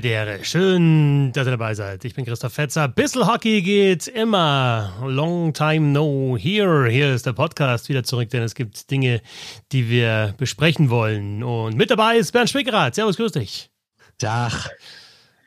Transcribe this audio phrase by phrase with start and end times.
[0.00, 0.42] Bedere.
[0.46, 2.06] Schön, dass ihr dabei seid.
[2.06, 2.88] Ich bin Christoph Fetzer.
[2.88, 4.94] Bissel Hockey geht immer.
[5.04, 6.88] Long time no here.
[6.88, 9.20] Hier ist der Podcast wieder zurück, denn es gibt Dinge,
[9.72, 11.42] die wir besprechen wollen.
[11.42, 12.94] Und mit dabei ist Bernd Schwickerath.
[12.94, 13.68] Servus, grüß dich.
[14.16, 14.70] Tag.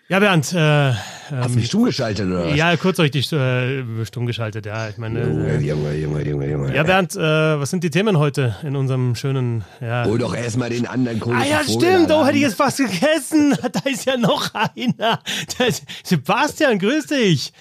[0.09, 0.51] Ja, Bernd.
[0.53, 0.93] Äh,
[1.31, 2.55] Hast du mich stumm geschaltet oder was?
[2.57, 4.89] Ja, kurz richtig äh, stumm geschaltet, ja.
[4.89, 6.75] Ich meine, Junge, äh, Junge, Junge, Junge, Junge.
[6.75, 10.03] ja, Bernd, äh, was sind die Themen heute in unserem schönen, ja.
[10.03, 12.55] Hol doch erstmal den anderen Ah komischen ja, Vogel stimmt, da oh, hätte ich jetzt
[12.55, 13.57] fast vergessen.
[13.73, 15.19] Da ist ja noch einer.
[15.57, 17.53] Da ist, Sebastian, grüß dich.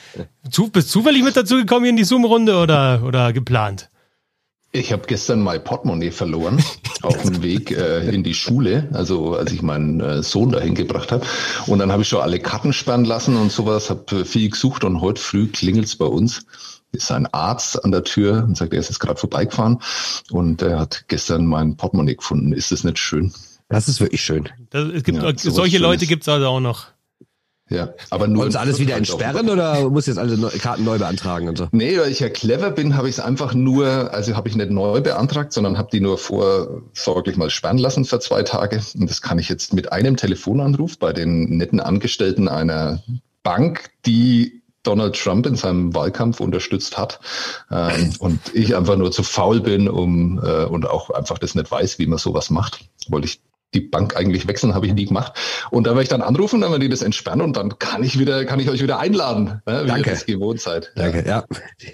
[0.51, 3.89] Zu, bist zufällig mit dazu gekommen hier in die Zoom-Runde oder, oder geplant?
[4.75, 6.65] Ich habe gestern mein Portemonnaie verloren
[7.03, 11.13] auf dem Weg äh, in die Schule, also als ich meinen äh, Sohn dahin gebracht
[11.13, 11.27] habe.
[11.67, 14.85] Und dann habe ich schon alle Karten sperren lassen und sowas, habe äh, viel gesucht
[14.85, 16.47] und heute früh klingelt's bei uns.
[16.91, 19.79] Ist ein Arzt an der Tür und sagt, er ist jetzt gerade vorbeigefahren
[20.31, 22.53] und er hat gestern mein Portemonnaie gefunden.
[22.55, 23.31] Ist das nicht schön?
[23.69, 24.49] Das ist wirklich schön.
[24.71, 26.09] Das, es gibt, Ja, solche Leute Schönes.
[26.09, 26.87] gibt's also auch noch.
[27.73, 31.57] Ja, aber nur Wollen alles wieder entsperren oder muss jetzt alle Karten neu beantragen und
[31.57, 31.69] so?
[31.73, 34.71] Nee, weil ich ja clever bin, habe ich es einfach nur, also habe ich nicht
[34.71, 38.81] neu beantragt, sondern habe die nur vorsorglich mal sperren lassen für zwei Tage.
[38.95, 43.03] Und das kann ich jetzt mit einem Telefonanruf bei den netten Angestellten einer
[43.43, 47.21] Bank, die Donald Trump in seinem Wahlkampf unterstützt hat
[47.71, 51.71] ähm, und ich einfach nur zu faul bin, um äh, und auch einfach das nicht
[51.71, 53.41] weiß, wie man sowas macht, wollte ich
[53.75, 55.33] die Bank eigentlich wechseln, habe ich nie gemacht.
[55.71, 58.19] Und da werde ich dann anrufen, dann werden die das entsperren und dann kann ich
[58.19, 60.11] wieder, kann ich euch wieder einladen, ne, wie Danke.
[60.11, 60.93] ihr das gewohnt seid.
[60.97, 61.45] Danke, ja.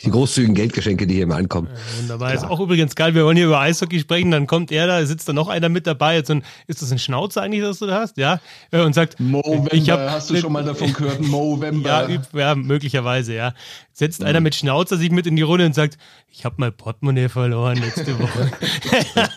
[0.05, 1.69] Die großzügigen Geldgeschenke, die hier immer ankommen.
[2.01, 2.35] Wunderbar.
[2.35, 3.15] Ist auch übrigens geil.
[3.15, 4.31] Wir wollen hier über Eishockey sprechen.
[4.31, 6.17] Dann kommt er da, sitzt da noch einer mit dabei.
[6.17, 8.17] Jetzt ein, ist das ein Schnauzer eigentlich, das du da hast?
[8.17, 8.41] Ja.
[8.70, 11.20] Äh, Und sagt, Movember, ich hab, hast du schon mal davon gehört?
[11.20, 11.89] Movember.
[11.89, 13.55] Ja, üb- ja, möglicherweise, ja.
[13.99, 17.29] Setzt einer mit Schnauzer sich mit in die Runde und sagt, ich habe mein Portemonnaie
[17.29, 18.48] verloren letzte Woche.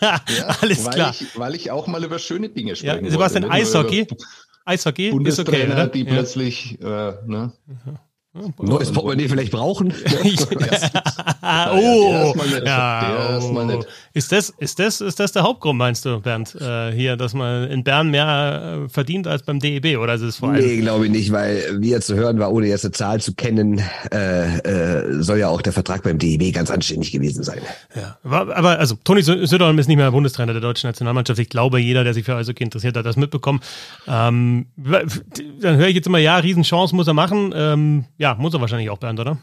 [0.60, 1.10] Alles weil klar.
[1.18, 3.56] Ich, weil ich auch mal über schöne Dinge Ja, sprechen Sebastian, wollte.
[3.56, 4.06] nur Eishockey?
[4.64, 5.86] Eishockey ist okay, Bundestrainer, oder?
[5.88, 6.12] die Ja.
[6.12, 6.84] plötzlich, äh,
[7.26, 7.52] ne?
[8.60, 9.88] Neues Portemonnaie vielleicht brauchen?
[11.42, 12.64] Der oh, ist mal nett.
[12.66, 13.66] ja, Der ist mal oh.
[13.66, 13.86] nett.
[14.14, 17.70] Ist das, ist das, ist das der Hauptgrund, meinst du, Bernd, äh, hier, dass man
[17.70, 20.62] in Bern mehr äh, verdient als beim DEB, oder ist es vor allem?
[20.64, 23.32] Nee, glaube ich nicht, weil wie jetzt zu hören war, ohne jetzt eine Zahl zu
[23.34, 23.80] kennen,
[24.12, 27.60] äh, äh, soll ja auch der Vertrag beim DEB ganz anständig gewesen sein.
[27.94, 31.38] Ja, aber, aber also Toni Sö- Söderholm ist nicht mehr Bundestrainer der deutschen Nationalmannschaft.
[31.40, 33.60] Ich glaube, jeder, der sich für Eishockey interessiert, hat das mitbekommen.
[34.06, 37.52] Ähm, dann höre ich jetzt immer, ja, Riesenchance muss er machen.
[37.56, 39.38] Ähm, ja, muss er wahrscheinlich auch, Bernd, oder?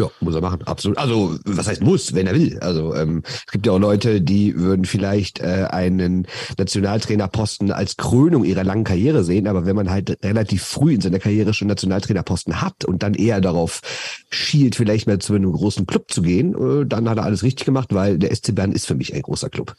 [0.00, 0.96] Ja, muss er machen, absolut.
[0.96, 2.58] Also, was heißt muss, wenn er will.
[2.60, 8.44] Also, ähm, es gibt ja auch Leute, die würden vielleicht äh, einen Nationaltrainerposten als Krönung
[8.44, 12.62] ihrer langen Karriere sehen, aber wenn man halt relativ früh in seiner Karriere schon Nationaltrainerposten
[12.62, 13.82] hat und dann eher darauf
[14.30, 17.66] schielt, vielleicht mal zu einem großen Club zu gehen, äh, dann hat er alles richtig
[17.66, 19.74] gemacht, weil der SC Bern ist für mich ein großer Club.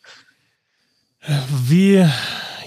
[1.68, 2.06] Wie,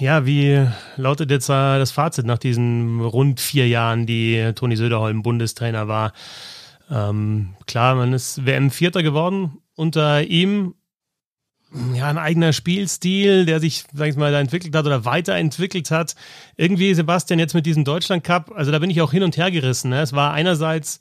[0.01, 0.67] ja, wie
[0.97, 6.13] lautet jetzt das Fazit nach diesen rund vier Jahren, die Toni Söderholm Bundestrainer war?
[6.91, 10.75] Ähm, klar, man ist WM-Vierter geworden unter ihm.
[11.95, 16.15] Ja, ein eigener Spielstil, der sich, sag ich mal, da entwickelt hat oder weiterentwickelt hat.
[16.57, 19.51] Irgendwie, Sebastian, jetzt mit diesem Deutschland Cup, also da bin ich auch hin und her
[19.51, 19.91] gerissen.
[19.91, 20.01] Ne?
[20.01, 21.01] Es war einerseits,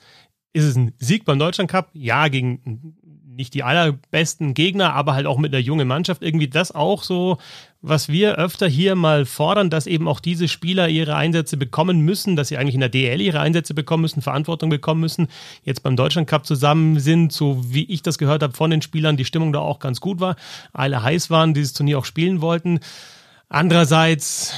[0.52, 1.92] ist es ein Sieg beim Deutschland Cup?
[1.94, 2.96] Ja, gegen
[3.36, 6.24] nicht die allerbesten Gegner, aber halt auch mit einer jungen Mannschaft.
[6.24, 7.38] Irgendwie das auch so,
[7.84, 12.38] was wir öfter hier mal fordern, dass eben auch diese Spieler ihre Einsätze bekommen müssen,
[12.38, 15.28] dass sie eigentlich in der DL ihre Einsätze bekommen müssen, Verantwortung bekommen müssen,
[15.66, 19.18] jetzt beim Deutschland Cup zusammen sind, so wie ich das gehört habe von den Spielern,
[19.18, 20.38] die Stimmung da auch ganz gut war,
[20.72, 22.80] alle heiß waren, dieses Turnier auch spielen wollten.
[23.50, 24.54] Andererseits,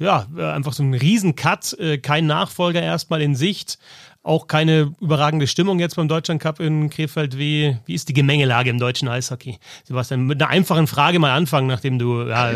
[0.00, 3.78] ja, einfach so ein Riesen-Cut, äh, kein Nachfolger erstmal in Sicht.
[4.26, 7.38] Auch keine überragende Stimmung jetzt beim Deutschland Cup in Krefeld.
[7.38, 9.58] Wie, wie ist die Gemengelage im deutschen Eishockey?
[9.84, 12.50] Sebastian, mit einer einfachen Frage mal anfangen, nachdem du ja,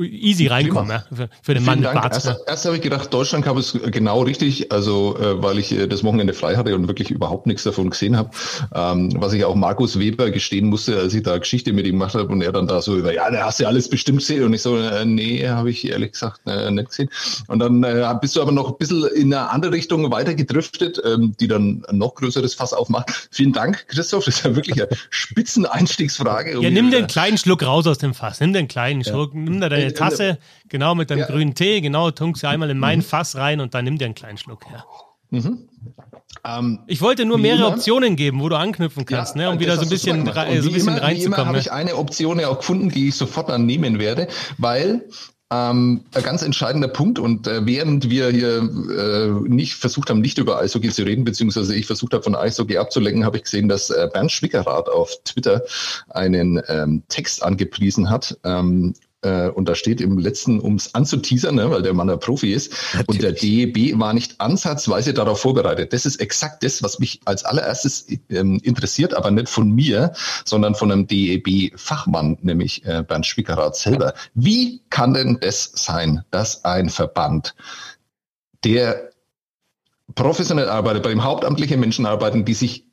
[0.00, 2.12] easy reinkommst ja, für, für den Mann Vielen mit Dank.
[2.12, 2.12] Bart.
[2.14, 5.86] Erst, erst habe ich gedacht, Deutschland Cup ist genau richtig, also äh, weil ich äh,
[5.86, 8.30] das Wochenende frei hatte und wirklich überhaupt nichts davon gesehen habe.
[8.74, 12.16] Ähm, was ich auch Markus Weber gestehen musste, als ich da Geschichte mit ihm gemacht
[12.16, 14.42] habe und er dann da so über, ja, da hast du ja alles bestimmt gesehen
[14.42, 17.08] und ich so, äh, nee, habe ich ehrlich gesagt äh, nicht gesehen.
[17.46, 20.34] Und dann äh, bist du aber noch ein bisschen in eine andere Richtung weiter
[20.72, 23.28] gedriftet, ähm, die dann ein noch größeres Fass aufmacht.
[23.30, 26.60] Vielen Dank, Christoph, das ist ja wirklich eine Spitzeneinstiegsfrage.
[26.60, 28.40] Ja, nimm den kleinen Schluck raus aus dem Fass.
[28.40, 30.38] Nimm den kleinen Schluck, nimm da deine Äh, äh, Tasse,
[30.68, 31.26] genau mit deinem ja.
[31.26, 34.14] grünen Tee, genau, tunkst sie einmal in mein Fass rein und dann nimm dir einen
[34.14, 34.84] kleinen Schluck her.
[36.44, 37.76] ähm, Ich wollte nur Wie mehrere immer.
[37.76, 40.64] Optionen geben, wo du anknüpfen kannst, ne, um wieder so ein du bisschen, so ein
[40.64, 41.46] wie bisschen immer, Wie immer reinzukommen.
[41.46, 41.60] habe Ne?
[41.60, 44.28] ich eine Option ja auch gefunden, die ich sofort dann nehmen werde,
[44.58, 45.08] weil
[45.52, 50.38] ähm, ein ganz entscheidender Punkt und äh, während wir hier äh, nicht versucht haben, nicht
[50.38, 53.90] über Eishockey zu reden, beziehungsweise ich versucht habe, von Eishockey abzulenken, habe ich gesehen, dass
[53.90, 55.62] äh, Bernd Schwickerath auf Twitter
[56.08, 61.54] einen ähm, Text angepriesen hat, ähm, äh, und da steht im letzten, um es anzuteasern,
[61.54, 63.08] ne, weil der Mann der Profi ist, Natürlich.
[63.08, 65.92] und der DEB war nicht ansatzweise darauf vorbereitet.
[65.92, 70.12] Das ist exakt das, was mich als allererstes ähm, interessiert, aber nicht von mir,
[70.44, 74.14] sondern von einem DEB-Fachmann, nämlich äh, Bernd Schwickerath selber.
[74.34, 77.54] Wie kann denn das sein, dass ein Verband,
[78.64, 79.10] der
[80.14, 82.91] professionell arbeitet, bei dem hauptamtliche Menschen arbeiten, die sich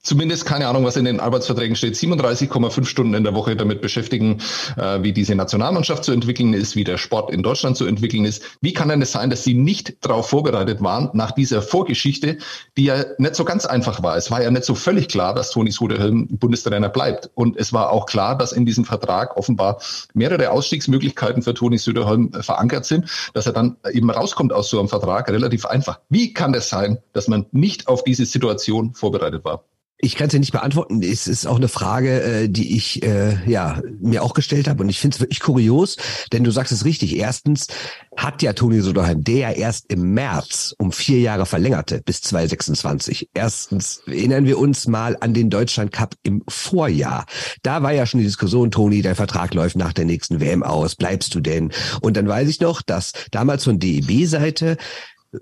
[0.00, 4.38] zumindest keine Ahnung, was in den Arbeitsverträgen steht, 37,5 Stunden in der Woche damit beschäftigen,
[4.76, 8.42] äh, wie diese Nationalmannschaft zu entwickeln ist, wie der Sport in Deutschland zu entwickeln ist.
[8.60, 12.38] Wie kann denn es sein, dass sie nicht darauf vorbereitet waren nach dieser Vorgeschichte,
[12.76, 14.16] die ja nicht so ganz einfach war.
[14.16, 17.30] Es war ja nicht so völlig klar, dass Toni Soderholm Bundestrainer bleibt.
[17.34, 19.80] Und es war auch klar, dass in diesem Vertrag offenbar
[20.14, 24.88] mehrere Ausstiegsmöglichkeiten für Toni Söderholm verankert sind, dass er dann eben rauskommt aus so einem
[24.88, 26.00] Vertrag relativ einfach.
[26.08, 29.64] Wie kann es sein, dass man nicht auf diese Situation vorbereitet war?
[30.04, 31.00] Ich kann es ja nicht beantworten.
[31.00, 34.88] Es ist auch eine Frage, äh, die ich äh, ja mir auch gestellt habe und
[34.88, 35.96] ich finde es wirklich kurios,
[36.32, 37.16] denn du sagst es richtig.
[37.16, 37.68] Erstens
[38.16, 43.30] hat ja Toni Soderheim, der ja erst im März um vier Jahre verlängerte bis 2026.
[43.32, 47.24] Erstens erinnern wir uns mal an den Deutschland Cup im Vorjahr.
[47.62, 50.96] Da war ja schon die Diskussion, Toni, dein Vertrag läuft nach der nächsten WM aus.
[50.96, 51.70] Bleibst du denn?
[52.00, 54.78] Und dann weiß ich noch, dass damals von DEB-Seite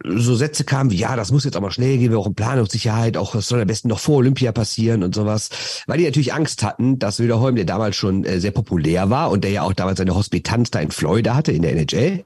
[0.04, 3.32] so Sätze kamen wie, ja, das muss jetzt aber schnell gehen, wir brauchen Planungssicherheit, auch
[3.32, 5.48] das soll am besten noch vor Olympia passieren und sowas,
[5.86, 9.42] weil die natürlich Angst hatten, dass Wiederholm, der damals schon äh, sehr populär war und
[9.42, 12.22] der ja auch damals seine Hospitanz da in Florida hatte, in der NHL,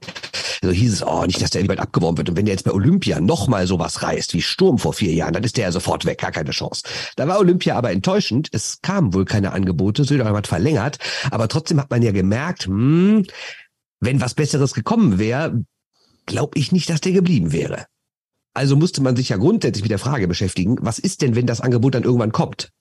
[0.61, 2.29] so hieß es, oh, nicht, dass der bald abgeworben wird.
[2.29, 5.43] Und wenn der jetzt bei Olympia nochmal sowas reißt, wie Sturm vor vier Jahren, dann
[5.43, 6.83] ist der ja sofort weg, gar keine Chance.
[7.15, 10.99] Da war Olympia aber enttäuschend, es kamen wohl keine Angebote, Söderholm hat verlängert,
[11.31, 13.25] aber trotzdem hat man ja gemerkt, hm,
[14.01, 15.63] wenn was Besseres gekommen wäre,
[16.25, 17.85] glaube ich nicht, dass der geblieben wäre.
[18.53, 21.61] Also musste man sich ja grundsätzlich mit der Frage beschäftigen, was ist denn, wenn das
[21.61, 22.71] Angebot dann irgendwann kommt?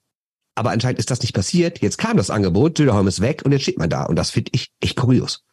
[0.55, 1.81] Aber anscheinend ist das nicht passiert.
[1.81, 4.05] Jetzt kam das Angebot, Söderholm ist weg und jetzt steht man da.
[4.05, 5.44] Und das finde ich echt kurios.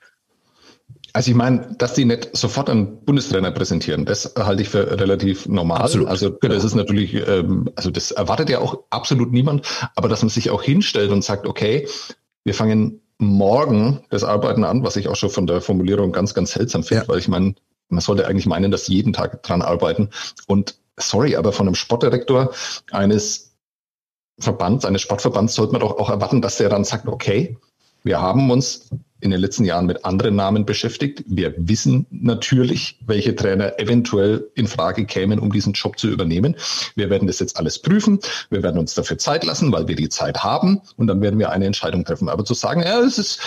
[1.14, 5.48] Also ich meine, dass die nicht sofort einen Bundestrainer präsentieren, das halte ich für relativ
[5.48, 5.82] normal.
[5.82, 6.08] Absolut.
[6.08, 6.54] Also genau.
[6.54, 10.52] das ist natürlich, ähm, also das erwartet ja auch absolut niemand, aber dass man sich
[10.52, 11.88] auch hinstellt und sagt, okay,
[12.44, 16.54] wir fangen morgen das Arbeiten an, was ich auch schon von der Formulierung ganz, ganz
[16.54, 17.08] seltsam finde, ja.
[17.10, 17.56] weil ich meine,
[17.92, 20.10] man sollte eigentlich meinen, dass jeden Tag dran arbeiten.
[20.48, 22.54] Und sorry, aber von einem Sportdirektor
[22.92, 23.52] eines
[24.40, 27.58] Verbands, eines Sportverbands sollte man doch auch erwarten, dass der dann sagt, okay,
[28.04, 28.90] wir haben uns
[29.20, 31.24] in den letzten Jahren mit anderen Namen beschäftigt.
[31.28, 36.56] Wir wissen natürlich, welche Trainer eventuell in Frage kämen, um diesen Job zu übernehmen.
[36.96, 38.20] Wir werden das jetzt alles prüfen.
[38.50, 40.82] Wir werden uns dafür Zeit lassen, weil wir die Zeit haben.
[40.98, 42.30] Und dann werden wir eine Entscheidung treffen.
[42.30, 43.40] Aber zu sagen, ja, es ist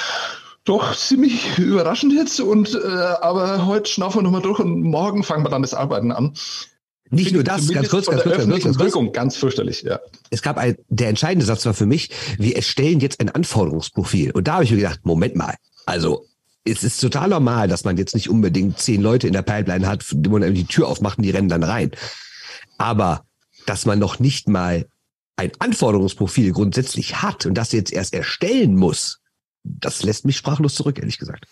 [0.64, 2.40] doch ziemlich überraschend jetzt.
[2.40, 6.12] Und äh, aber heute schnaufen wir nochmal durch und morgen fangen wir dann das Arbeiten
[6.12, 6.34] an.
[7.10, 10.00] Nicht nur das, ganz kurz, ganz kurz, ganz kurz, Wirkung, ganz fürchterlich, ja.
[10.30, 14.32] Es gab ein, der entscheidende Satz war für mich, wir erstellen jetzt ein Anforderungsprofil.
[14.32, 15.54] Und da habe ich mir gedacht, Moment mal,
[15.86, 16.26] also
[16.64, 20.04] es ist total normal, dass man jetzt nicht unbedingt zehn Leute in der Pipeline hat,
[20.10, 21.90] die man die Tür aufmacht und die rennen dann rein.
[22.78, 23.24] Aber
[23.66, 24.86] dass man noch nicht mal
[25.36, 29.20] ein Anforderungsprofil grundsätzlich hat und das jetzt erst erstellen muss,
[29.64, 31.46] das lässt mich sprachlos zurück, ehrlich gesagt.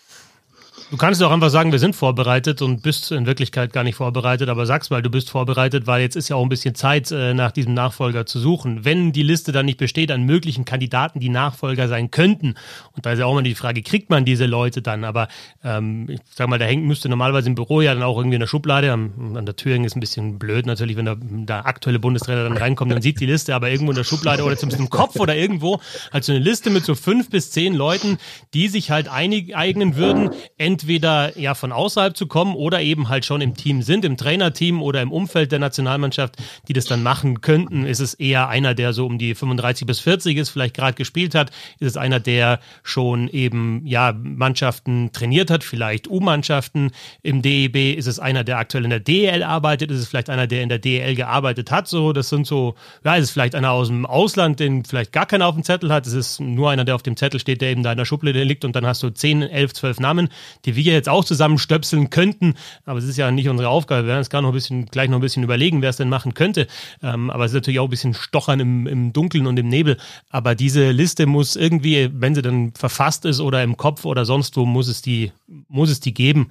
[0.93, 4.47] Du kannst auch einfach sagen, wir sind vorbereitet und bist in Wirklichkeit gar nicht vorbereitet,
[4.47, 7.33] aber sag's mal, du bist vorbereitet, weil jetzt ist ja auch ein bisschen Zeit, äh,
[7.33, 8.85] nach diesem Nachfolger zu suchen.
[8.85, 12.53] Wenn die Liste dann nicht besteht an möglichen Kandidaten, die Nachfolger sein könnten,
[12.91, 15.03] und da ist ja auch mal die Frage, kriegt man diese Leute dann?
[15.03, 15.29] Aber
[15.63, 18.45] ähm, ich sag mal, da hängt, müsste normalerweise im Büro ja dann auch irgendwie eine
[18.45, 22.43] Schublade, an, der Tür hängen ist ein bisschen blöd natürlich, wenn der, der aktuelle Bundestrainer
[22.43, 25.19] dann reinkommt, dann sieht die Liste aber irgendwo in der Schublade oder zumindest im Kopf
[25.19, 28.19] oder irgendwo, halt so eine Liste mit so fünf bis zehn Leuten,
[28.53, 30.29] die sich halt einig, eignen würden,
[30.59, 34.17] entweder entweder ja von außerhalb zu kommen oder eben halt schon im Team sind, im
[34.17, 36.35] Trainerteam oder im Umfeld der Nationalmannschaft,
[36.67, 37.85] die das dann machen könnten.
[37.85, 41.35] Ist es eher einer, der so um die 35 bis 40 ist, vielleicht gerade gespielt
[41.35, 41.51] hat?
[41.79, 47.97] Ist es einer, der schon eben ja Mannschaften trainiert hat, vielleicht U-Mannschaften im DEB?
[47.97, 49.89] Ist es einer, der aktuell in der DEL arbeitet?
[49.89, 51.87] Ist es vielleicht einer, der in der DEL gearbeitet hat?
[51.87, 52.75] So, das sind so,
[53.05, 55.93] ja, ist es vielleicht einer aus dem Ausland, den vielleicht gar keiner auf dem Zettel
[55.93, 56.05] hat?
[56.05, 58.43] Ist es nur einer, der auf dem Zettel steht, der eben da in der Schublade
[58.43, 60.29] liegt und dann hast du 10, 11, 12 Namen,
[60.65, 62.55] die die wir jetzt auch zusammenstöpseln könnten.
[62.85, 64.03] Aber es ist ja nicht unsere Aufgabe.
[64.03, 66.09] Wir werden uns gar noch ein bisschen, gleich noch ein bisschen überlegen, wer es denn
[66.09, 66.67] machen könnte.
[67.01, 69.97] Ähm, aber es ist natürlich auch ein bisschen Stochern im, im Dunkeln und im Nebel.
[70.29, 74.57] Aber diese Liste muss irgendwie, wenn sie dann verfasst ist oder im Kopf oder sonst
[74.57, 75.31] wo, muss es die,
[75.67, 76.49] muss es die geben.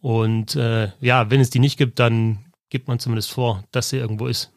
[0.00, 2.38] Und äh, ja, wenn es die nicht gibt, dann
[2.68, 4.53] gibt man zumindest vor, dass sie irgendwo ist.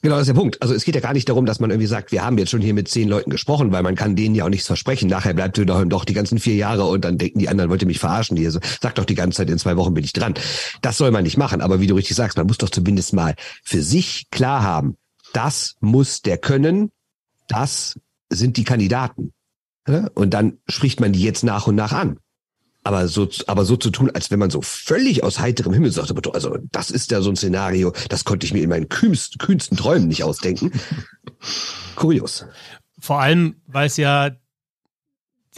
[0.00, 0.62] Genau, das ist der Punkt.
[0.62, 2.60] Also es geht ja gar nicht darum, dass man irgendwie sagt, wir haben jetzt schon
[2.60, 5.08] hier mit zehn Leuten gesprochen, weil man kann denen ja auch nichts versprechen.
[5.08, 7.98] Nachher bleibt Dönerholm doch die ganzen vier Jahre und dann denken die anderen, wollte mich
[7.98, 8.36] verarschen.
[8.36, 10.34] Die so, sagt doch die ganze Zeit, in zwei Wochen bin ich dran.
[10.82, 11.60] Das soll man nicht machen.
[11.60, 14.96] Aber wie du richtig sagst, man muss doch zumindest mal für sich klar haben,
[15.32, 16.92] das muss der können,
[17.48, 17.98] das
[18.30, 19.32] sind die Kandidaten.
[20.14, 22.18] Und dann spricht man die jetzt nach und nach an.
[22.88, 26.10] Aber so, aber so zu tun, als wenn man so völlig aus heiterem Himmel sagt,
[26.34, 29.76] also das ist ja so ein Szenario, das konnte ich mir in meinen kühnsten, kühnsten
[29.76, 30.72] Träumen nicht ausdenken.
[31.96, 32.46] Kurios.
[32.98, 34.30] Vor allem, weil es ja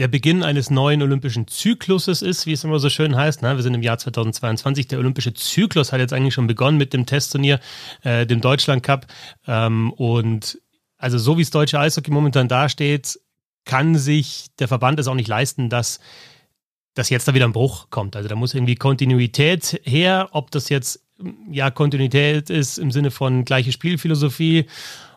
[0.00, 3.42] der Beginn eines neuen olympischen Zykluses ist, wie es immer so schön heißt.
[3.42, 3.54] Ne?
[3.54, 4.88] Wir sind im Jahr 2022.
[4.88, 7.60] Der olympische Zyklus hat jetzt eigentlich schon begonnen mit dem Testturnier,
[8.02, 9.06] äh, dem Deutschland Cup.
[9.46, 10.60] Ähm, und
[10.98, 13.20] also so wie es deutsche Eishockey momentan dasteht,
[13.66, 16.00] kann sich der Verband es auch nicht leisten, dass,
[17.00, 18.14] dass jetzt da wieder ein Bruch kommt.
[18.14, 21.02] Also da muss irgendwie Kontinuität her, ob das jetzt
[21.50, 24.66] ja Kontinuität ist im Sinne von gleiche Spielphilosophie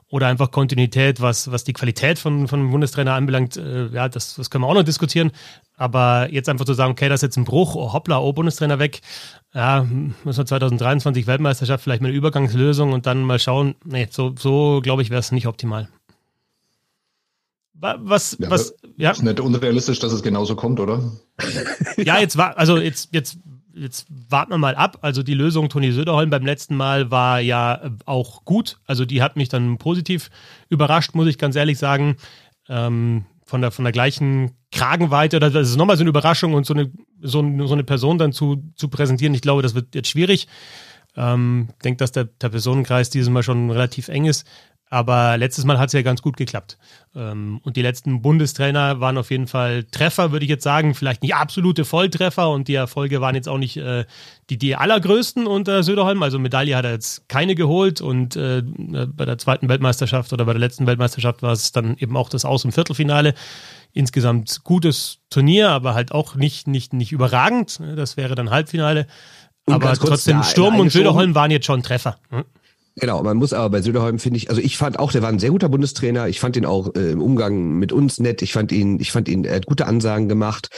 [0.07, 4.49] oder einfach Kontinuität, was, was die Qualität von, von Bundestrainer anbelangt, äh, ja, das, das
[4.49, 5.31] können wir auch noch diskutieren.
[5.75, 8.79] Aber jetzt einfach zu sagen, okay, das ist jetzt ein Bruch, oh hoppla, oh Bundestrainer
[8.79, 9.01] weg,
[9.53, 9.85] ja,
[10.23, 13.75] müssen wir 2023 Weltmeisterschaft vielleicht mal eine Übergangslösung und dann mal schauen.
[13.83, 15.89] Nee, so, so glaube ich, wäre es nicht optimal.
[17.83, 19.11] Was, ja, was, ja.
[19.11, 21.11] Ist nicht unrealistisch, dass es genauso kommt, oder?
[21.97, 23.37] ja, jetzt war, also jetzt, jetzt
[23.75, 24.99] jetzt warten wir mal ab.
[25.01, 28.79] Also die Lösung Toni Söderholm beim letzten Mal war ja auch gut.
[28.85, 30.29] Also die hat mich dann positiv
[30.69, 32.15] überrascht, muss ich ganz ehrlich sagen.
[32.69, 36.65] Ähm, von der, von der gleichen Kragenweite, oder das ist nochmal so eine Überraschung und
[36.65, 39.33] so eine, so, so eine Person dann zu, zu präsentieren.
[39.33, 40.47] Ich glaube, das wird jetzt schwierig.
[41.15, 44.47] Ähm, ich denke, dass der, der Personenkreis dieses Mal schon relativ eng ist.
[44.93, 46.77] Aber letztes Mal hat es ja ganz gut geklappt.
[47.15, 50.93] Ähm, und die letzten Bundestrainer waren auf jeden Fall Treffer, würde ich jetzt sagen.
[50.93, 54.05] Vielleicht nicht absolute Volltreffer und die Erfolge waren jetzt auch nicht äh,
[54.51, 56.21] die, die allergrößten unter Söderholm.
[56.21, 60.53] Also Medaille hat er jetzt keine geholt und äh, bei der zweiten Weltmeisterschaft oder bei
[60.53, 63.33] der letzten Weltmeisterschaft war es dann eben auch das Aus- im Viertelfinale.
[63.93, 67.79] Insgesamt gutes Turnier, aber halt auch nicht, nicht, nicht überragend.
[67.95, 69.07] Das wäre dann Halbfinale.
[69.65, 72.17] Und aber trotzdem, Sturm und Söderholm waren jetzt schon Treffer.
[72.29, 72.43] Hm?
[72.95, 75.39] Genau, man muss aber bei Söderholm finde ich, also ich fand auch, der war ein
[75.39, 76.27] sehr guter Bundestrainer.
[76.27, 78.41] Ich fand ihn auch äh, im Umgang mit uns nett.
[78.41, 80.69] Ich fand ihn, ich fand ihn, er hat gute Ansagen gemacht.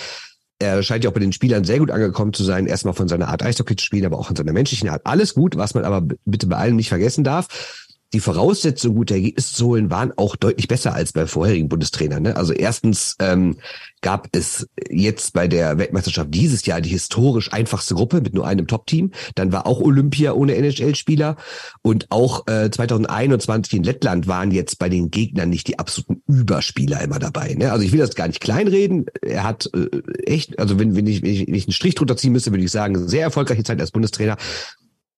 [0.57, 2.67] Er scheint ja auch bei den Spielern sehr gut angekommen zu sein.
[2.67, 5.01] Erstmal von seiner Art Eishockey zu spielen, aber auch von seiner menschlichen Art.
[5.05, 9.55] Alles gut, was man aber bitte bei allem nicht vergessen darf die Voraussetzungen, gute Ergebnisse
[9.55, 12.23] zu holen, waren auch deutlich besser als bei vorherigen Bundestrainern.
[12.23, 12.35] Ne?
[12.35, 13.57] Also erstens ähm,
[14.01, 18.67] gab es jetzt bei der Weltmeisterschaft dieses Jahr die historisch einfachste Gruppe mit nur einem
[18.67, 19.11] Top-Team.
[19.33, 21.35] Dann war auch Olympia ohne NHL-Spieler
[21.81, 27.01] und auch äh, 2021 in Lettland waren jetzt bei den Gegnern nicht die absoluten Überspieler
[27.01, 27.55] immer dabei.
[27.55, 27.71] Ne?
[27.71, 29.07] Also ich will das gar nicht kleinreden.
[29.21, 29.89] Er hat äh,
[30.25, 33.07] echt, also wenn, wenn, ich, wenn ich einen Strich drunter ziehen müsste, würde ich sagen,
[33.07, 34.37] sehr erfolgreiche Zeit als Bundestrainer.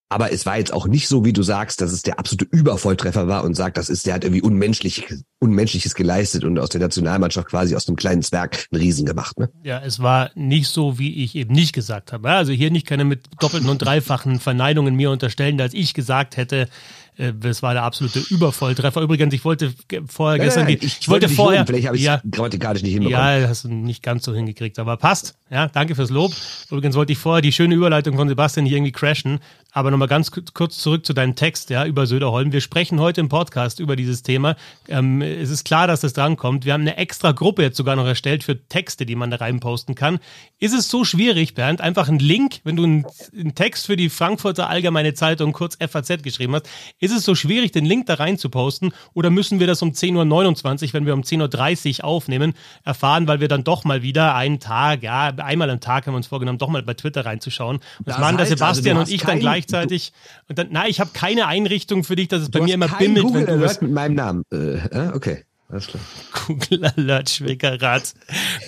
[0.10, 3.28] Aber es war jetzt auch nicht so, wie du sagst, dass es der absolute Übervolltreffer
[3.28, 5.06] war und sagt, das ist, der hat irgendwie unmenschlich,
[5.40, 9.38] Unmenschliches geleistet und aus der Nationalmannschaft quasi aus einem kleinen Zwerg einen Riesen gemacht.
[9.38, 9.50] Ne?
[9.64, 12.30] Ja, es war nicht so, wie ich eben nicht gesagt habe.
[12.30, 16.70] Also hier nicht keine mit doppelten und dreifachen Verneinungen mir unterstellen, dass ich gesagt hätte,
[17.18, 19.02] äh, das war der absolute Übervolltreffer.
[19.02, 19.74] Übrigens, ich wollte
[20.08, 21.62] vorher nein, gestern nein, die, ich, ich wollte vorher.
[21.62, 21.68] Loben.
[21.68, 23.42] Vielleicht habe ich ja, grammatikalisch nicht hinbekommen.
[23.42, 25.36] Ja, hast du nicht ganz so hingekriegt, aber passt.
[25.50, 26.34] Ja, danke fürs Lob.
[26.70, 29.40] Übrigens wollte ich vorher die schöne Überleitung von Sebastian hier irgendwie crashen.
[29.72, 32.52] Aber nochmal ganz kurz zurück zu deinem Text, ja, über Söderholm.
[32.52, 34.56] Wir sprechen heute im Podcast über dieses Thema.
[34.88, 36.66] Ähm, es ist klar, dass das drankommt.
[36.66, 39.94] Wir haben eine extra Gruppe jetzt sogar noch erstellt für Texte, die man da reinposten
[39.94, 40.20] kann.
[40.60, 43.06] Ist es so schwierig, Bernd, einfach einen Link, wenn du einen,
[43.38, 46.68] einen Text für die Frankfurter Allgemeine Zeitung, kurz FAZ, geschrieben hast,
[47.00, 48.94] ist es so schwierig, den Link da rein zu posten?
[49.14, 53.42] Oder müssen wir das um 10.29 Uhr, wenn wir um 10.30 Uhr aufnehmen, erfahren, weil
[53.42, 56.58] wir dann doch mal wieder einen Tag, ja, einmal am Tag haben wir uns vorgenommen,
[56.58, 57.80] doch mal bei Twitter reinzuschauen.
[58.00, 60.14] Das, das machen der also, Sebastian also und ich dann gleichzeitig.
[60.48, 63.26] Und dann, na, ich habe keine Einrichtung für dich, dass es bei mir immer bimmelt.
[63.26, 64.44] Google wenn du Alert mit meinem Namen.
[64.52, 65.44] Äh, okay.
[65.70, 66.02] Alles klar.
[66.48, 68.14] Google Alert Schwickerrad.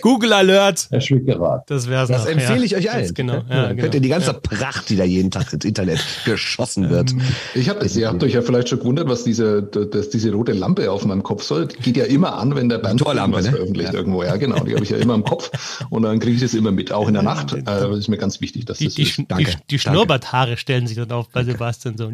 [0.02, 0.88] Google Alert.
[0.90, 1.70] Herr Schwickerrad.
[1.70, 3.14] Das wäre Das noch, empfehle ich euch allen.
[3.14, 3.36] Genau.
[3.36, 3.82] Ja, ja, genau.
[3.84, 4.34] Könnt ihr die ganze ja.
[4.34, 7.12] Pracht, die da jeden Tag ins Internet geschossen wird.
[7.12, 7.22] Ähm,
[7.56, 10.92] ich hab, ihr habt euch ja vielleicht schon gewundert, was diese, dass diese rote Lampe
[10.92, 11.68] auf meinem Kopf soll.
[11.68, 13.52] Die geht ja immer an, wenn der Band was ne?
[13.52, 14.00] veröffentlicht ja.
[14.00, 14.24] irgendwo.
[14.24, 14.62] Ja, genau.
[14.66, 15.86] Die habe ich ja immer im Kopf.
[15.90, 17.54] Und dann kriege ich das immer mit, auch in der Nacht.
[17.54, 19.22] Äh, das ist mir ganz wichtig, dass die, das die, ist.
[19.30, 19.52] Danke.
[19.52, 22.12] Die, die Schnurrbarthaare stellen sich dann auf bei Sebastian so.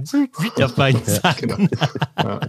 [0.64, 1.48] auf beiden Seiten.
[1.48, 2.40] Genau.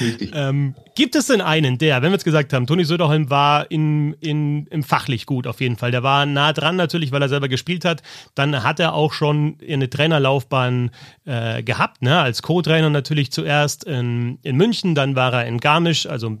[0.00, 0.32] Richtig.
[0.34, 4.14] Ähm, gibt es denn einen, der, wenn wir gesagt gesagt haben, Toni Söderholm war in,
[4.14, 5.92] in, im fachlich gut auf jeden Fall.
[5.92, 8.02] Der war nah dran natürlich, weil er selber gespielt hat.
[8.34, 10.90] Dann hat er auch schon eine Trainerlaufbahn
[11.24, 12.18] äh, gehabt, ne?
[12.18, 16.36] als Co-Trainer natürlich zuerst in, in München, dann war er in Garmisch, also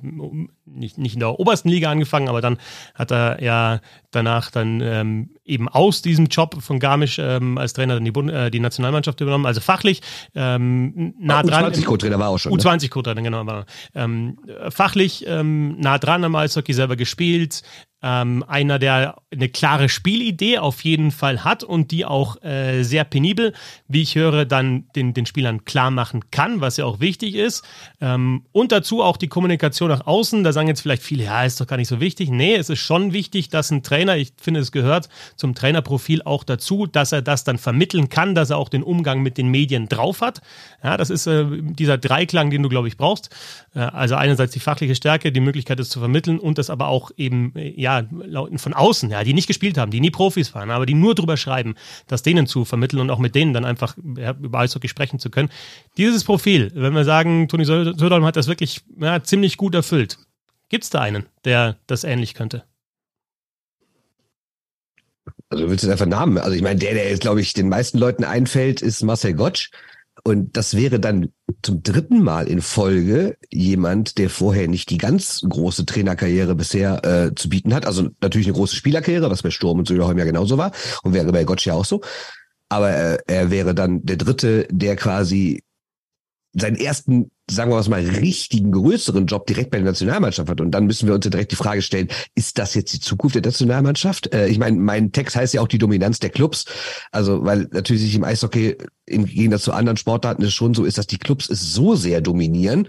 [0.66, 2.58] nicht, nicht in der obersten Liga angefangen, aber dann
[2.94, 3.80] hat er ja
[4.10, 8.30] danach dann ähm, eben aus diesem Job von Garmisch ähm, als Trainer dann die, Bund
[8.30, 10.00] äh, die Nationalmannschaft übernommen, also fachlich
[10.34, 11.66] ähm, nah dran.
[11.66, 12.52] U20-Co-Trainer war auch schon.
[12.52, 13.22] U20-Co-Trainer, ne?
[13.22, 13.46] genau.
[13.46, 14.38] War, ähm,
[14.70, 17.62] fachlich ähm, nah dran am Eishockey selber gespielt,
[18.06, 23.04] Ähm, einer, der eine klare Spielidee auf jeden Fall hat und die auch äh, sehr
[23.04, 23.54] penibel,
[23.88, 27.64] wie ich höre, dann den, den Spielern klar machen kann, was ja auch wichtig ist.
[28.02, 30.44] Ähm, und dazu auch die Kommunikation nach außen.
[30.44, 32.28] Da sagen jetzt vielleicht viele, ja, ist doch gar nicht so wichtig.
[32.28, 36.44] Nee, es ist schon wichtig, dass ein Trainer, ich finde, es gehört zum Trainerprofil auch
[36.44, 39.88] dazu, dass er das dann vermitteln kann, dass er auch den Umgang mit den Medien
[39.88, 40.42] drauf hat.
[40.82, 43.30] Ja, das ist äh, dieser Dreiklang, den du, glaube ich, brauchst.
[43.74, 47.10] Äh, also einerseits die fachliche Stärke, die Möglichkeit, es zu vermitteln und das aber auch
[47.16, 50.70] eben, äh, ja, Leuten von außen, ja, die nicht gespielt haben, die nie Profis waren,
[50.70, 51.74] aber die nur drüber schreiben,
[52.06, 55.30] das denen zu vermitteln und auch mit denen dann einfach ja, über Eishockey sprechen zu
[55.30, 55.50] können.
[55.96, 60.18] Dieses Profil, wenn wir sagen, Toni Söderholm hat das wirklich ja, ziemlich gut erfüllt.
[60.68, 62.64] Gibt es da einen, der das ähnlich könnte?
[65.48, 66.38] Also willst du einfach Namen?
[66.38, 69.70] Also ich meine, der, der jetzt, glaube ich, den meisten Leuten einfällt, ist Marcel Gottsch.
[70.26, 71.28] Und das wäre dann
[71.62, 77.34] zum dritten Mal in Folge jemand, der vorher nicht die ganz große Trainerkarriere bisher äh,
[77.34, 77.84] zu bieten hat.
[77.86, 81.30] Also natürlich eine große Spielerkarriere, was bei Sturm und Söderholm ja genauso war und wäre
[81.30, 82.00] bei Gottsch ja auch so.
[82.70, 85.62] Aber äh, er wäre dann der dritte, der quasi
[86.54, 90.60] seinen ersten, sagen wir mal, richtigen, größeren Job direkt bei der Nationalmannschaft hat.
[90.60, 93.34] Und dann müssen wir uns ja direkt die Frage stellen, ist das jetzt die Zukunft
[93.34, 94.32] der Nationalmannschaft?
[94.32, 96.64] Äh, ich meine, mein Text heißt ja auch die Dominanz der Clubs.
[97.12, 100.96] Also, weil natürlich sich im Eishockey im Gegensatz zu anderen Sportarten es schon so ist,
[100.96, 102.88] dass die Clubs es so sehr dominieren,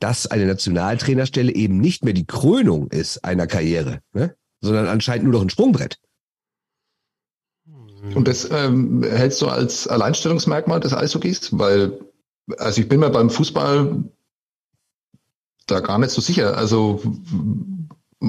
[0.00, 4.34] dass eine Nationaltrainerstelle eben nicht mehr die Krönung ist einer Karriere, ne?
[4.60, 5.98] sondern anscheinend nur noch ein Sprungbrett.
[8.16, 11.50] Und das ähm, hältst du als Alleinstellungsmerkmal des Eishockeys?
[11.52, 12.00] Weil
[12.58, 14.04] also ich bin mir beim Fußball
[15.66, 16.56] da gar nicht so sicher.
[16.56, 17.00] Also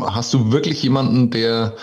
[0.01, 1.75] hast du wirklich jemanden, der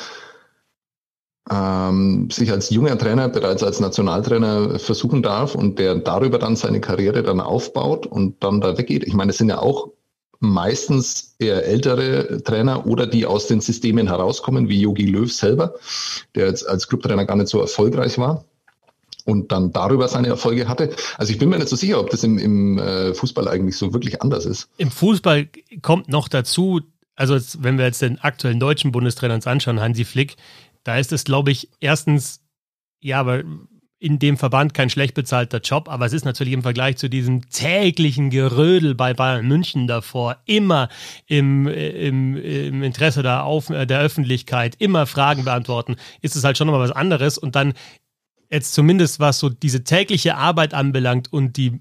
[1.51, 6.81] ähm, sich als junger Trainer bereits als Nationaltrainer versuchen darf und der darüber dann seine
[6.81, 9.05] Karriere dann aufbaut und dann da weggeht?
[9.05, 9.91] Ich meine, es sind ja auch
[10.39, 15.75] meistens eher ältere Trainer oder die aus den Systemen herauskommen, wie Yogi Löw selber,
[16.35, 18.45] der jetzt als Clubtrainer gar nicht so erfolgreich war
[19.27, 20.95] und dann darüber seine Erfolge hatte.
[21.17, 23.93] Also ich bin mir nicht so sicher, ob das im, im äh, Fußball eigentlich so
[23.93, 24.69] wirklich anders ist.
[24.77, 25.49] Im Fußball
[25.83, 26.81] kommt noch dazu,
[27.17, 30.37] also jetzt, wenn wir jetzt den aktuellen deutschen Bundestrainer uns anschauen, Hansi Flick,
[30.85, 32.41] da ist es, glaube ich, erstens,
[33.01, 33.43] ja, aber
[34.01, 37.49] in dem Verband kein schlecht bezahlter Job, aber es ist natürlich im Vergleich zu diesem
[37.51, 40.89] täglichen Gerödel bei Bayern München davor, immer
[41.27, 46.67] im, im, im Interesse der, Auf, der Öffentlichkeit, immer Fragen beantworten, ist es halt schon
[46.67, 47.37] nochmal was anderes.
[47.37, 47.75] Und dann
[48.51, 51.81] jetzt zumindest was so diese tägliche Arbeit anbelangt und die,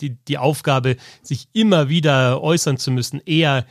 [0.00, 3.66] die, die Aufgabe, sich immer wieder äußern zu müssen, eher,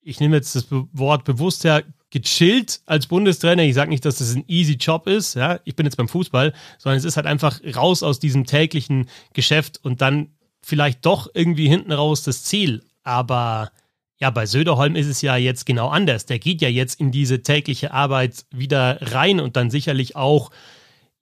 [0.00, 3.64] ich nehme jetzt das Wort bewusst her, gechillt als Bundestrainer.
[3.64, 6.54] Ich sage nicht, dass das ein easy Job ist, ja, ich bin jetzt beim Fußball,
[6.78, 10.30] sondern es ist halt einfach raus aus diesem täglichen Geschäft und dann
[10.62, 12.82] vielleicht doch irgendwie hinten raus das Ziel.
[13.02, 13.70] Aber
[14.18, 16.24] ja, bei Söderholm ist es ja jetzt genau anders.
[16.24, 20.50] Der geht ja jetzt in diese tägliche Arbeit wieder rein und dann sicherlich auch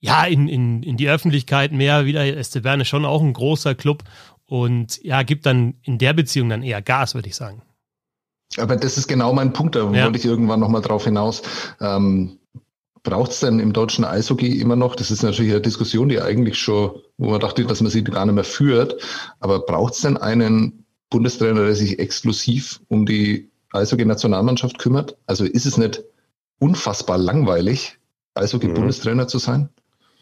[0.00, 2.24] ja, in, in, in die Öffentlichkeit mehr wieder.
[2.24, 4.04] Esteberne schon auch ein großer Club
[4.46, 7.62] und ja, gibt dann in der Beziehung dann eher Gas, würde ich sagen.
[8.58, 10.04] Aber das ist genau mein Punkt, da ja.
[10.04, 11.42] wollte ich irgendwann nochmal drauf hinaus.
[11.80, 12.38] Ähm,
[13.06, 16.58] Braucht es denn im deutschen Eishockey immer noch, das ist natürlich eine Diskussion, die eigentlich
[16.58, 19.00] schon, wo man dachte, dass man sie gar nicht mehr führt,
[19.38, 25.16] aber braucht es denn einen Bundestrainer, der sich exklusiv um die Eishockey-Nationalmannschaft kümmert?
[25.26, 26.02] Also ist es nicht
[26.58, 27.96] unfassbar langweilig,
[28.34, 29.28] Eishockey-Bundestrainer mhm.
[29.28, 29.68] zu sein?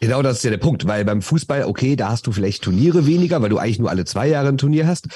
[0.05, 3.07] Genau, das ist ja der Punkt, weil beim Fußball, okay, da hast du vielleicht Turniere
[3.07, 5.07] weniger, weil du eigentlich nur alle zwei Jahre ein Turnier hast.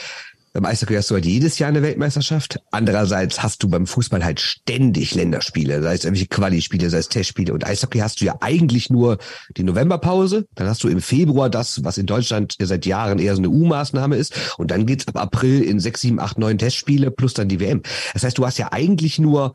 [0.51, 2.59] Beim Eishockey hast du halt jedes Jahr eine Weltmeisterschaft.
[2.71, 7.53] Andererseits hast du beim Fußball halt ständig Länderspiele, sei es irgendwelche Quali-Spiele, sei es Testspiele.
[7.53, 9.19] Und Eishockey hast du ja eigentlich nur
[9.57, 10.47] die Novemberpause.
[10.55, 13.49] Dann hast du im Februar das, was in Deutschland ja seit Jahren eher so eine
[13.49, 14.55] U-Maßnahme ist.
[14.57, 17.83] Und dann geht's ab April in sechs, sieben, acht, neun Testspiele plus dann die WM.
[18.13, 19.53] Das heißt, du hast ja eigentlich nur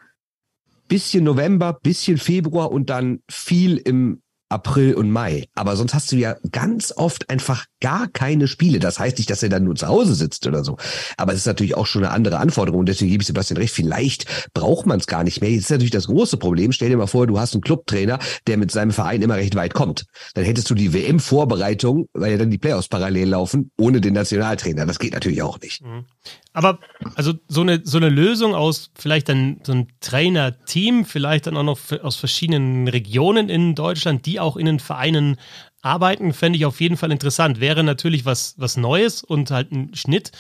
[0.86, 5.48] bisschen November, bisschen Februar und dann viel im April und Mai.
[5.54, 8.78] Aber sonst hast du ja ganz oft einfach gar keine Spiele.
[8.78, 10.78] Das heißt nicht, dass er dann nur zu Hause sitzt oder so.
[11.18, 12.80] Aber es ist natürlich auch schon eine andere Anforderung.
[12.80, 13.74] Und deswegen gebe ich Sebastian recht.
[13.74, 15.50] Vielleicht braucht man es gar nicht mehr.
[15.50, 16.72] Jetzt ist natürlich das große Problem.
[16.72, 19.74] Stell dir mal vor, du hast einen Clubtrainer, der mit seinem Verein immer recht weit
[19.74, 20.06] kommt.
[20.32, 24.86] Dann hättest du die WM-Vorbereitung, weil ja dann die Playoffs parallel laufen, ohne den Nationaltrainer.
[24.86, 25.82] Das geht natürlich auch nicht.
[25.82, 26.06] Mhm.
[26.54, 26.78] Aber
[27.16, 31.64] also so eine, so eine Lösung aus vielleicht dann so ein Trainer-Team, vielleicht dann auch
[31.64, 35.36] noch aus verschiedenen Regionen in Deutschland, die auch in den Vereinen
[35.84, 37.60] arbeiten, fände ich auf jeden Fall interessant.
[37.60, 40.32] Wäre natürlich was, was Neues und halt ein Schnitt.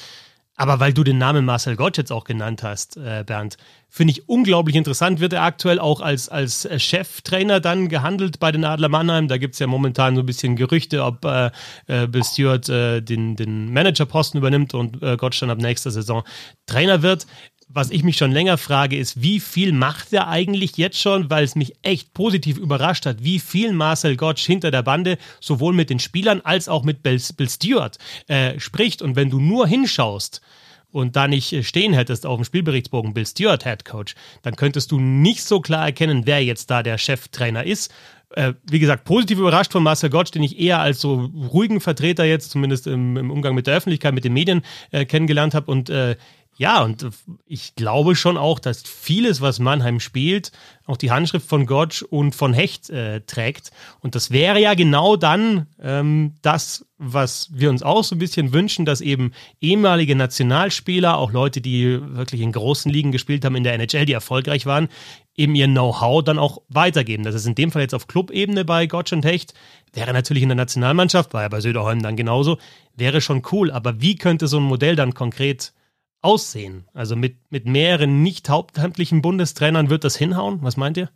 [0.56, 3.56] Aber weil du den Namen Marcel Gottsch jetzt auch genannt hast, äh, Bernd,
[3.88, 5.18] finde ich unglaublich interessant.
[5.18, 9.26] Wird er aktuell auch als, als äh, Cheftrainer dann gehandelt bei den Adler Mannheim?
[9.26, 11.50] Da gibt es ja momentan so ein bisschen Gerüchte, ob äh,
[11.88, 16.22] äh, Bill Stewart äh, den, den Managerposten übernimmt und äh, Gottsch dann ab nächster Saison
[16.66, 17.26] Trainer wird.
[17.68, 21.44] Was ich mich schon länger frage, ist, wie viel macht er eigentlich jetzt schon, weil
[21.44, 25.90] es mich echt positiv überrascht hat, wie viel Marcel Gottsch hinter der Bande sowohl mit
[25.90, 27.98] den Spielern als auch mit Bill, Bill Stewart
[28.28, 29.02] äh, spricht.
[29.02, 30.40] Und wenn du nur hinschaust,
[30.94, 35.00] und da nicht stehen hättest auf dem Spielberichtsbogen Bill Stewart Head Coach, dann könntest du
[35.00, 37.92] nicht so klar erkennen, wer jetzt da der Cheftrainer ist.
[38.30, 42.24] Äh, wie gesagt, positiv überrascht von Marcel Gottsch, den ich eher als so ruhigen Vertreter
[42.24, 45.68] jetzt, zumindest im, im Umgang mit der Öffentlichkeit, mit den Medien äh, kennengelernt habe.
[45.68, 46.14] Und äh,
[46.56, 47.08] ja, und
[47.46, 50.52] ich glaube schon auch, dass vieles, was Mannheim spielt,
[50.86, 53.72] auch die Handschrift von Gottsch und von Hecht äh, trägt.
[54.00, 58.52] Und das wäre ja genau dann ähm, das, was wir uns auch so ein bisschen
[58.52, 63.64] wünschen, dass eben ehemalige Nationalspieler, auch Leute, die wirklich in großen Ligen gespielt haben in
[63.64, 64.88] der NHL, die erfolgreich waren,
[65.34, 67.24] eben ihr Know-how dann auch weitergeben.
[67.24, 69.54] Das ist in dem Fall jetzt auf Clubebene bei Gottsch und Hecht,
[69.92, 72.58] wäre natürlich in der Nationalmannschaft, war ja bei Söderholm dann genauso,
[72.94, 73.72] wäre schon cool.
[73.72, 75.72] Aber wie könnte so ein Modell dann konkret
[76.24, 76.84] aussehen?
[76.94, 80.58] Also mit, mit mehreren nicht hauptamtlichen Bundestrainern wird das hinhauen?
[80.62, 81.10] Was meint ihr?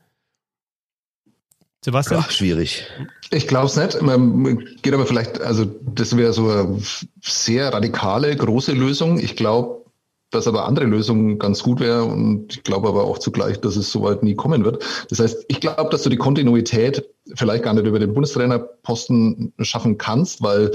[1.84, 2.22] Sebastian?
[2.24, 2.86] Ach, schwierig.
[3.30, 4.02] Ich glaube es nicht.
[4.02, 6.80] Man geht aber vielleicht, also das wäre so eine
[7.22, 9.18] sehr radikale, große Lösung.
[9.18, 9.84] Ich glaube,
[10.30, 13.90] dass aber andere Lösungen ganz gut wäre und ich glaube aber auch zugleich, dass es
[13.90, 14.84] soweit nie kommen wird.
[15.08, 19.96] Das heißt, ich glaube, dass du die Kontinuität vielleicht gar nicht über den Bundestrainerposten schaffen
[19.96, 20.72] kannst, weil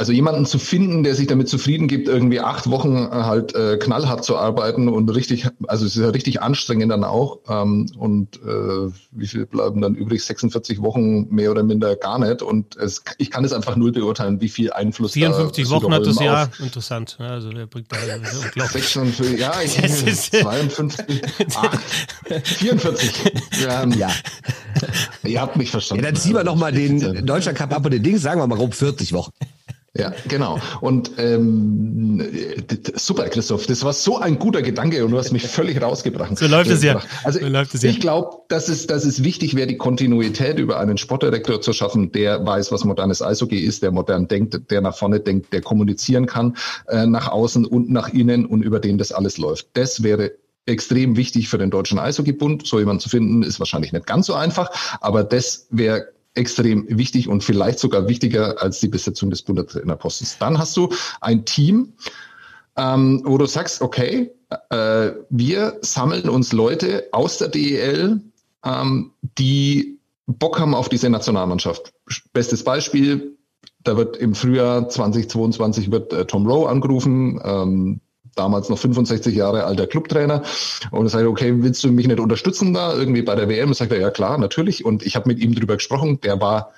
[0.00, 3.76] also jemanden zu finden, der sich damit zufrieden gibt, irgendwie acht Wochen äh, halt äh,
[3.76, 7.40] knallhart zu arbeiten und richtig, also es ist ja richtig anstrengend dann auch.
[7.50, 10.24] Ähm, und äh, wie viel bleiben dann übrig?
[10.24, 12.40] 46 Wochen mehr oder minder gar nicht.
[12.40, 16.06] Und es, ich kann es einfach null beurteilen, wie viel Einfluss 54 da Wochen hat
[16.06, 17.18] das Jahr, interessant.
[17.20, 17.98] Also der bringt da
[18.42, 18.88] unglaublich.
[18.88, 21.22] 56, ja, ich, 52,
[21.56, 21.78] 8,
[22.42, 23.32] 44.
[23.62, 23.84] Ja.
[23.96, 24.08] ja.
[25.24, 26.02] Ihr habt mich verstanden.
[26.02, 28.56] Ja, dann ziehen wir nochmal den Deutschland Cup ab und den Ding, sagen wir mal
[28.56, 29.32] grob 40 Wochen.
[29.96, 30.60] Ja, genau.
[30.80, 32.22] Und ähm,
[32.94, 36.38] super, Christoph, das war so ein guter Gedanke und du hast mich völlig rausgebracht.
[36.38, 37.02] So läuft es ja.
[37.24, 37.90] Also so läuft es ja.
[37.90, 42.12] ich glaube, dass es, dass es wichtig wäre, die Kontinuität über einen Sportdirektor zu schaffen,
[42.12, 46.26] der weiß, was modernes Eishockey ist, der modern denkt, der nach vorne denkt, der kommunizieren
[46.26, 49.70] kann äh, nach außen und nach innen und über den das alles läuft.
[49.72, 50.30] Das wäre
[50.66, 52.64] extrem wichtig für den Deutschen Eishockeybund.
[52.64, 57.28] So jemanden zu finden, ist wahrscheinlich nicht ganz so einfach, aber das wäre extrem wichtig
[57.28, 60.38] und vielleicht sogar wichtiger als die Besetzung des Bundestrainerpostens.
[60.38, 60.88] Dann hast du
[61.20, 61.92] ein Team,
[62.76, 64.30] ähm, wo du sagst, okay,
[64.70, 68.20] äh, wir sammeln uns Leute aus der DEL,
[68.64, 71.92] ähm, die Bock haben auf diese Nationalmannschaft.
[72.32, 73.36] Bestes Beispiel,
[73.82, 78.00] da wird im Frühjahr 2022 wird äh, Tom Rowe angerufen, ähm,
[78.40, 80.42] damals noch 65 Jahre alter Clubtrainer
[80.90, 83.68] und sagt, okay, willst du mich nicht unterstützen da irgendwie bei der WM?
[83.68, 84.84] Und sagt er, ja klar, natürlich.
[84.84, 86.72] Und ich habe mit ihm drüber gesprochen, der war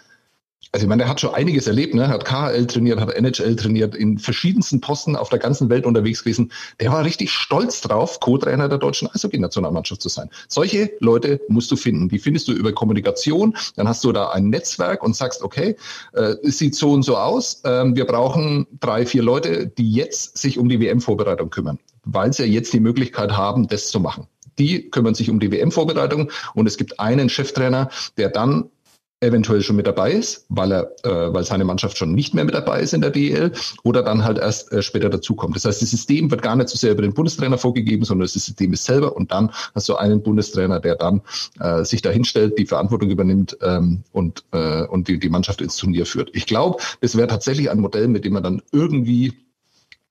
[0.74, 2.08] also ich meine, der hat schon einiges erlebt, ne?
[2.08, 6.50] Hat KHL trainiert, hat NHL trainiert, in verschiedensten Posten auf der ganzen Welt unterwegs gewesen.
[6.80, 10.30] Der war richtig stolz drauf, Co-Trainer der deutschen Eishockey-Nationalmannschaft zu sein.
[10.48, 12.08] Solche Leute musst du finden.
[12.08, 13.54] Die findest du über Kommunikation.
[13.76, 15.76] Dann hast du da ein Netzwerk und sagst, okay,
[16.14, 17.60] äh, es sieht so und so aus.
[17.66, 22.44] Ähm, wir brauchen drei, vier Leute, die jetzt sich um die WM-Vorbereitung kümmern, weil sie
[22.44, 24.26] ja jetzt die Möglichkeit haben, das zu machen.
[24.58, 28.70] Die kümmern sich um die WM-Vorbereitung und es gibt einen Cheftrainer, der dann
[29.22, 32.54] eventuell schon mit dabei ist, weil er, äh, weil seine Mannschaft schon nicht mehr mit
[32.54, 33.52] dabei ist in der DEL
[33.84, 35.56] oder dann halt erst äh, später dazukommt.
[35.56, 38.32] Das heißt, das System wird gar nicht so sehr über den Bundestrainer vorgegeben, sondern das
[38.32, 41.22] System ist selber und dann hast du einen Bundestrainer, der dann
[41.60, 46.06] äh, sich dahinstellt, die Verantwortung übernimmt ähm, und, äh, und die, die Mannschaft ins Turnier
[46.06, 46.30] führt.
[46.34, 49.32] Ich glaube, das wäre tatsächlich ein Modell, mit dem man dann irgendwie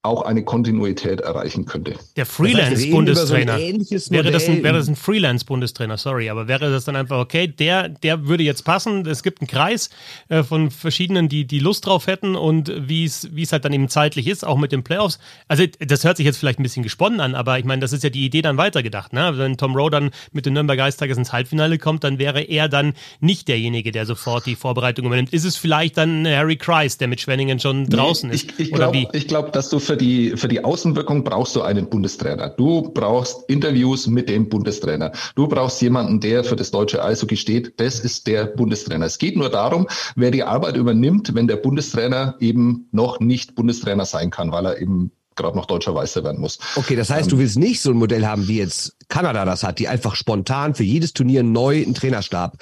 [0.04, 1.94] auch eine Kontinuität erreichen könnte.
[2.16, 3.56] Der Freelance-Bundestrainer.
[3.56, 7.46] So wäre, das ein, wäre das ein Freelance-Bundestrainer, sorry, aber wäre das dann einfach, okay,
[7.46, 9.90] der, der würde jetzt passen, es gibt einen Kreis
[10.28, 13.72] äh, von verschiedenen, die, die Lust drauf hätten und wie es wie es halt dann
[13.72, 15.20] eben zeitlich ist, auch mit den Playoffs.
[15.46, 18.02] Also das hört sich jetzt vielleicht ein bisschen gesponnen an, aber ich meine, das ist
[18.02, 19.12] ja die Idee dann weitergedacht.
[19.12, 19.34] Ne?
[19.36, 22.94] Wenn Tom Rowe dann mit den Nürnberg Ice ins Halbfinale kommt, dann wäre er dann
[23.20, 25.32] nicht derjenige, der sofort die Vorbereitung übernimmt.
[25.32, 28.60] Ist es vielleicht dann Harry Kreis, der mit Schwenningen schon draußen nee, ich, ist?
[28.60, 32.48] Ich glaube, glaub, dass du für die, für die Außenwirkung brauchst du einen Bundestrainer.
[32.48, 35.12] Du brauchst Interviews mit dem Bundestrainer.
[35.34, 37.78] Du brauchst jemanden, der für das deutsche Eishockey steht.
[37.78, 39.04] Das ist der Bundestrainer.
[39.04, 44.06] Es geht nur darum, wer die Arbeit übernimmt, wenn der Bundestrainer eben noch nicht Bundestrainer
[44.06, 46.58] sein kann, weil er eben gerade noch deutscher Meister werden muss.
[46.76, 49.62] Okay, das heißt, ähm, du willst nicht so ein Modell haben, wie jetzt Kanada das
[49.62, 52.56] hat, die einfach spontan für jedes Turnier neu einen Trainerstab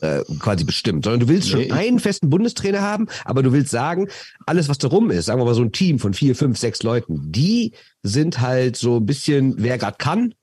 [0.00, 3.70] äh, quasi bestimmt, sondern du willst schon nee, einen festen Bundestrainer haben, aber du willst
[3.70, 4.08] sagen,
[4.46, 6.82] alles, was da rum ist, sagen wir mal so ein Team von vier, fünf, sechs
[6.82, 10.34] Leuten, die sind halt so ein bisschen, wer gerade kann,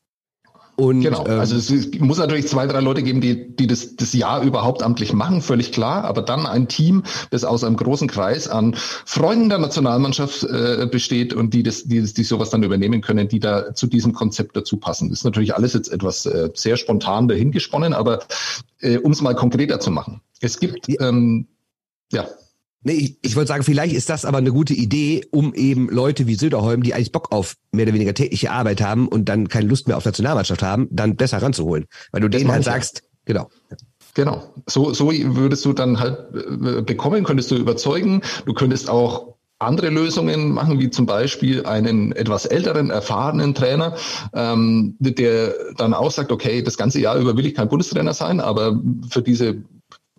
[0.81, 4.13] Und, genau, ähm, also es muss natürlich zwei, drei Leute geben, die, die das, das
[4.13, 8.47] Jahr überhaupt amtlich machen, völlig klar, aber dann ein Team, das aus einem großen Kreis
[8.47, 8.73] an
[9.05, 13.39] Freunden der Nationalmannschaft äh, besteht und die, das, die, die sowas dann übernehmen können, die
[13.39, 15.09] da zu diesem Konzept dazu passen.
[15.09, 18.21] Das ist natürlich alles jetzt etwas äh, sehr spontan dahingesponnen, aber
[18.79, 20.21] äh, um es mal konkreter zu machen.
[20.39, 21.45] Es gibt, ähm,
[22.11, 22.27] ja.
[22.83, 26.25] Nee, ich, ich wollte sagen, vielleicht ist das aber eine gute Idee, um eben Leute
[26.27, 29.67] wie Söderholm, die eigentlich Bock auf mehr oder weniger tägliche Arbeit haben und dann keine
[29.67, 31.85] Lust mehr auf Nationalmannschaft haben, dann besser ranzuholen.
[32.11, 33.49] Weil du das denen halt sagst, genau.
[34.13, 34.53] Genau.
[34.67, 38.21] So, so würdest du dann halt äh, bekommen, könntest du überzeugen.
[38.45, 43.95] Du könntest auch andere Lösungen machen, wie zum Beispiel einen etwas älteren, erfahrenen Trainer,
[44.33, 48.39] ähm, der dann auch sagt, okay, das ganze Jahr über will ich kein Bundestrainer sein,
[48.39, 49.63] aber für diese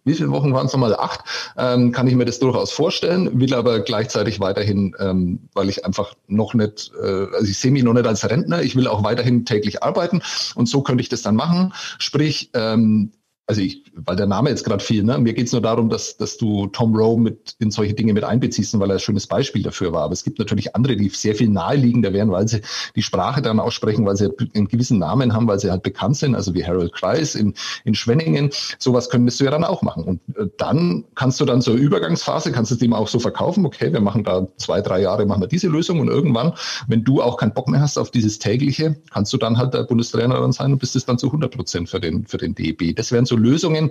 [0.04, 0.96] wie viele Wochen waren es nochmal?
[0.96, 1.20] Acht.
[1.56, 6.14] Ähm, kann ich mir das durchaus vorstellen, will aber gleichzeitig weiterhin, ähm, weil ich einfach
[6.26, 9.44] noch nicht, äh, also ich sehe mich noch nicht als Rentner, ich will auch weiterhin
[9.44, 10.22] täglich arbeiten
[10.54, 11.72] und so könnte ich das dann machen.
[11.98, 13.12] Sprich, ähm,
[13.46, 15.18] also ich, weil der Name jetzt gerade fiel, ne?
[15.18, 18.24] mir geht es nur darum, dass, dass du Tom Rowe mit in solche Dinge mit
[18.24, 20.04] einbeziehst, weil er ein schönes Beispiel dafür war.
[20.04, 22.60] Aber es gibt natürlich andere, die sehr viel naheliegender wären, weil sie
[22.94, 26.34] die Sprache dann aussprechen, weil sie einen gewissen Namen haben, weil sie halt bekannt sind,
[26.36, 28.50] also wie Harold Kreis in, in Schwenningen.
[28.78, 30.04] Sowas könntest du ja dann auch machen.
[30.04, 33.66] Und äh, dann kannst du dann zur Übergangsphase, kannst du es dem auch so verkaufen,
[33.66, 36.52] okay, wir machen da zwei, drei Jahre, machen wir diese Lösung und irgendwann,
[36.86, 39.82] wenn du auch keinen Bock mehr hast auf dieses tägliche, kannst du dann halt der
[39.82, 42.94] Bundestrainer dann sein und bist es dann zu 100 Prozent für den, für den DEB.
[42.96, 43.90] Das wären so Lösungen,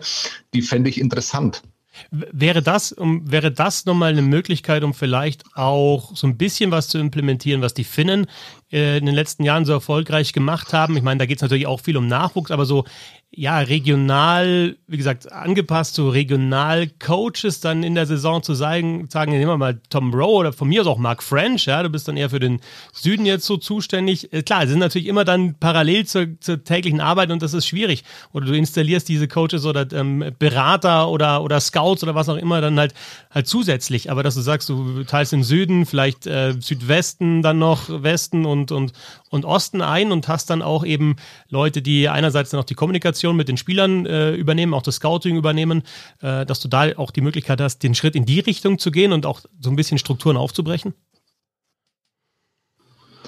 [0.54, 1.62] die fände ich interessant.
[2.10, 6.88] Wäre das, um, wäre das nochmal eine Möglichkeit, um vielleicht auch so ein bisschen was
[6.88, 8.28] zu implementieren, was die Finnen
[8.72, 10.96] äh, in den letzten Jahren so erfolgreich gemacht haben?
[10.96, 12.86] Ich meine, da geht es natürlich auch viel um Nachwuchs, aber so
[13.34, 19.48] ja, regional, wie gesagt, angepasst zu Regional-Coaches dann in der Saison zu sagen, sagen, nehmen
[19.48, 22.18] wir mal Tom Rowe oder von mir aus auch Mark French, ja, du bist dann
[22.18, 22.60] eher für den
[22.92, 24.34] Süden jetzt so zuständig.
[24.34, 27.66] Äh, klar, sie sind natürlich immer dann parallel zur, zur täglichen Arbeit und das ist
[27.66, 28.04] schwierig.
[28.34, 32.60] Oder du installierst diese Coaches oder ähm, Berater oder, oder Scouts oder was auch immer
[32.60, 32.94] dann halt
[33.30, 34.12] halt zusätzlich.
[34.12, 38.74] Aber dass du sagst, du teilst den Süden, vielleicht äh, Südwesten dann noch, Westen und,
[38.74, 38.92] und,
[39.30, 41.16] und Osten ein und hast dann auch eben
[41.50, 45.36] Leute, die einerseits dann auch die Kommunikation mit den Spielern äh, übernehmen, auch das Scouting
[45.38, 45.84] übernehmen,
[46.22, 49.14] äh, dass du da auch die Möglichkeit hast, den Schritt in die Richtung zu gehen
[49.14, 50.94] und auch so ein bisschen Strukturen aufzubrechen?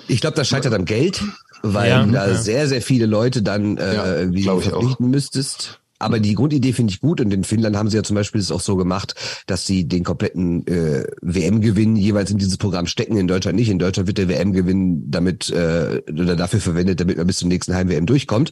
[0.07, 1.23] Ich glaube, das scheitert am Geld,
[1.61, 2.35] weil ja, da ja.
[2.35, 5.79] sehr, sehr viele Leute dann äh, ja, wie du verpflichten müsstest.
[5.99, 8.51] Aber die Grundidee finde ich gut und in Finnland haben sie ja zum Beispiel es
[8.51, 9.15] auch so gemacht,
[9.47, 13.17] dass sie den kompletten äh, WM-Gewinn jeweils in dieses Programm stecken.
[13.17, 13.69] In Deutschland nicht.
[13.69, 17.73] In Deutschland wird der WM-Gewinn damit äh, oder dafür verwendet, damit man bis zum nächsten
[17.73, 18.51] Heim-WM durchkommt.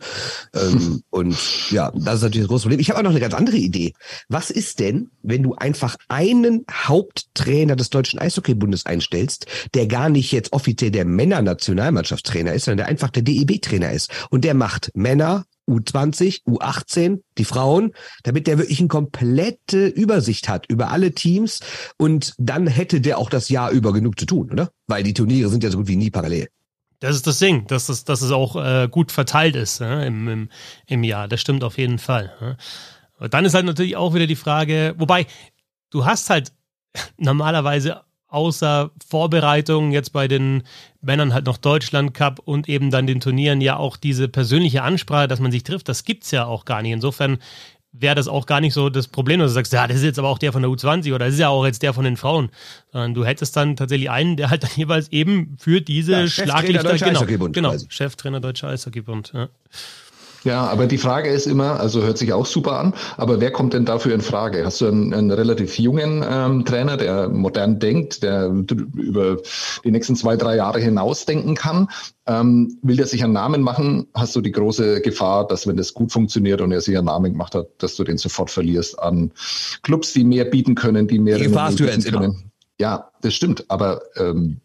[0.54, 1.36] Ähm, und
[1.72, 2.80] ja, das ist natürlich ein großes Problem.
[2.80, 3.94] Ich habe auch noch eine ganz andere Idee.
[4.30, 10.32] Was ist denn, wenn du einfach einen Haupttrainer des deutschen Eishockeybundes einstellst, der gar nicht
[10.32, 15.46] jetzt offiziell der Männer-Nationalmannschaftstrainer ist, sondern der einfach der DEB-Trainer ist und der macht Männer,
[15.70, 17.94] U20, U18, die Frauen,
[18.24, 21.60] damit der wirklich eine komplette Übersicht hat über alle Teams
[21.98, 24.72] und dann hätte der auch das Jahr über genug zu tun, oder?
[24.88, 26.50] Weil die Turniere sind ja so gut wie nie parallel.
[27.00, 30.28] Das ist das Ding, dass es, dass es auch äh, gut verteilt ist ja, im,
[30.28, 30.50] im,
[30.86, 31.28] im Jahr.
[31.28, 32.32] Das stimmt auf jeden Fall.
[32.40, 32.58] Ja.
[33.18, 35.26] Und dann ist halt natürlich auch wieder die Frage, wobei
[35.90, 36.52] du hast halt
[37.18, 40.64] normalerweise außer Vorbereitung jetzt bei den
[41.02, 45.28] Männern halt noch Deutschland Cup und eben dann den Turnieren ja auch diese persönliche Ansprache,
[45.28, 46.92] dass man sich trifft, das gibt's ja auch gar nicht.
[46.92, 47.40] Insofern
[47.94, 50.20] wäre das auch gar nicht so das Problem, dass du sagst, ja, das ist jetzt
[50.20, 52.18] aber auch der von der U20 oder das ist ja auch jetzt der von den
[52.18, 52.50] Frauen,
[52.92, 56.98] sondern du hättest dann tatsächlich einen, der halt dann jeweils eben für diese ja, Schlaglichter,
[56.98, 59.34] genau, genau Cheftrainer Deutscher Eishockeybund.
[59.34, 59.50] Ja.
[60.44, 63.74] Ja, aber die Frage ist immer, also hört sich auch super an, aber wer kommt
[63.74, 64.66] denn dafür in Frage?
[64.66, 69.38] Hast du einen, einen relativ jungen ähm, Trainer, der modern denkt, der über
[69.84, 71.90] die nächsten zwei, drei Jahre hinaus denken kann?
[72.26, 75.94] Ähm, will der sich einen Namen machen, hast du die große Gefahr, dass wenn das
[75.94, 79.32] gut funktioniert und er sich einen Namen gemacht hat, dass du den sofort verlierst an
[79.84, 81.38] Clubs, die mehr bieten können, die mehr...
[81.38, 82.34] Die Gefahr hast du jetzt immer.
[82.80, 84.02] Ja, das stimmt, aber...
[84.18, 84.60] Ähm,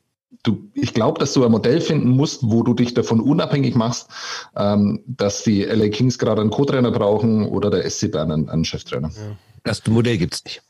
[0.46, 4.08] du, ich glaube, dass du ein Modell finden musst, wo du dich davon unabhängig machst,
[4.56, 8.64] ähm, dass die LA Kings gerade einen Co-Trainer brauchen oder der SC Bern einen, einen
[8.64, 9.08] Cheftrainer.
[9.08, 9.36] Ja.
[9.64, 10.62] Das Modell gibt es nicht.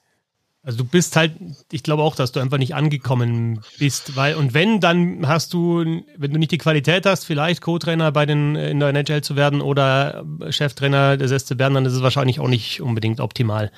[0.66, 1.32] Also du bist halt,
[1.70, 6.02] ich glaube auch, dass du einfach nicht angekommen bist, weil und wenn, dann hast du,
[6.16, 9.60] wenn du nicht die Qualität hast, vielleicht Co-Trainer bei den in der NHL zu werden
[9.60, 13.70] oder Cheftrainer des SC Bern, dann ist es wahrscheinlich auch nicht unbedingt optimal,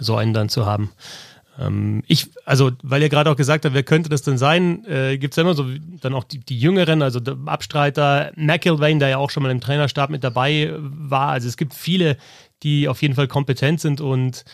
[0.00, 0.90] so einen dann zu haben.
[1.58, 5.18] Ähm, ich, also, weil ihr gerade auch gesagt habt, wer könnte das denn sein, äh,
[5.18, 5.66] gibt es ja immer so
[6.00, 9.60] dann auch die, die Jüngeren, also der Abstreiter, McIlvain, der ja auch schon mal im
[9.60, 11.28] Trainerstab mit dabei war.
[11.28, 12.16] Also es gibt viele,
[12.62, 14.44] die auf jeden Fall kompetent sind und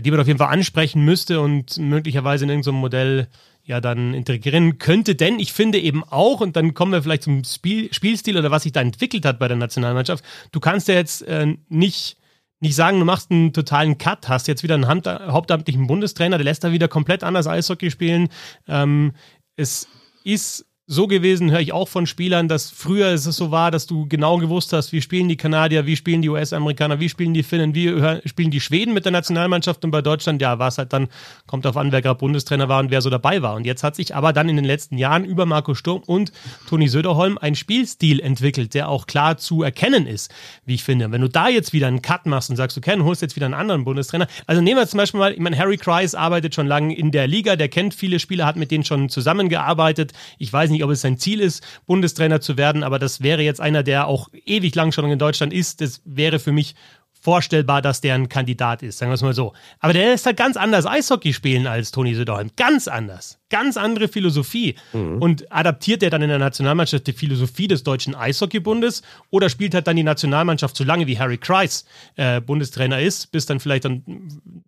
[0.00, 3.28] die man auf jeden Fall ansprechen müsste und möglicherweise in irgendeinem Modell
[3.64, 5.14] ja dann integrieren könnte.
[5.14, 8.62] Denn ich finde eben auch, und dann kommen wir vielleicht zum Spiel, Spielstil oder was
[8.62, 12.16] sich da entwickelt hat bei der Nationalmannschaft, du kannst ja jetzt äh, nicht
[12.60, 16.64] nicht sagen, du machst einen totalen Cut, hast jetzt wieder einen hauptamtlichen Bundestrainer, der lässt
[16.64, 18.28] da wieder komplett anders Eishockey spielen.
[18.66, 19.12] Ähm,
[19.56, 19.88] es
[20.24, 24.08] ist so gewesen, höre ich auch von Spielern, dass früher es so war, dass du
[24.08, 27.74] genau gewusst hast, wie spielen die Kanadier, wie spielen die US-Amerikaner, wie spielen die Finnen,
[27.74, 31.08] wie spielen die Schweden mit der Nationalmannschaft und bei Deutschland, ja, war es halt dann,
[31.46, 33.54] kommt auf an, wer gerade Bundestrainer war und wer so dabei war.
[33.54, 36.32] Und jetzt hat sich aber dann in den letzten Jahren über Marco Sturm und
[36.66, 40.32] Toni Söderholm ein Spielstil entwickelt, der auch klar zu erkennen ist,
[40.64, 41.12] wie ich finde.
[41.12, 43.44] Wenn du da jetzt wieder einen Cut machst und sagst, okay, du holst jetzt wieder
[43.44, 44.26] einen anderen Bundestrainer.
[44.46, 47.26] Also nehmen wir zum Beispiel mal, ich meine, Harry Kreis arbeitet schon lange in der
[47.26, 50.14] Liga, der kennt viele Spieler, hat mit denen schon zusammengearbeitet.
[50.38, 53.42] Ich weiß nicht, nicht, ob es sein Ziel ist, Bundestrainer zu werden, aber das wäre
[53.42, 55.80] jetzt einer, der auch ewig lang schon in Deutschland ist.
[55.80, 56.74] Das wäre für mich
[57.20, 59.52] vorstellbar, dass der ein Kandidat ist, sagen wir es mal so.
[59.80, 62.50] Aber der ist halt ganz anders Eishockey spielen als Toni Söderholm.
[62.56, 64.74] Ganz anders ganz andere Philosophie.
[64.92, 65.22] Mhm.
[65.22, 69.86] Und adaptiert er dann in der Nationalmannschaft die Philosophie des Deutschen Eishockeybundes oder spielt halt
[69.86, 71.84] dann die Nationalmannschaft so lange wie Harry Kreis
[72.16, 74.02] äh, Bundestrainer ist, bis dann vielleicht dann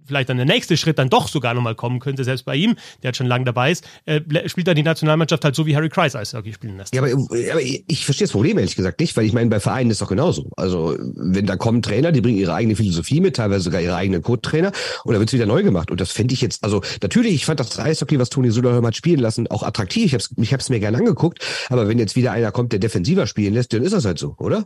[0.07, 3.09] vielleicht dann der nächste Schritt dann doch sogar nochmal kommen könnte, selbst bei ihm, der
[3.09, 6.17] halt schon lange dabei ist, äh, spielt dann die Nationalmannschaft halt so wie Harry Kreis
[6.17, 6.95] Eishockey spielen lässt.
[6.95, 9.91] Ja, aber, aber ich verstehe das Problem ehrlich gesagt nicht, weil ich meine, bei Vereinen
[9.91, 10.51] ist es doch genauso.
[10.57, 14.23] Also wenn da kommen Trainer, die bringen ihre eigene Philosophie mit, teilweise sogar ihre eigenen
[14.23, 14.73] Code-Trainer
[15.05, 15.91] und da wird es wieder neu gemacht.
[15.91, 18.87] Und das finde ich jetzt, also natürlich, ich fand das Eishockey, was Toni Söder Oberholm
[18.87, 20.07] hat spielen lassen, auch attraktiv.
[20.07, 21.45] Ich habe es ich hab's mir gerne angeguckt.
[21.69, 24.35] Aber wenn jetzt wieder einer kommt, der defensiver spielen lässt, dann ist das halt so,
[24.39, 24.65] oder?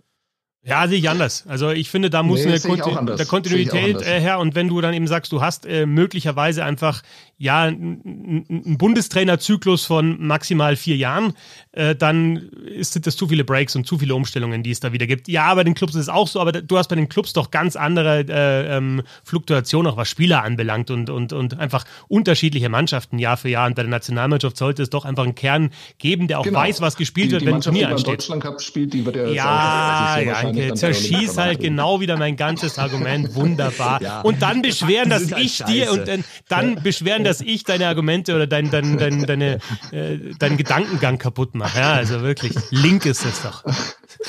[0.66, 1.44] Ja, sehe ich anders.
[1.46, 4.80] Also ich finde, da muss nee, eine Konti der Kontinuität äh, her und wenn du
[4.80, 7.02] dann eben sagst, du hast äh, möglicherweise einfach
[7.36, 11.34] ja einen Bundestrainerzyklus von maximal vier Jahren,
[11.72, 15.06] äh, dann ist das zu viele Breaks und zu viele Umstellungen, die es da wieder
[15.06, 15.28] gibt.
[15.28, 17.50] Ja, bei den Clubs ist es auch so, aber du hast bei den Clubs doch
[17.50, 23.18] ganz andere äh, ähm, Fluktuationen, auch was Spieler anbelangt und, und, und einfach unterschiedliche Mannschaften
[23.18, 23.66] Jahr für Jahr.
[23.66, 26.60] Und bei der Nationalmannschaft sollte es doch einfach einen Kern geben, der auch genau.
[26.60, 28.14] weiß, was gespielt die, wird, wenn ein Turnier ansteht.
[28.14, 32.78] Deutschland Cup spielt, die wird ja, ja, ja Danke, zerschieß halt genau wieder mein ganzes
[32.78, 33.34] Argument.
[33.34, 33.94] Wunderbar.
[34.04, 34.20] Ja.
[34.20, 38.34] Und dann beschweren, dass halt ich dir und dann, dann beschweren, dass ich deine Argumente
[38.34, 39.58] oder dein, dein, dein, deine,
[39.92, 41.78] äh, deinen Gedankengang kaputt mache.
[41.78, 43.64] Ja, also wirklich, link ist es doch.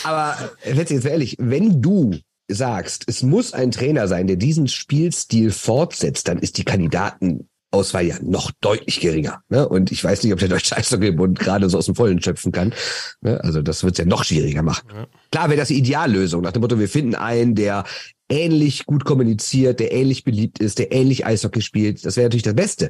[0.04, 2.16] Aber letztlich jetzt ehrlich, wenn du
[2.48, 8.06] sagst, es muss ein Trainer sein, der diesen Spielstil fortsetzt, dann ist die Kandidaten Auswahl
[8.06, 9.42] ja noch deutlich geringer.
[9.50, 9.68] Ne?
[9.68, 12.74] Und ich weiß nicht, ob der Deutsche Eishockeybund gerade so aus dem Vollen schöpfen kann.
[13.22, 13.40] Ne?
[13.44, 14.88] Also das wird es ja noch schwieriger machen.
[14.94, 15.08] Ja.
[15.32, 17.84] Klar wäre das die Ideallösung, nach dem Motto, wir finden einen, der
[18.30, 22.06] ähnlich gut kommuniziert, der ähnlich beliebt ist, der ähnlich Eishockey spielt.
[22.06, 22.90] Das wäre natürlich das Beste.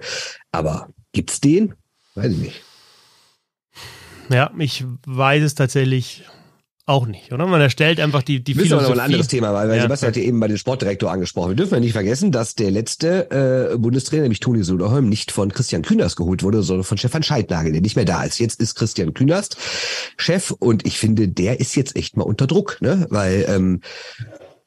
[0.52, 1.74] Aber gibt's den?
[2.15, 2.62] Weiß ich nicht.
[4.30, 6.24] Ja, ich weiß es tatsächlich
[6.88, 7.48] auch nicht, oder?
[7.48, 8.76] Man erstellt einfach die, die Philosophie.
[8.76, 10.58] Das ist aber ein anderes Thema, weil, weil ja, Sebastian hat ja eben bei den
[10.58, 11.50] Sportdirektor angesprochen.
[11.50, 15.52] Wir dürfen ja nicht vergessen, dass der letzte äh, Bundestrainer, nämlich Toni Söderholm, nicht von
[15.52, 18.39] Christian Künast geholt wurde, sondern von Stefan Scheidnagel, der nicht mehr da ist.
[18.39, 19.58] Jetzt ist Christian Künast
[20.17, 23.08] Chef und ich finde, der ist jetzt echt mal unter Druck, ne?
[23.10, 23.82] Weil ähm,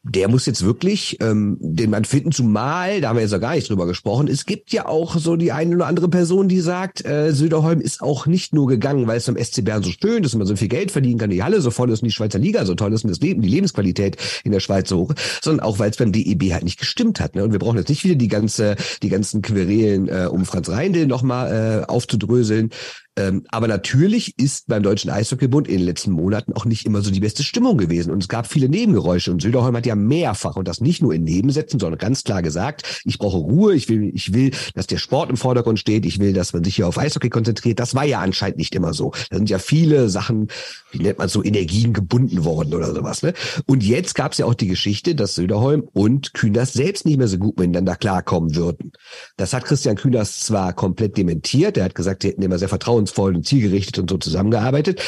[0.09, 3.55] der muss jetzt wirklich ähm, den Mann finden, zumal, da haben wir jetzt noch gar
[3.55, 7.05] nicht drüber gesprochen, es gibt ja auch so die eine oder andere Person, die sagt,
[7.05, 10.35] äh, Söderholm ist auch nicht nur gegangen, weil es am SC Bern so schön ist
[10.35, 12.39] und man so viel Geld verdienen kann, die Halle so voll ist und die Schweizer
[12.39, 15.65] Liga so toll ist und das Leben, die Lebensqualität in der Schweiz so hoch, sondern
[15.65, 17.35] auch, weil es beim DEB halt nicht gestimmt hat.
[17.35, 17.45] Ne?
[17.45, 21.07] Und wir brauchen jetzt nicht wieder die ganze, die ganzen Querelen äh, um Franz Reindl
[21.07, 22.71] nochmal äh, aufzudröseln.
[23.19, 27.11] Ähm, aber natürlich ist beim Deutschen Eishockeybund in den letzten Monaten auch nicht immer so
[27.11, 28.13] die beste Stimmung gewesen.
[28.13, 29.33] Und es gab viele Nebengeräusche.
[29.33, 33.03] Und Söderholm hat ja mehrfach, und das nicht nur in Nebensätzen, sondern ganz klar gesagt,
[33.05, 36.33] ich brauche Ruhe, ich will, ich will, dass der Sport im Vordergrund steht, ich will,
[36.33, 37.81] dass man sich hier auf Eishockey konzentriert.
[37.81, 39.11] Das war ja anscheinend nicht immer so.
[39.31, 40.47] Da sind ja viele Sachen,
[40.93, 43.25] wie nennt man so, Energien gebunden worden oder sowas.
[43.25, 43.35] Ne?
[43.67, 47.29] Und jetzt gab es ja auch die Geschichte, dass Söderholm und Kühners selbst nicht mehr
[47.29, 48.93] so gut miteinander klarkommen würden.
[49.37, 53.08] Das hat Christian Kühners zwar komplett dementiert, er hat gesagt, sie hätten immer sehr vertrauens
[53.09, 55.03] vertrauensvoll und zielgerichtet und so zusammengearbeitet.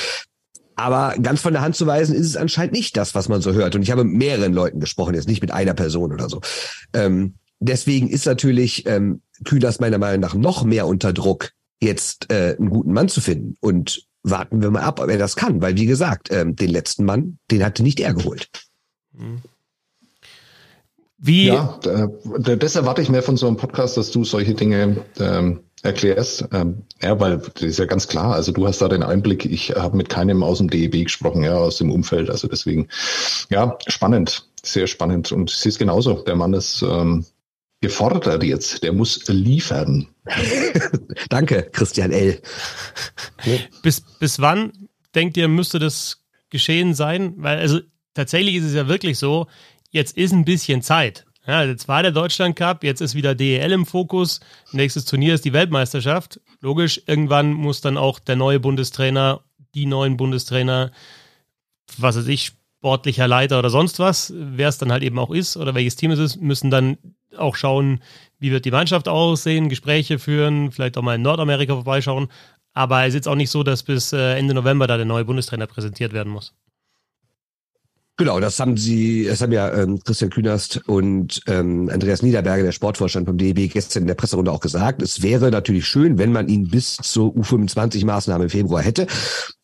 [0.76, 3.52] Aber ganz von der Hand zu weisen ist es anscheinend nicht das, was man so
[3.52, 3.74] hört.
[3.74, 6.40] Und ich habe mit mehreren Leuten gesprochen, jetzt nicht mit einer Person oder so.
[6.94, 11.50] Ähm, deswegen ist natürlich ähm, Kühners meiner Meinung nach noch mehr unter Druck,
[11.82, 13.56] jetzt äh, einen guten Mann zu finden.
[13.60, 15.60] Und warten wir mal ab, ob er das kann.
[15.60, 18.48] Weil, wie gesagt, ähm, den letzten Mann, den hatte nicht er geholt.
[21.18, 21.48] Wie?
[21.48, 22.08] Ja, da,
[22.56, 26.44] das erwarte ich mehr von so einem Podcast, dass du solche Dinge ähm, erklärst.
[26.52, 28.34] Ähm, ja, weil das ist ja ganz klar.
[28.34, 29.44] Also du hast da den Einblick.
[29.44, 32.30] Ich habe mit keinem aus dem DEB gesprochen, ja, aus dem Umfeld.
[32.30, 32.88] Also deswegen,
[33.48, 35.32] ja, spannend, sehr spannend.
[35.32, 36.14] Und sie ist genauso.
[36.22, 37.24] Der Mann ist ähm,
[37.80, 38.82] gefordert jetzt.
[38.82, 40.08] Der muss liefern.
[41.28, 42.40] Danke, Christian L.
[43.82, 44.72] bis, bis wann
[45.14, 47.34] denkt ihr, müsste das geschehen sein?
[47.38, 47.80] Weil, also
[48.14, 49.46] tatsächlich ist es ja wirklich so,
[49.90, 51.24] jetzt ist ein bisschen Zeit.
[51.50, 54.38] Ja, jetzt war der Deutschland Cup, jetzt ist wieder DEL im Fokus.
[54.70, 56.40] Nächstes Turnier ist die Weltmeisterschaft.
[56.60, 59.40] Logisch, irgendwann muss dann auch der neue Bundestrainer,
[59.74, 60.92] die neuen Bundestrainer,
[61.98, 65.56] was weiß ich, sportlicher Leiter oder sonst was, wer es dann halt eben auch ist
[65.56, 66.98] oder welches Team es ist, müssen dann
[67.36, 67.98] auch schauen,
[68.38, 72.28] wie wird die Mannschaft aussehen, Gespräche führen, vielleicht auch mal in Nordamerika vorbeischauen.
[72.74, 75.24] Aber es ist jetzt auch nicht so, dass bis äh, Ende November da der neue
[75.24, 76.54] Bundestrainer präsentiert werden muss.
[78.20, 82.72] Genau, das haben sie, das haben ja ähm, Christian Künast und ähm, Andreas Niederberger, der
[82.72, 85.00] Sportvorstand vom DEB, gestern in der Presserunde auch gesagt.
[85.00, 89.06] Es wäre natürlich schön, wenn man ihn bis zur U25-Maßnahme im Februar hätte.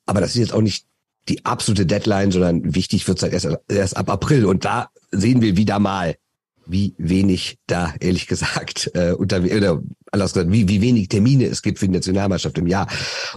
[0.06, 0.86] Aber das ist jetzt auch nicht
[1.28, 4.46] die absolute Deadline, sondern wichtig wird es halt erst, erst ab April.
[4.46, 6.16] Und da sehen wir wieder mal,
[6.64, 9.82] wie wenig da, ehrlich gesagt, äh, unter, oder
[10.12, 12.88] anders gesagt, wie, wie wenig Termine es gibt für die Nationalmannschaft im Jahr.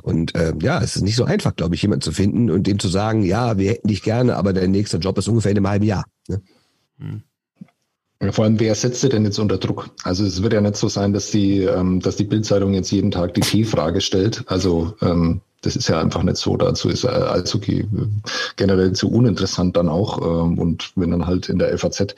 [0.02, 2.80] Und äh, ja, es ist nicht so einfach, glaube ich, jemanden zu finden und dem
[2.80, 5.70] zu sagen, ja, wir hätten dich gerne, aber dein nächster Job ist ungefähr in einem
[5.70, 6.06] halben Jahr.
[6.28, 6.42] Ne?
[7.00, 7.24] Hm.
[8.22, 9.92] Ja, vor allem, wer setzt sie denn jetzt unter Druck?
[10.04, 13.12] Also es wird ja nicht so sein, dass die, ähm, dass die Bildzeitung jetzt jeden
[13.12, 14.44] Tag die T-Frage stellt.
[14.48, 16.56] Also ähm, das ist ja einfach nicht so.
[16.56, 17.86] Dazu ist Eishockey
[18.56, 20.22] generell zu uninteressant dann auch.
[20.22, 22.16] Ähm, und wenn dann halt in der FAZ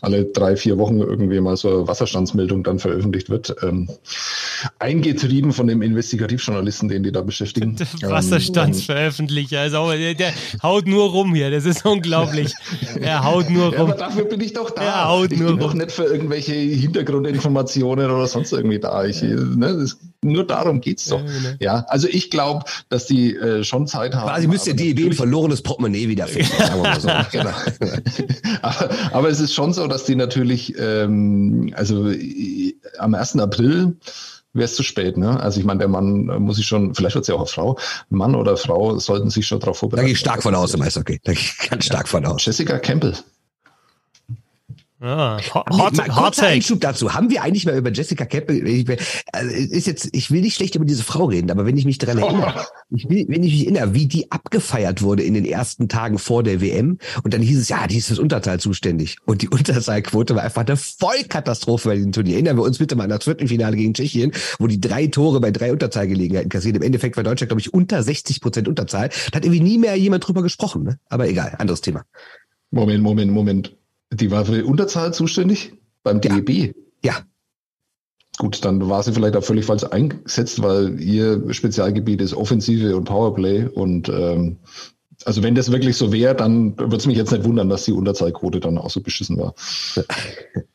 [0.00, 3.88] alle drei, vier Wochen irgendwie mal so eine Wasserstandsmeldung dann veröffentlicht wird, ähm,
[4.78, 7.76] eingetrieben von dem Investigativjournalisten, den die da beschäftigen.
[8.02, 10.32] Wasserstandsveröffentlicher, also der, der
[10.62, 12.52] haut nur rum hier, das ist unglaublich.
[13.00, 13.74] Er haut nur rum.
[13.74, 14.82] Ja, aber dafür bin ich doch da.
[14.82, 15.70] Er haut ich nur bin rum.
[15.70, 19.04] doch nicht für irgendwelche Hintergrundinformationen oder sonst irgendwie da.
[19.04, 21.20] Ich, ne, das, nur darum geht's doch.
[21.20, 21.56] Ja, genau.
[21.60, 24.28] ja also ich glaube, dass die äh, schon Zeit haben.
[24.28, 26.52] Quasi müsste die DEB ein verlorenes Portemonnaie wiederfinden,
[27.00, 27.08] so.
[27.32, 27.50] genau.
[28.62, 33.38] aber, aber, es ist schon so, dass die natürlich, ähm, also äh, am 1.
[33.38, 33.96] April
[34.52, 35.40] wäre es zu spät, ne?
[35.40, 37.78] Also ich meine, der Mann muss sich schon, vielleicht wird es ja auch eine Frau,
[38.08, 40.02] Mann oder Frau sollten sich schon darauf vorbereiten.
[40.02, 41.20] Da gehe ich stark von aus im Eishockey.
[41.24, 42.44] Da gehe ich ganz stark von aus.
[42.44, 43.14] Jessica Campbell.
[45.06, 47.12] Ah, hot, nee, hot Einschub dazu.
[47.12, 48.88] Haben wir eigentlich mal über Jessica Keppel, ich,
[49.32, 51.98] also ist jetzt, ich will nicht schlecht über diese Frau reden, aber wenn ich mich
[51.98, 55.90] daran erinnere, ich will, wenn ich mich erinnere, wie die abgefeiert wurde in den ersten
[55.90, 59.18] Tagen vor der WM und dann hieß es, ja, die ist fürs Unterteil zuständig.
[59.26, 62.36] Und die Unterzahlquote war einfach eine Vollkatastrophe bei diesem Turnier.
[62.36, 65.50] Erinnern wir uns bitte mal an das Viertelfinale gegen Tschechien, wo die drei Tore bei
[65.50, 66.76] drei Unterzahlgelegenheiten kassiert.
[66.76, 69.10] Im Endeffekt war Deutschland, glaube ich, unter 60 Prozent Unterzahl.
[69.32, 70.98] Da hat irgendwie nie mehr jemand drüber gesprochen, ne?
[71.10, 72.06] Aber egal, anderes Thema.
[72.70, 73.76] Moment, Moment, Moment.
[74.12, 76.74] Die war für die Unterzahl zuständig beim DEB.
[77.02, 77.12] Ja.
[77.12, 77.18] ja.
[78.38, 83.04] Gut, dann war sie vielleicht auch völlig falsch eingesetzt, weil ihr Spezialgebiet ist Offensive und
[83.04, 83.66] Powerplay.
[83.66, 84.58] Und ähm,
[85.24, 87.92] also wenn das wirklich so wäre, dann würde es mich jetzt nicht wundern, dass die
[87.92, 89.54] Unterzahlquote dann auch so beschissen war.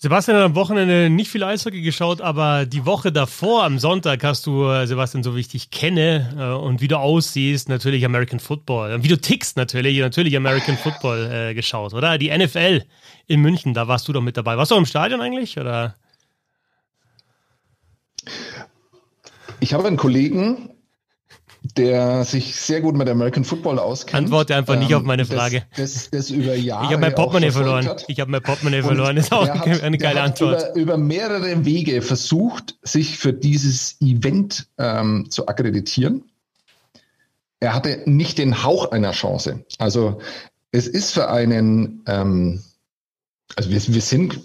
[0.00, 4.46] Sebastian hat am Wochenende nicht viel Eishockey geschaut, aber die Woche davor, am Sonntag, hast
[4.46, 8.38] du, äh, Sebastian, so wie ich dich kenne äh, und wie du aussiehst, natürlich American
[8.38, 8.92] Football.
[8.92, 12.16] Und wie du tickst natürlich, natürlich American Football äh, geschaut, oder?
[12.16, 12.84] Die NFL
[13.26, 14.56] in München, da warst du doch mit dabei.
[14.56, 15.96] Warst du auch im Stadion eigentlich, oder?
[19.58, 20.70] Ich habe einen Kollegen,
[21.78, 24.24] der sich sehr gut mit American Football auskennt.
[24.24, 25.62] Antworte einfach ähm, nicht auf meine Frage.
[25.76, 27.86] Das, das, das über Jahre ich habe mein Portemonnaie verloren.
[27.86, 28.04] Hat.
[28.08, 29.16] Ich habe mein Portemonnaie verloren.
[29.16, 30.70] Das ist auch hat, eine geile Antwort.
[30.74, 36.24] Über, über, mehrere Wege versucht, sich für dieses Event ähm, zu akkreditieren.
[37.60, 39.64] Er hatte nicht den Hauch einer Chance.
[39.78, 40.20] Also
[40.72, 42.62] es ist für einen ähm,
[43.56, 44.40] also wir, wir sind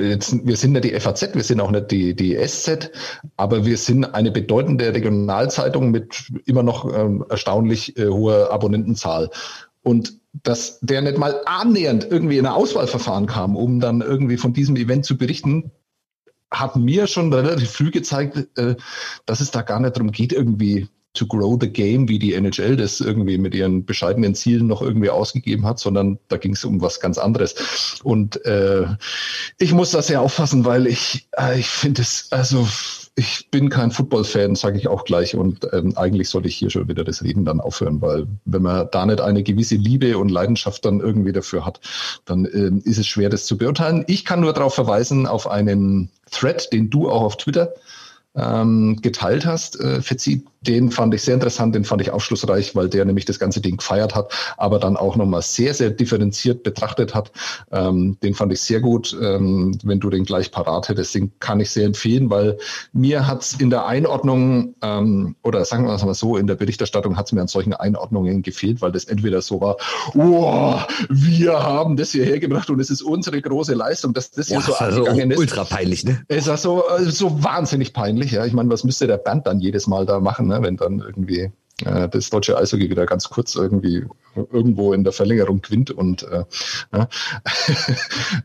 [0.00, 2.90] jetzt, wir sind nicht die FAZ, wir sind auch nicht die, die SZ,
[3.36, 9.30] aber wir sind eine bedeutende Regionalzeitung mit immer noch ähm, erstaunlich äh, hoher Abonnentenzahl.
[9.82, 14.52] Und dass der nicht mal annähernd irgendwie in ein Auswahlverfahren kam, um dann irgendwie von
[14.52, 15.72] diesem Event zu berichten,
[16.50, 18.76] hat mir schon relativ früh gezeigt, äh,
[19.26, 22.76] dass es da gar nicht darum geht, irgendwie to grow the game, wie die NHL
[22.76, 26.80] das irgendwie mit ihren bescheidenen Zielen noch irgendwie ausgegeben hat, sondern da ging es um
[26.80, 28.00] was ganz anderes.
[28.02, 28.86] Und äh,
[29.58, 32.66] ich muss das sehr auffassen, weil ich, äh, ich finde es, also
[33.14, 35.34] ich bin kein Football-Fan, sage ich auch gleich.
[35.36, 38.88] Und ähm, eigentlich sollte ich hier schon wieder das Reden dann aufhören, weil wenn man
[38.90, 41.80] da nicht eine gewisse Liebe und Leidenschaft dann irgendwie dafür hat,
[42.24, 44.04] dann ähm, ist es schwer, das zu beurteilen.
[44.06, 47.74] Ich kann nur darauf verweisen, auf einen Thread, den du auch auf Twitter
[48.34, 52.88] ähm, geteilt hast, äh, Fetzi, den fand ich sehr interessant, den fand ich aufschlussreich, weil
[52.88, 57.14] der nämlich das ganze Ding gefeiert hat, aber dann auch nochmal sehr, sehr differenziert betrachtet
[57.14, 57.32] hat.
[57.70, 59.16] Ähm, den fand ich sehr gut.
[59.20, 62.58] Ähm, wenn du den gleich parat hättest, den kann ich sehr empfehlen, weil
[62.92, 67.16] mir hat's in der Einordnung ähm, oder sagen wir es mal so, in der Berichterstattung
[67.16, 69.76] hat's mir an solchen Einordnungen gefehlt, weil das entweder so war,
[70.14, 74.58] oh, wir haben das hierher gebracht und es ist unsere große Leistung, dass das ja,
[74.58, 75.38] hier so also ist.
[75.38, 76.22] Ultra peinlich, ne?
[76.28, 78.32] Es war so, so wahnsinnig peinlich.
[78.32, 80.51] Ja, ich meine, was müsste der Band dann jedes Mal da machen?
[80.52, 80.62] Ne?
[80.62, 81.50] wenn dann irgendwie
[81.84, 86.44] äh, das deutsche Eishockey wieder ganz kurz irgendwie irgendwo in der Verlängerung gewinnt und äh,
[86.92, 87.08] ja.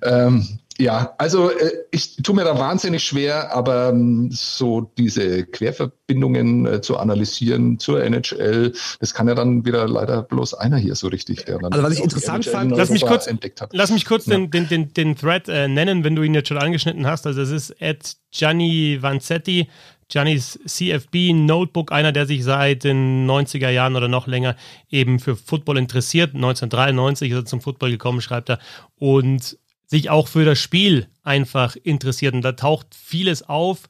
[0.27, 6.67] ähm, ja, also äh, ich tue mir da wahnsinnig schwer, aber ähm, so diese Querverbindungen
[6.67, 11.07] äh, zu analysieren zur NHL, das kann ja dann wieder leider bloß einer hier so
[11.07, 11.73] richtig, der dann.
[11.73, 13.71] Also was ich interessant fand, lass mich kurz, entdeckt hat.
[13.73, 14.35] Lass mich kurz ja.
[14.35, 17.25] den, den, den, den Thread äh, nennen, wenn du ihn jetzt schon angeschnitten hast.
[17.25, 19.67] Also es ist at Gianni Vanzetti.
[20.09, 24.55] Giannis CFB Notebook, einer, der sich seit den 90er Jahren oder noch länger
[24.89, 26.33] eben für Football interessiert.
[26.33, 28.59] 1993 ist er zum Football gekommen, schreibt er.
[28.95, 32.33] Und sich auch für das Spiel einfach interessiert.
[32.33, 33.87] Und da taucht vieles auf,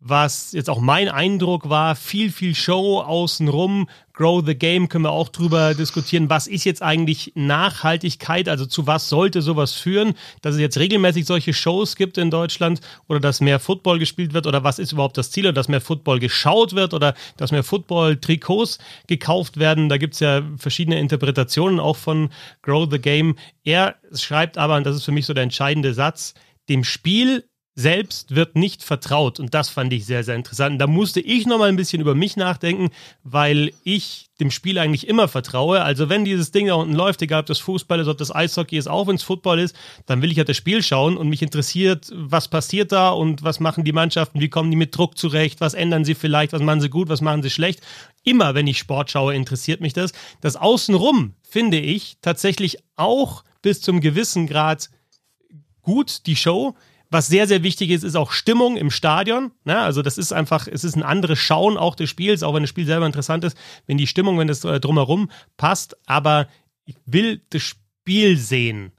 [0.00, 3.86] was jetzt auch mein Eindruck war, viel, viel Show außenrum.
[4.14, 6.30] Grow the Game können wir auch drüber diskutieren.
[6.30, 8.48] Was ist jetzt eigentlich Nachhaltigkeit?
[8.48, 10.14] Also zu was sollte sowas führen?
[10.40, 14.46] Dass es jetzt regelmäßig solche Shows gibt in Deutschland oder dass mehr Football gespielt wird
[14.46, 15.44] oder was ist überhaupt das Ziel?
[15.44, 19.90] Oder dass mehr Football geschaut wird oder dass mehr Football-Trikots gekauft werden?
[19.90, 22.30] Da gibt es ja verschiedene Interpretationen auch von
[22.62, 23.36] Grow the Game.
[23.64, 26.34] Er schreibt aber, und das ist für mich so der entscheidende Satz,
[26.70, 27.44] dem Spiel
[27.74, 29.38] selbst wird nicht vertraut.
[29.38, 30.80] Und das fand ich sehr, sehr interessant.
[30.80, 32.90] Da musste ich nochmal ein bisschen über mich nachdenken,
[33.22, 35.82] weil ich dem Spiel eigentlich immer vertraue.
[35.82, 38.76] Also wenn dieses Ding da unten läuft, egal ob das Fußball ist, ob das Eishockey
[38.76, 41.42] ist, auch wenn es Football ist, dann will ich ja das Spiel schauen und mich
[41.42, 45.60] interessiert, was passiert da und was machen die Mannschaften, wie kommen die mit Druck zurecht,
[45.60, 47.80] was ändern sie vielleicht, was machen sie gut, was machen sie schlecht.
[48.24, 50.12] Immer wenn ich Sport schaue, interessiert mich das.
[50.40, 54.90] Das Außenrum finde ich tatsächlich auch bis zum gewissen Grad
[55.82, 56.74] gut, die Show.
[57.10, 59.50] Was sehr, sehr wichtig ist, ist auch Stimmung im Stadion.
[59.64, 59.80] Ja, ne?
[59.80, 62.70] also das ist einfach, es ist ein anderes Schauen auch des Spiels, auch wenn das
[62.70, 63.56] Spiel selber interessant ist,
[63.86, 65.96] wenn die Stimmung, wenn das äh, drumherum passt.
[66.06, 66.46] Aber
[66.84, 68.92] ich will das Spiel sehen.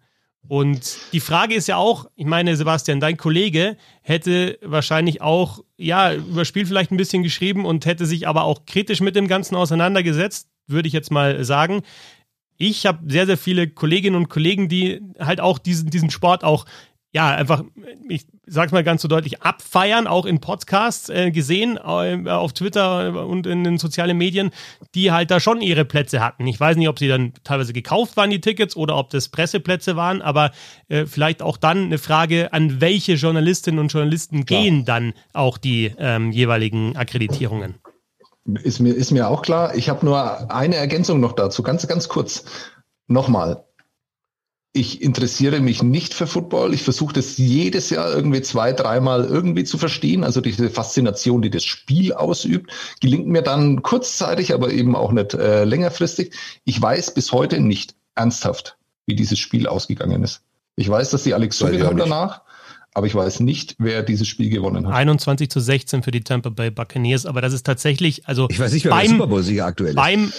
[0.48, 6.14] Und die Frage ist ja auch, ich meine, Sebastian, dein Kollege hätte wahrscheinlich auch, ja,
[6.14, 9.56] über Spiel vielleicht ein bisschen geschrieben und hätte sich aber auch kritisch mit dem Ganzen
[9.56, 11.84] auseinandergesetzt, würde ich jetzt mal sagen.
[12.58, 16.66] Ich habe sehr, sehr viele Kolleginnen und Kollegen, die halt auch diesen, diesen Sport auch
[17.14, 17.64] ja, einfach,
[18.08, 23.26] ich sag's mal ganz so deutlich, abfeiern, auch in Podcasts äh, gesehen, äh, auf Twitter
[23.28, 24.52] und in den sozialen Medien,
[24.96, 26.48] die halt da schon ihre Plätze hatten.
[26.48, 29.98] Ich weiß nicht, ob sie dann teilweise gekauft waren, die Tickets, oder ob das Presseplätze
[29.98, 30.52] waren, aber
[30.88, 34.62] äh, vielleicht auch dann eine Frage, an welche Journalistinnen und Journalisten Klar.
[34.62, 37.76] gehen dann auch die ähm, jeweiligen Akkreditierungen.
[38.64, 39.76] Ist mir, ist mir auch klar.
[39.76, 42.46] Ich habe nur eine Ergänzung noch dazu, ganz, ganz kurz.
[43.08, 43.66] Nochmal,
[44.74, 46.74] ich interessiere mich nicht für Football.
[46.74, 50.24] Ich versuche das jedes Jahr irgendwie zwei, dreimal irgendwie zu verstehen.
[50.24, 55.34] Also diese Faszination, die das Spiel ausübt, gelingt mir dann kurzzeitig, aber eben auch nicht
[55.34, 56.34] äh, längerfristig.
[56.64, 60.42] Ich weiß bis heute nicht ernsthaft, wie dieses Spiel ausgegangen ist.
[60.78, 62.42] Ich weiß, dass die Alex gewonnen haben danach,
[62.94, 64.94] aber ich weiß nicht, wer dieses Spiel gewonnen hat.
[64.94, 68.72] 21 zu 16 für die Tampa Bay Buccaneers, aber das ist tatsächlich, also ich weiß
[68.72, 69.96] nicht, wer beim, der Super Bowl-Sieger aktuell ist.
[69.98, 70.32] Beim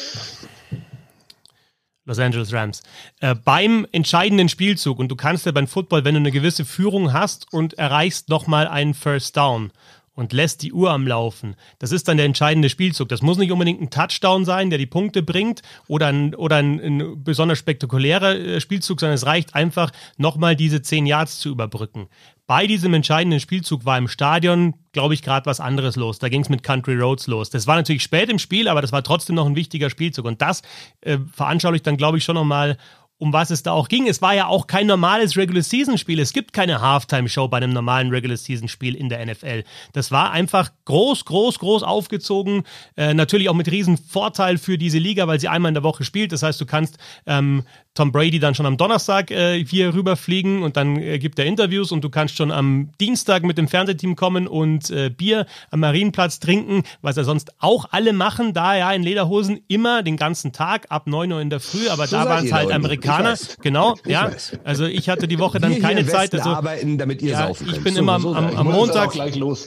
[2.05, 2.83] Los Angeles Rams.
[3.21, 7.13] Äh, beim entscheidenden Spielzug, und du kannst ja beim Football, wenn du eine gewisse Führung
[7.13, 9.71] hast und erreichst nochmal einen First Down
[10.15, 11.57] und lässt die Uhr am Laufen.
[11.79, 13.09] Das ist dann der entscheidende Spielzug.
[13.09, 16.81] Das muss nicht unbedingt ein Touchdown sein, der die Punkte bringt oder ein, oder ein,
[16.81, 22.09] ein besonders spektakulärer äh, Spielzug, sondern es reicht einfach, nochmal diese 10 Yards zu überbrücken.
[22.53, 26.19] Bei diesem entscheidenden Spielzug war im Stadion, glaube ich, gerade was anderes los.
[26.19, 27.49] Da ging es mit Country Roads los.
[27.49, 30.27] Das war natürlich spät im Spiel, aber das war trotzdem noch ein wichtiger Spielzug.
[30.27, 30.61] Und das
[31.01, 32.77] äh, veranschaulicht dann, glaube ich, schon nochmal,
[33.17, 34.07] um was es da auch ging.
[34.07, 36.21] Es war ja auch kein normales Regular Season Spiel.
[36.21, 39.65] Es gibt keine Halftime Show bei einem normalen Regular Season Spiel in der NFL.
[39.95, 42.65] Das war einfach groß, groß, groß aufgezogen.
[42.99, 46.05] Äh, natürlich auch mit riesen Vorteil für diese Liga, weil sie einmal in der Woche
[46.05, 46.33] spielt.
[46.33, 47.63] Das heißt, du kannst ähm,
[47.95, 51.93] Tom Brady dann schon am Donnerstag äh, hier rüberfliegen und dann äh, gibt er Interviews
[51.93, 56.41] und du kannst schon am Dienstag mit dem Fernsehteam kommen und äh, Bier am Marienplatz
[56.41, 60.87] trinken, was er sonst auch alle machen, da ja in Lederhosen immer den ganzen Tag
[60.89, 63.37] ab 9 Uhr in der Früh, aber so da waren es halt Amerikaner.
[63.61, 64.33] Genau, ich ja.
[64.33, 64.59] Weiß.
[64.65, 66.33] Also ich hatte die Woche dann Wir keine Zeit.
[66.35, 67.77] Also, arbeiten, damit ihr ja, saufen könnt.
[67.77, 69.15] Ich bin so, immer am, am, am Montag.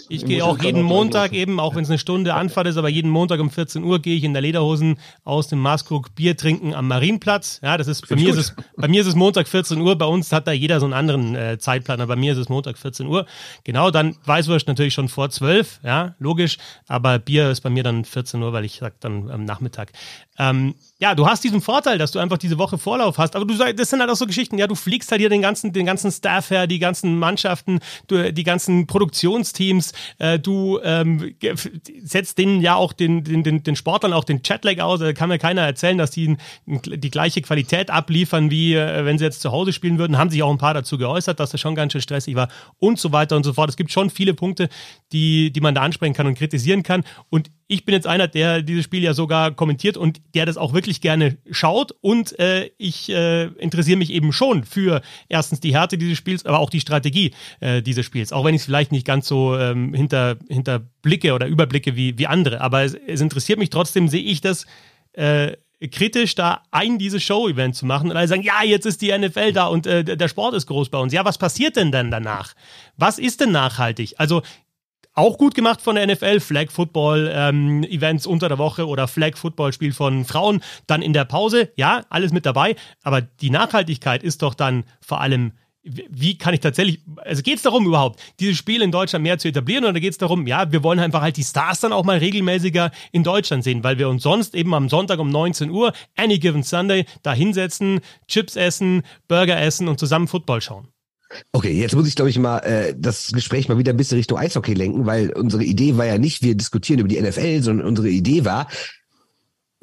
[0.10, 3.12] Ich, gehe auch jeden Montag eben, auch wenn es eine Stunde Anfahrt ist, aber jeden
[3.12, 6.88] Montag um 14 Uhr gehe ich in der Lederhosen aus dem Maßkrug Bier trinken am
[6.88, 7.60] Marienplatz.
[7.62, 10.06] Ja, das ist bei mir, ist es, bei mir ist es Montag 14 Uhr, bei
[10.06, 12.78] uns hat da jeder so einen anderen äh, Zeitplan, aber bei mir ist es Montag
[12.78, 13.26] 14 Uhr.
[13.64, 16.58] Genau, dann Weißwurst natürlich schon vor 12, ja, logisch,
[16.88, 19.92] aber Bier ist bei mir dann 14 Uhr, weil ich sag dann am Nachmittag.
[20.38, 23.54] Ähm, ja, du hast diesen Vorteil, dass du einfach diese Woche Vorlauf hast, aber du
[23.74, 26.12] das sind halt auch so Geschichten, ja, du fliegst halt hier den ganzen, den ganzen
[26.12, 31.36] Staff her, die ganzen Mannschaften, du, die ganzen Produktionsteams, äh, du ähm,
[32.02, 35.28] setzt denen ja auch den, den, den, den Sportlern auch den Chatlag aus, da kann
[35.28, 39.42] mir keiner erzählen, dass die die gleiche Qualität ab abliefern, wie äh, wenn sie jetzt
[39.42, 40.18] zu Hause spielen würden.
[40.18, 43.00] Haben sich auch ein paar dazu geäußert, dass das schon ganz schön stressig war und
[43.00, 43.70] so weiter und so fort.
[43.70, 44.70] Es gibt schon viele Punkte,
[45.12, 47.04] die, die man da ansprechen kann und kritisieren kann.
[47.30, 50.74] Und ich bin jetzt einer, der dieses Spiel ja sogar kommentiert und der das auch
[50.74, 51.96] wirklich gerne schaut.
[52.02, 56.60] Und äh, ich äh, interessiere mich eben schon für erstens die Härte dieses Spiels, aber
[56.60, 58.32] auch die Strategie äh, dieses Spiels.
[58.32, 62.18] Auch wenn ich es vielleicht nicht ganz so ähm, hinter, hinter Blicke oder Überblicke wie,
[62.20, 62.62] wie andere.
[62.62, 64.68] Aber es, es interessiert mich trotzdem, sehe ich das
[65.14, 65.54] äh,
[65.92, 69.54] kritisch, da ein dieses Show-Event zu machen und alle sagen, ja, jetzt ist die NFL
[69.54, 71.14] da und äh, der Sport ist groß bei uns.
[71.14, 72.54] Ja, was passiert denn dann danach?
[72.98, 74.16] Was ist denn nachhaltig?
[74.18, 74.42] Also
[75.16, 79.36] auch gut gemacht von der NFL, Flag Football ähm, Events unter der Woche oder Flag
[79.38, 84.24] Football Spiel von Frauen, dann in der Pause, ja, alles mit dabei, aber die Nachhaltigkeit
[84.24, 85.54] ist doch dann vor allem
[85.86, 89.48] wie kann ich tatsächlich, also geht es darum überhaupt, dieses Spiel in Deutschland mehr zu
[89.48, 92.18] etablieren oder geht es darum, ja, wir wollen einfach halt die Stars dann auch mal
[92.18, 96.40] regelmäßiger in Deutschland sehen, weil wir uns sonst eben am Sonntag um 19 Uhr, any
[96.40, 100.88] given Sunday, da hinsetzen, Chips essen, Burger essen und zusammen Football schauen.
[101.52, 104.38] Okay, jetzt muss ich, glaube ich, mal äh, das Gespräch mal wieder ein bisschen Richtung
[104.38, 108.10] Eishockey lenken, weil unsere Idee war ja nicht, wir diskutieren über die NFL, sondern unsere
[108.10, 108.68] Idee war,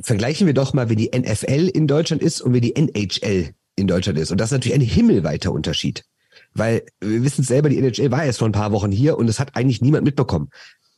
[0.01, 3.87] vergleichen wir doch mal, wie die NFL in Deutschland ist und wie die NHL in
[3.87, 4.31] Deutschland ist.
[4.31, 6.05] Und das ist natürlich ein himmelweiter Unterschied.
[6.55, 9.41] Weil wir wissen selber, die NHL war erst vor ein paar Wochen hier und es
[9.41, 10.51] hat eigentlich niemand mitbekommen.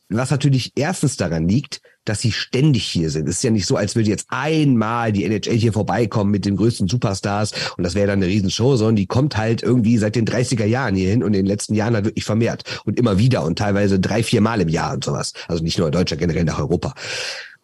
[0.09, 3.27] Was natürlich erstens daran liegt, dass sie ständig hier sind.
[3.27, 6.55] Es ist ja nicht so, als würde jetzt einmal die NHL hier vorbeikommen mit den
[6.55, 10.27] größten Superstars und das wäre dann eine Riesenshow, sondern die kommt halt irgendwie seit den
[10.27, 13.43] 30er Jahren hier hin und in den letzten Jahren halt wirklich vermehrt und immer wieder
[13.43, 15.33] und teilweise drei, vier Mal im Jahr und sowas.
[15.47, 16.93] Also nicht nur in Deutschland, generell nach Europa.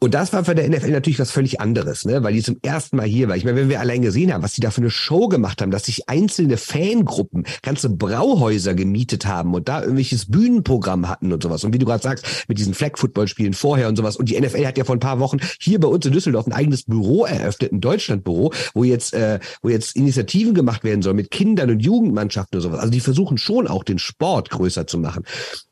[0.04, 2.24] Und das war für der NFL natürlich was völlig anderes, ne?
[2.24, 3.38] weil die zum ersten Mal hier war.
[3.38, 5.70] Ich meine, wenn wir allein gesehen haben, was die da für eine Show gemacht haben,
[5.70, 11.64] dass sich einzelne Fangruppen ganze Brauhäuser gemietet haben und da irgendwelches Bühnenprogramm hatten und sowas.
[11.64, 14.16] Und wie du gerade sagst, mit diesen Flag-Football-Spielen vorher und sowas.
[14.16, 16.54] Und die NFL hat ja vor ein paar Wochen hier bei uns in Düsseldorf ein
[16.54, 21.30] eigenes Büro eröffnet, ein Deutschlandbüro, wo jetzt, äh, wo jetzt Initiativen gemacht werden sollen mit
[21.30, 22.80] Kindern und Jugendmannschaften und sowas.
[22.80, 25.26] Also die versuchen schon auch den Sport größer zu machen.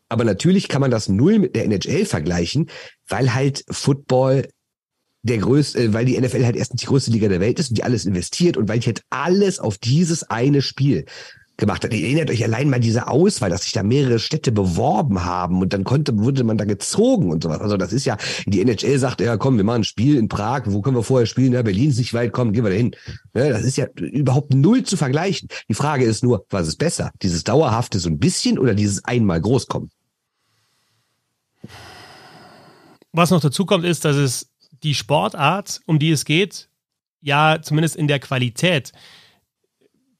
[0.10, 2.70] Aber natürlich kann man das null mit der NHL vergleichen,
[3.08, 4.48] weil halt Football
[5.24, 7.78] der größte, äh, weil die NFL halt erstens die größte Liga der Welt ist und
[7.78, 11.06] die alles investiert und weil ich halt alles auf dieses eine Spiel
[11.58, 11.94] gemacht hat.
[11.94, 15.74] Ihr erinnert euch allein mal diese Auswahl, dass sich da mehrere Städte beworben haben und
[15.74, 17.60] dann konnte, wurde man da gezogen und sowas.
[17.60, 20.64] Also das ist ja, die NHL sagt, ja komm, wir machen ein Spiel in Prag,
[20.66, 21.52] wo können wir vorher spielen?
[21.52, 22.96] Ja, Berlin ist nicht weit, komm, gehen wir da hin.
[23.36, 25.50] Ja, das ist ja überhaupt null zu vergleichen.
[25.68, 27.12] Die Frage ist nur, was ist besser?
[27.22, 29.92] Dieses dauerhafte so ein bisschen oder dieses einmal Großkommen?
[33.12, 34.54] Was noch dazu kommt, ist, dass es
[34.84, 36.70] die Sportart, um die es geht,
[37.22, 38.92] ja zumindest in der Qualität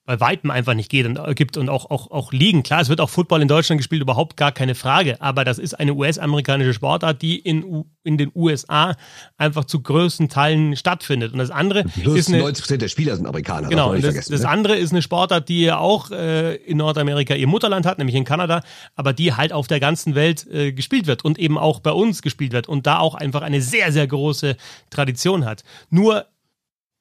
[0.10, 2.64] bei Weitem einfach nicht geht und äh, gibt und auch, auch, auch liegen.
[2.64, 5.22] Klar, es wird auch Football in Deutschland gespielt, überhaupt gar keine Frage.
[5.22, 8.96] Aber das ist eine US-amerikanische Sportart, die in, in den USA
[9.38, 11.32] einfach zu größten Teilen stattfindet.
[11.32, 13.70] Und das andere Plus ist eine, 90 Prozent der Spieler sind Amerikaner.
[13.70, 14.50] Genau, und das, das ne?
[14.50, 18.26] andere ist eine Sportart, die ja auch äh, in Nordamerika ihr Mutterland hat, nämlich in
[18.26, 18.64] Kanada,
[18.96, 22.24] aber die halt auf der ganzen Welt äh, gespielt wird und eben auch bei uns
[22.24, 24.58] gespielt wird und da auch einfach eine sehr, sehr große
[24.90, 25.64] Tradition hat.
[25.92, 26.26] Nur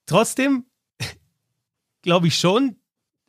[0.04, 0.66] trotzdem
[2.02, 2.76] glaube ich schon,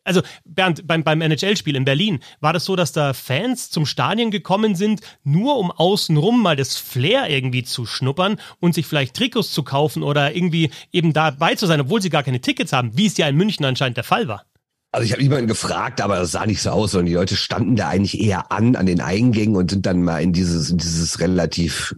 [0.04, 4.32] also Bernd, beim, beim NHL-Spiel in Berlin, war das so, dass da Fans zum Stadion
[4.32, 9.52] gekommen sind, nur um außenrum mal das Flair irgendwie zu schnuppern und sich vielleicht Trikots
[9.52, 13.06] zu kaufen oder irgendwie eben dabei zu sein, obwohl sie gar keine Tickets haben, wie
[13.06, 14.45] es ja in München anscheinend der Fall war.
[14.91, 17.76] Also ich habe jemanden gefragt, aber es sah nicht so aus, sondern die Leute standen
[17.76, 21.20] da eigentlich eher an, an den Eingängen und sind dann mal in dieses, in dieses
[21.20, 21.95] relativ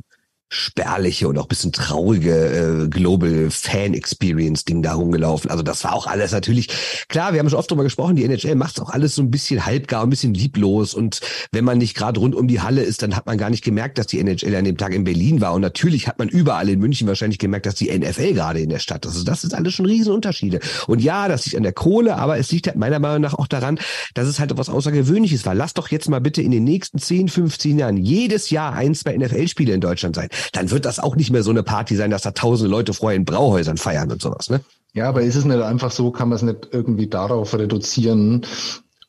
[0.54, 5.50] spärliche und auch bisschen traurige äh, Global Fan Experience Ding da rumgelaufen.
[5.50, 6.68] Also das war auch alles natürlich
[7.08, 7.32] klar.
[7.32, 8.18] Wir haben schon oft drüber gesprochen.
[8.18, 10.94] Die NHL macht auch alles so ein bisschen halbgar, ein bisschen lieblos.
[10.94, 11.22] Und
[11.54, 13.98] wenn man nicht gerade rund um die Halle ist, dann hat man gar nicht gemerkt,
[13.98, 15.54] dass die NHL an dem Tag in Berlin war.
[15.54, 18.80] Und natürlich hat man überall in München wahrscheinlich gemerkt, dass die NFL gerade in der
[18.80, 19.14] Stadt ist.
[19.14, 20.60] Also das ist alles schon Riesenunterschiede.
[20.88, 23.48] Und ja, das liegt an der Kohle, aber es liegt halt meiner Meinung nach auch
[23.48, 23.80] daran,
[24.16, 25.56] dass es halt etwas Außergewöhnliches war.
[25.56, 29.16] Lass doch jetzt mal bitte in den nächsten 10, 15 Jahren jedes Jahr ein, zwei
[29.18, 32.24] NFL-Spiele in Deutschland sein dann wird das auch nicht mehr so eine Party sein, dass
[32.24, 34.62] da tausende Leute vorher in Brauhäusern feiern und sowas, ne?
[34.94, 38.46] Ja, aber ist es nicht einfach so, kann man es nicht irgendwie darauf reduzieren,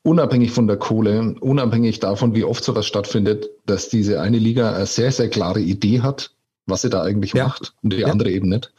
[0.03, 4.87] unabhängig von der Kohle, unabhängig davon, wie oft sowas stattfindet, dass diese eine Liga eine
[4.87, 6.31] sehr, sehr klare Idee hat,
[6.67, 7.49] was sie da eigentlich ja.
[7.49, 8.09] macht und die ja.
[8.09, 8.73] andere eben nicht.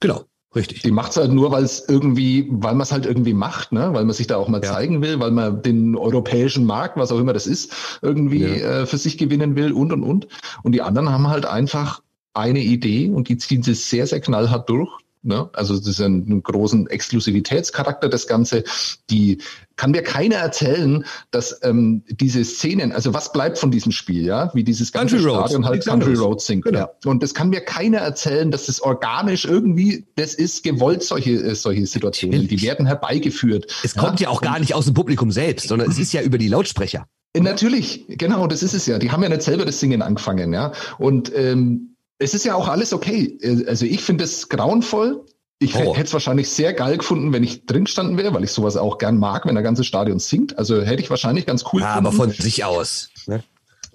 [0.00, 0.24] Genau.
[0.54, 0.82] Richtig.
[0.82, 3.90] Die macht es halt nur, weil es irgendwie, weil man es halt irgendwie macht, ne?
[3.92, 4.72] weil man sich da auch mal ja.
[4.72, 8.82] zeigen will, weil man den europäischen Markt, was auch immer das ist, irgendwie ja.
[8.82, 10.26] äh, für sich gewinnen will und und und.
[10.62, 14.68] Und die anderen haben halt einfach eine Idee und die ziehen sie sehr, sehr knallhart
[14.70, 14.90] durch.
[15.22, 15.50] Ne?
[15.52, 18.64] Also das ist ein, einen großen Exklusivitätscharakter, das Ganze.
[19.10, 19.38] Die
[19.76, 24.50] kann mir keiner erzählen, dass ähm, diese Szenen, also was bleibt von diesem Spiel, ja,
[24.54, 25.68] wie dieses ganze Country Stadion Roads.
[25.68, 26.14] halt Country.
[26.14, 26.64] Roads singt.
[26.64, 26.78] Genau.
[26.78, 26.90] Ja.
[27.04, 31.54] Und das kann mir keiner erzählen, dass das organisch irgendwie, das ist gewollt, solche, äh,
[31.54, 32.42] solche Situationen.
[32.42, 32.60] Natürlich.
[32.60, 33.66] Die werden herbeigeführt.
[33.82, 36.38] Es kommt ja auch gar nicht aus dem Publikum selbst, sondern es ist ja über
[36.38, 37.06] die Lautsprecher.
[37.32, 38.98] Äh, Natürlich, genau, das ist es ja.
[38.98, 40.72] Die haben ja nicht selber das Singen angefangen, ja.
[40.98, 43.38] Und ähm, es ist ja auch alles okay.
[43.40, 45.24] Äh, Also ich finde es grauenvoll.
[45.60, 45.96] Ich Horror.
[45.96, 48.96] hätte es wahrscheinlich sehr geil gefunden, wenn ich drin gestanden wäre, weil ich sowas auch
[48.98, 50.56] gern mag, wenn der ganze Stadion singt.
[50.56, 52.34] Also hätte ich wahrscheinlich ganz cool Ja, aber gefunden.
[52.34, 53.10] von sich aus.
[53.26, 53.42] Ne?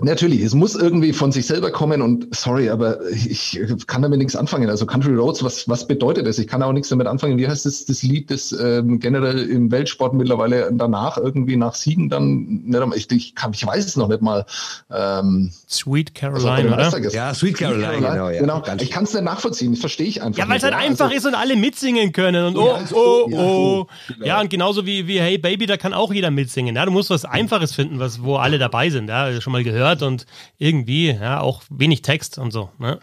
[0.03, 4.35] Natürlich, es muss irgendwie von sich selber kommen und sorry, aber ich kann damit nichts
[4.35, 4.69] anfangen.
[4.69, 6.37] Also Country Roads, was, was bedeutet das?
[6.39, 7.37] Ich kann auch nichts damit anfangen.
[7.37, 12.09] Wie heißt das, das Lied, das ähm, generell im Weltsport mittlerweile danach irgendwie nach Siegen
[12.09, 14.45] dann, nicht einmal- ich, ich, kann, ich weiß es noch nicht mal.
[14.91, 17.09] Ähm, Sweet Caroline, oder?
[17.11, 18.29] Ja, Sweet Caroline, genau.
[18.29, 18.39] Ja.
[18.41, 18.63] genau.
[18.81, 21.15] Ich kann es nicht nachvollziehen, das verstehe ich einfach Ja, weil es halt einfach Also-
[21.17, 23.87] ist und alle mitsingen können und oh, Ja, oh, ja, oh.
[24.07, 24.25] genau.
[24.25, 26.75] Ja, und genauso wie, wie Hey Baby, da kann auch jeder mitsingen.
[26.75, 29.07] Ja, du musst was Einfaches finden, was, wo alle dabei sind.
[29.07, 30.25] Ja, schon mal gehört und
[30.57, 32.69] irgendwie, ja, auch wenig Text und so.
[32.79, 32.99] Ne?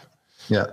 [0.49, 0.67] Ja.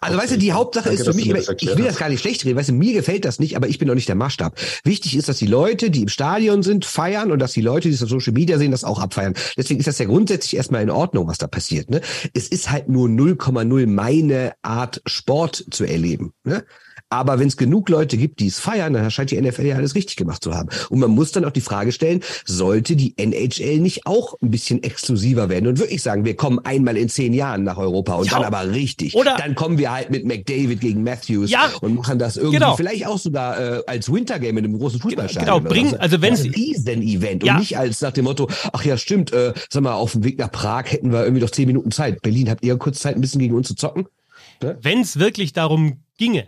[0.00, 1.92] Also weißt du, die Hauptsache Danke, ist für mich, ich will hast.
[1.92, 3.94] das gar nicht schlecht reden, weißt du, mir gefällt das nicht, aber ich bin auch
[3.94, 4.58] nicht der Maßstab.
[4.84, 7.94] Wichtig ist, dass die Leute, die im Stadion sind, feiern und dass die Leute, die
[7.94, 9.34] es auf Social Media sehen, das auch abfeiern.
[9.56, 11.88] Deswegen ist das ja grundsätzlich erstmal in Ordnung, was da passiert.
[11.88, 12.00] Ne?
[12.34, 16.34] Es ist halt nur 0,0 meine Art, Sport zu erleben.
[16.44, 16.64] Ne?
[17.12, 19.94] Aber wenn es genug Leute gibt, die es feiern, dann scheint die NFL ja alles
[19.94, 20.70] richtig gemacht zu haben.
[20.88, 24.82] Und man muss dann auch die Frage stellen, sollte die NHL nicht auch ein bisschen
[24.82, 28.38] exklusiver werden und wirklich sagen, wir kommen einmal in zehn Jahren nach Europa und Ja.
[28.38, 29.14] dann aber richtig.
[29.14, 31.68] Oder- dann kommen wir halt mit McDavid gegen Matthews Ja.
[31.82, 32.76] und machen das irgendwie Genau.
[32.76, 35.44] vielleicht auch sogar äh, als Wintergame in einem großen Fußballstadion.
[35.44, 35.98] Genau, oder bring- so.
[35.98, 37.54] also wenn's- ein Riesen-Event Ja.
[37.54, 40.38] und nicht als nach dem Motto, ach ja, stimmt, äh, sag mal, auf dem Weg
[40.38, 42.22] nach Prag hätten wir irgendwie doch zehn Minuten Zeit.
[42.22, 44.06] Berlin, habt ihr kurz Zeit, ein bisschen gegen uns zu zocken?
[44.80, 46.46] Wenn es wirklich darum ginge,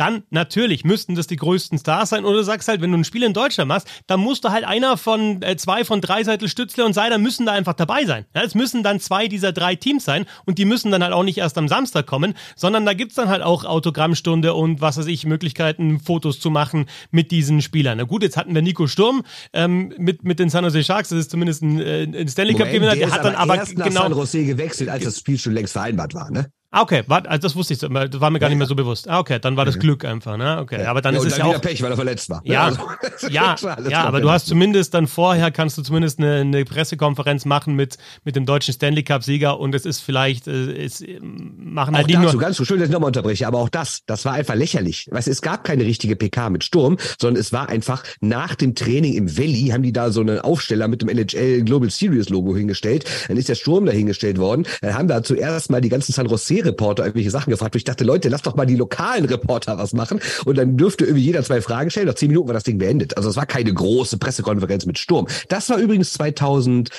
[0.00, 2.24] dann natürlich müssten das die größten Stars sein.
[2.24, 4.64] Oder du sagst halt, wenn du ein Spiel in Deutschland machst, dann musst du halt
[4.64, 8.24] einer von äh, zwei von drei Seitel Stützle und Seider müssen da einfach dabei sein.
[8.34, 11.22] Ja, es müssen dann zwei dieser drei Teams sein und die müssen dann halt auch
[11.22, 15.06] nicht erst am Samstag kommen, sondern da gibt's dann halt auch Autogrammstunde und was weiß
[15.06, 17.98] ich, Möglichkeiten, Fotos zu machen mit diesen Spielern.
[17.98, 19.22] Na gut, jetzt hatten wir Nico Sturm
[19.52, 22.70] ähm, mit, mit den San Jose Sharks, das ist zumindest ein, äh, ein Stanley Cup
[22.70, 25.38] Gewinner, der der hat dann aber erst nach genau San Jose gewechselt, als das Spiel
[25.38, 26.50] schon längst vereinbart war, ne?
[26.72, 28.76] Ah, okay, warte, also das wusste ich, so, das war mir gar nicht mehr so
[28.76, 29.08] bewusst.
[29.08, 30.58] Ah, okay, dann war das Glück einfach, ne?
[30.60, 31.62] Okay, aber dann ja, ist es dann ja wieder auch.
[31.62, 32.42] Pech, weil er verletzt war.
[32.44, 32.80] Ja, Also,
[33.28, 37.44] ja, war ja, aber du hast zumindest dann vorher kannst du zumindest eine, eine Pressekonferenz
[37.44, 41.18] machen mit, mit dem deutschen Stanley Cup Sieger und es ist vielleicht, äh, es äh,
[41.20, 42.40] machen Auch halt die dazu, nur.
[42.40, 45.08] ganz so schön, dass ich nochmal unterbreche, aber auch das, das war einfach lächerlich.
[45.10, 48.76] Weißt, du, es gab keine richtige PK mit Sturm, sondern es war einfach nach dem
[48.76, 52.54] Training im Valley, haben die da so einen Aufsteller mit dem NHL Global Series Logo
[52.54, 53.04] hingestellt.
[53.26, 54.66] Dann ist der Sturm da hingestellt worden.
[54.82, 57.74] Dann haben da zuerst mal die ganzen San Jose Reporter irgendwelche Sachen gefragt.
[57.74, 60.20] wo Ich dachte, Leute, lasst doch mal die lokalen Reporter was machen.
[60.44, 62.06] Und dann dürfte irgendwie jeder zwei Fragen stellen.
[62.06, 63.16] Nach zehn Minuten war das Ding beendet.
[63.16, 65.26] Also es war keine große Pressekonferenz mit Sturm.
[65.48, 66.90] Das war übrigens 2000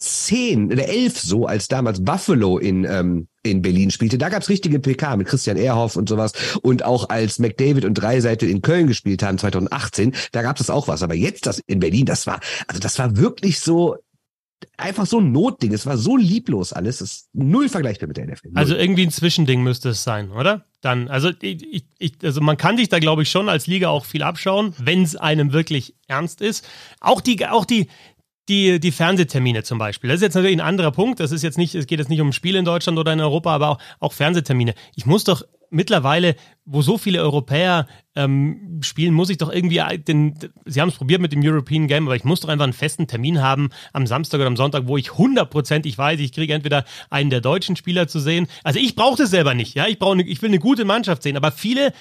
[0.00, 4.16] zehn oder elf so, als damals Buffalo in, ähm, in Berlin spielte.
[4.16, 6.32] Da gab's richtige PK mit Christian Ehrhoff und sowas.
[6.62, 10.88] Und auch als McDavid und Dreiseitel in Köln gespielt haben, 2018, da gab's das auch
[10.88, 11.02] was.
[11.02, 13.96] Aber jetzt das in Berlin, das war, also das war wirklich so,
[14.76, 15.72] einfach so ein Notding.
[15.72, 16.98] Es war so lieblos alles.
[16.98, 18.48] Das ist null vergleichbar mit der NFL.
[18.48, 18.58] Null.
[18.58, 20.64] Also irgendwie ein Zwischending müsste es sein, oder?
[20.80, 24.04] Dann, also ich, ich, also man kann sich da glaube ich schon als Liga auch
[24.04, 26.66] viel abschauen, wenn es einem wirklich ernst ist.
[27.00, 27.88] Auch die, auch die,
[28.48, 30.08] die, die Fernsehtermine zum Beispiel.
[30.08, 31.20] Das ist jetzt natürlich ein anderer Punkt.
[31.20, 33.54] Das ist jetzt nicht, es geht jetzt nicht um Spiele in Deutschland oder in Europa,
[33.54, 34.74] aber auch, auch Fernsehtermine.
[34.96, 40.34] Ich muss doch mittlerweile, wo so viele Europäer ähm, spielen, muss ich doch irgendwie den,
[40.66, 43.06] sie haben es probiert mit dem European Game, aber ich muss doch einfach einen festen
[43.06, 47.30] Termin haben am Samstag oder am Sonntag, wo ich hundertprozentig weiß, ich kriege entweder einen
[47.30, 48.46] der deutschen Spieler zu sehen.
[48.62, 49.86] Also ich brauche das selber nicht, ja.
[49.86, 51.92] Ich brauche, ich will eine gute Mannschaft sehen, aber viele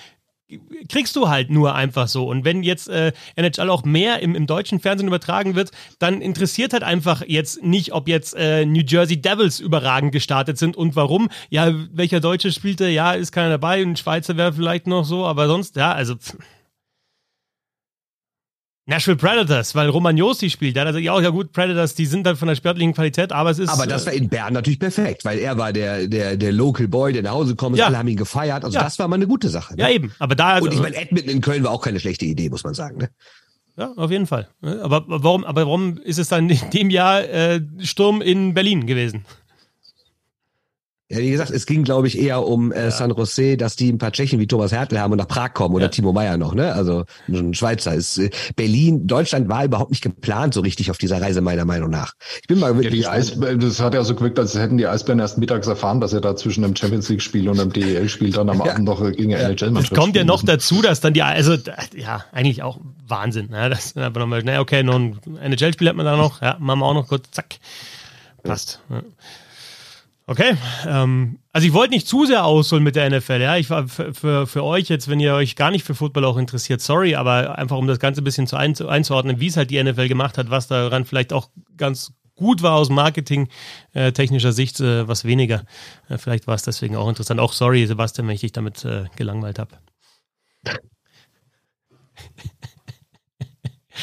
[0.87, 2.27] kriegst du halt nur einfach so.
[2.27, 6.73] Und wenn jetzt äh, NHL auch mehr im, im deutschen Fernsehen übertragen wird, dann interessiert
[6.73, 11.29] halt einfach jetzt nicht, ob jetzt äh, New Jersey Devils überragend gestartet sind und warum.
[11.49, 15.47] Ja, welcher Deutsche spielte, ja, ist keiner dabei, ein Schweizer wäre vielleicht noch so, aber
[15.47, 16.15] sonst, ja, also.
[16.15, 16.37] Pff.
[18.89, 20.75] Nashville Predators, weil Romagnosi spielt.
[20.75, 23.31] Ja, da sag ich auch, ja gut, Predators, die sind dann von der sportlichen Qualität,
[23.31, 23.69] aber es ist.
[23.69, 27.13] aber das war in Bern natürlich perfekt, weil er war der, der, der Local Boy,
[27.13, 27.85] der nach Hause gekommen ist, Ja.
[27.85, 28.65] alle haben ihn gefeiert.
[28.65, 28.83] Also Ja.
[28.83, 29.75] das war mal eine gute Sache.
[29.75, 29.83] Ne?
[29.83, 30.11] ja, eben.
[30.19, 30.57] Aber da.
[30.57, 32.97] Und ich meine, Edmonton in Köln war auch keine schlechte Idee, muss man sagen.
[32.97, 33.09] Ne?
[33.77, 34.49] Ja, auf jeden Fall.
[34.61, 39.23] Aber warum, aber warum ist es dann in dem Jahr äh, Sturm in Berlin gewesen?
[41.11, 42.91] Ja, wie gesagt, es ging, glaube ich, eher um äh, ja.
[42.91, 45.73] San Jose, dass die ein paar Tschechen wie Thomas Hertel haben und nach Prag kommen
[45.73, 45.89] oder ja.
[45.89, 46.71] Timo Meyer noch, ne?
[46.73, 51.19] Also ein Schweizer ist äh, Berlin, Deutschland war überhaupt nicht geplant so richtig auf dieser
[51.19, 52.13] Reise meiner Meinung nach.
[52.43, 53.05] Ich bin mal wirklich.
[53.05, 56.21] Ja, das hat ja so gewirkt, als hätten die Eisbären erst mittags erfahren, dass er
[56.21, 59.31] da zwischen einem Champions League Spiel und einem DEL Spiel dann am Abend noch gegen
[59.31, 59.39] ja.
[59.39, 61.55] NHL Es kommt ja noch dazu, dass dann die, also
[61.95, 63.71] ja, eigentlich auch Wahnsinn, ne?
[63.71, 66.85] Das aber nochmal, na okay, noch ein NHL-Spiel hat man da noch, ja, machen wir
[66.85, 67.55] auch noch kurz, zack,
[68.43, 68.79] passt.
[68.91, 69.01] Ja.
[70.29, 70.55] Okay,
[70.85, 73.57] ähm, also ich wollte nicht zu sehr ausholen mit der NFL, ja.
[73.57, 76.37] Ich war für, für, für, euch jetzt, wenn ihr euch gar nicht für Football auch
[76.37, 79.71] interessiert, sorry, aber einfach um das Ganze ein bisschen zu ein, einzuordnen, wie es halt
[79.71, 83.49] die NFL gemacht hat, was daran vielleicht auch ganz gut war aus Marketing
[83.93, 85.63] äh, technischer Sicht, äh, was weniger.
[86.09, 87.39] Äh, vielleicht war es deswegen auch interessant.
[87.39, 89.79] Auch sorry, Sebastian, wenn ich dich damit äh, gelangweilt habe.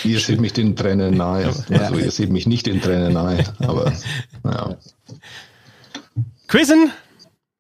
[0.02, 1.46] Ihr seht mich den Tränen nahe.
[1.70, 3.92] Also ihr seht mich nicht den Tränen nahe, aber
[4.42, 4.76] naja.
[6.48, 6.92] Quizzen?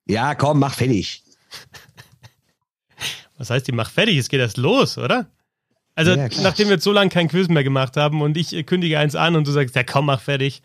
[0.06, 1.22] Ja, komm, mach fertig.
[3.38, 4.16] Was heißt, die mach fertig?
[4.16, 5.26] Es geht erst los, oder?
[5.94, 8.98] Also, ja, nachdem wir jetzt so lange kein Quiz mehr gemacht haben und ich kündige
[8.98, 10.62] eins an und du sagst, ja, komm, mach fertig.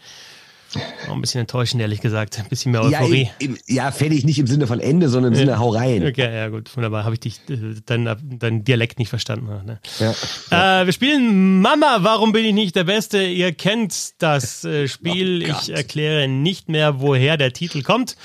[1.07, 2.39] Auch ein bisschen enttäuschend, ehrlich gesagt.
[2.39, 3.23] Ein bisschen mehr Euphorie.
[3.23, 6.05] Ja, im, ja, fertig nicht im Sinne von Ende, sondern im Sinne hau rein.
[6.05, 7.03] Okay, ja, gut, wunderbar.
[7.03, 8.09] Habe ich dich, äh, dein,
[8.39, 9.47] dein Dialekt nicht verstanden.
[9.65, 9.79] Ne?
[9.99, 10.81] Ja.
[10.81, 13.21] Äh, wir spielen Mama, warum bin ich nicht der Beste?
[13.23, 15.45] Ihr kennt das äh, Spiel.
[15.47, 18.15] Oh ich erkläre nicht mehr, woher der Titel kommt.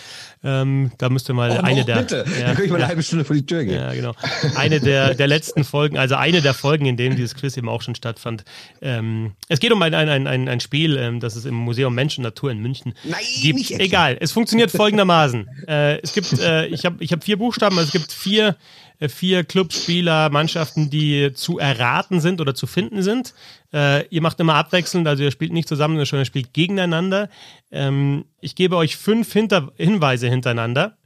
[0.47, 1.97] Ähm, da müsste mal oh, eine der.
[1.97, 2.25] Bitte.
[2.39, 3.81] Ja, da kann ich mal eine halbe Stunde vor die Tür gehen.
[3.81, 4.15] Ja, genau.
[4.55, 7.83] Eine der, der letzten Folgen, also eine der Folgen, in denen dieses Quiz eben auch
[7.83, 8.45] schon stattfand.
[8.81, 12.17] Ähm, es geht um ein, ein, ein, ein Spiel, ähm, das es im Museum Mensch
[12.17, 13.59] und Natur in München Nein, gibt.
[13.59, 15.49] Nicht Egal, es funktioniert folgendermaßen.
[15.67, 18.57] äh, es gibt, äh, ich habe ich hab vier Buchstaben, also es gibt vier
[19.01, 23.35] vier Clubspieler, Mannschaften, die zu erraten sind oder zu finden sind.
[23.73, 27.29] Äh, ihr macht immer abwechselnd, also ihr spielt nicht zusammen, sondern ihr spielt gegeneinander.
[27.71, 30.97] Ähm, ich gebe euch fünf Hinter Hinweise hintereinander.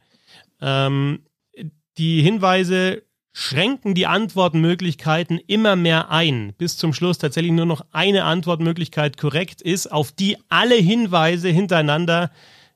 [0.60, 1.20] Ähm,
[1.98, 8.24] die Hinweise schränken die Antwortmöglichkeiten immer mehr ein, bis zum Schluss tatsächlich nur noch eine
[8.24, 12.30] Antwortmöglichkeit korrekt ist, auf die alle Hinweise hintereinander,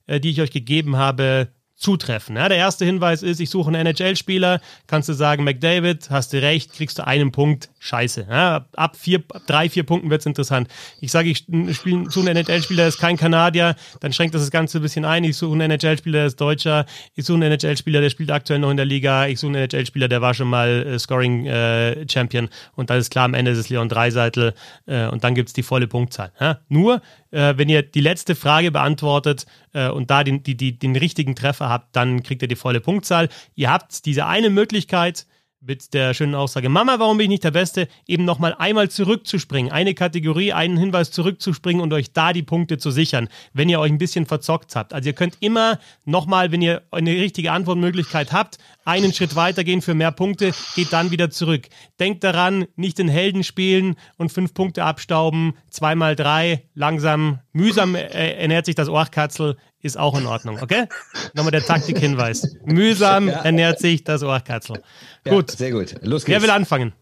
[0.06, 2.36] äh, die ich euch gegeben habe, zutreffen.
[2.36, 6.40] Ja, der erste Hinweis ist, ich suche einen NHL-Spieler, kannst du sagen, McDavid, hast du
[6.40, 8.26] recht, kriegst du einen Punkt, scheiße.
[8.30, 10.68] Ja, ab vier, drei, vier Punkten wird es interessant.
[11.00, 14.50] Ich sage, ich spiel, suche einen NHL-Spieler, der ist kein Kanadier, dann schränkt das das
[14.50, 15.24] Ganze ein bisschen ein.
[15.24, 16.86] Ich suche einen NHL-Spieler, der ist Deutscher.
[17.14, 19.26] Ich suche einen NHL-Spieler, der spielt aktuell noch in der Liga.
[19.26, 22.44] Ich suche einen NHL-Spieler, der war schon mal äh, Scoring-Champion.
[22.46, 24.54] Äh, und dann ist klar, am Ende ist es Leon Dreiseitel
[24.86, 26.32] äh, und dann gibt es die volle Punktzahl.
[26.40, 26.60] Ja?
[26.68, 27.02] Nur,
[27.34, 31.34] äh, wenn ihr die letzte Frage beantwortet äh, und da den, die, die, den richtigen
[31.34, 33.28] Treffer habt, dann kriegt ihr die volle Punktzahl.
[33.54, 35.26] Ihr habt diese eine Möglichkeit,
[35.66, 39.72] mit der schönen Aussage, Mama, warum bin ich nicht der Beste, eben nochmal einmal zurückzuspringen,
[39.72, 43.90] eine Kategorie, einen Hinweis zurückzuspringen und euch da die Punkte zu sichern, wenn ihr euch
[43.90, 44.92] ein bisschen verzockt habt.
[44.92, 49.94] Also ihr könnt immer nochmal, wenn ihr eine richtige Antwortmöglichkeit habt, einen Schritt weitergehen für
[49.94, 51.68] mehr Punkte, geht dann wieder zurück.
[51.98, 58.34] Denkt daran, nicht den Helden spielen und fünf Punkte abstauben, zweimal drei, langsam, mühsam äh,
[58.34, 60.86] ernährt sich das Ohrkatzel, ist auch in Ordnung, okay?
[61.34, 62.56] Nochmal der Taktikhinweis.
[62.64, 63.42] Mühsam ja.
[63.42, 64.82] ernährt sich das Ohrkatzel.
[65.24, 65.50] Ja, gut.
[65.50, 65.94] Sehr gut.
[66.02, 66.34] Los geht's.
[66.34, 66.92] Wer will anfangen?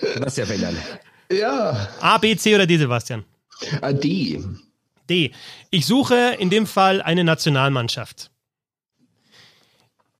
[0.00, 0.76] Sebastian fängt an.
[1.30, 1.88] Ja.
[2.00, 3.24] A, B, C oder D, Sebastian?
[3.80, 4.42] A, D.
[5.08, 5.32] D.
[5.70, 8.30] Ich suche in dem Fall eine Nationalmannschaft.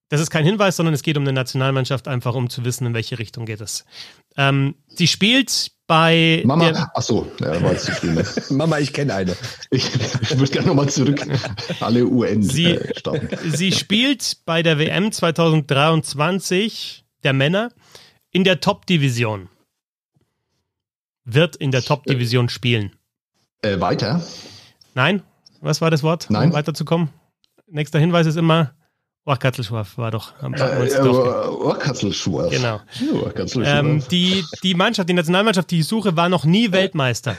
[0.08, 2.94] Das ist kein Hinweis, sondern es geht um eine Nationalmannschaft, einfach um zu wissen, in
[2.94, 3.84] welche Richtung geht es.
[4.36, 6.42] Ähm, sie spielt bei.
[6.44, 8.14] Mama, der, ach so, ja, war jetzt zu viel.
[8.14, 8.24] Ne?
[8.50, 9.36] Mama, ich kenne eine.
[9.70, 9.88] Ich,
[10.20, 11.20] ich würde gerne nochmal zurück.
[11.80, 12.42] Alle UN.
[12.42, 12.92] Sie, äh,
[13.48, 17.70] sie spielt bei der WM 2023 der Männer
[18.30, 19.48] in der Top-Division.
[21.24, 22.94] Wird in der Top-Division spielen.
[23.62, 24.22] Äh, weiter?
[24.94, 25.22] Nein?
[25.60, 26.50] Was war das Wort, Nein.
[26.50, 27.08] um weiterzukommen?
[27.66, 28.74] Nächster Hinweis ist immer
[29.26, 30.40] Ohrkatzelschwarf war doch.
[30.40, 32.50] Am, äh, äh, Ohrkatzelschwarf.
[32.50, 32.80] Genau.
[33.64, 37.36] Ähm, die, die Mannschaft, die Nationalmannschaft, die ich suche, war noch nie Weltmeister.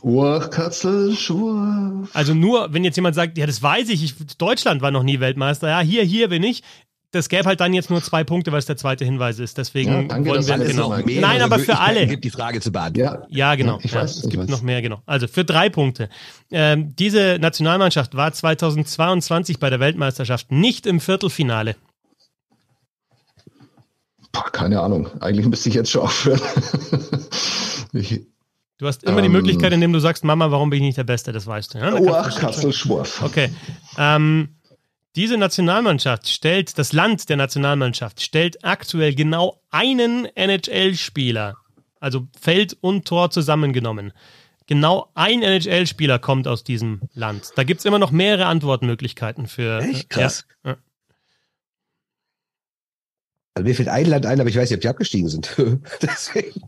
[0.00, 2.14] Ohrkatzelschwarf.
[2.14, 5.18] Also nur, wenn jetzt jemand sagt, ja, das weiß ich, ich, Deutschland war noch nie
[5.18, 6.62] Weltmeister, ja, hier, hier bin ich,
[7.10, 9.56] das gäbe halt dann jetzt nur zwei Punkte, weil es der zweite Hinweis ist.
[9.56, 10.96] Deswegen ja, danke, wollen wir genau.
[10.96, 12.06] Nein, aber für alle.
[12.06, 13.24] gibt die Frage zu beantworten.
[13.30, 13.78] Ja, ja genau.
[13.82, 14.50] Ich weiß, ja, es gibt weiß.
[14.50, 15.02] noch mehr, genau.
[15.06, 16.10] Also für drei Punkte.
[16.50, 21.76] Ähm, diese Nationalmannschaft war 2022 bei der Weltmeisterschaft nicht im Viertelfinale.
[24.32, 25.08] Boah, keine Ahnung.
[25.20, 26.40] Eigentlich müsste ich jetzt schon aufhören.
[27.94, 28.26] ich,
[28.80, 31.04] Du hast immer ähm, die Möglichkeit, indem du sagst, Mama, warum bin ich nicht der
[31.04, 31.32] Beste?
[31.32, 31.78] Das weißt du.
[31.78, 31.94] Ja?
[31.94, 33.22] Oh, ach, Kasselschworf.
[33.24, 33.50] Okay.
[33.96, 34.50] Ähm,
[35.18, 41.56] diese Nationalmannschaft stellt, das Land der Nationalmannschaft stellt aktuell genau einen NHL-Spieler,
[41.98, 44.12] also Feld und Tor zusammengenommen,
[44.68, 47.52] Genau ein NHL-Spieler kommt aus diesem Land.
[47.56, 49.80] Da gibt es immer noch mehrere Antwortmöglichkeiten für.
[49.80, 50.44] Echt krass.
[50.62, 50.76] Ja, ja.
[53.54, 55.56] Also mir fällt ein Land ein, aber ich weiß nicht, ob die abgestiegen sind.
[56.02, 56.60] deswegen.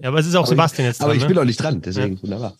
[0.00, 1.00] Ja, aber es ist auch aber Sebastian jetzt.
[1.00, 1.28] Dran, aber ich ne?
[1.28, 2.22] bin auch nicht dran, deswegen ja.
[2.22, 2.56] wunderbar.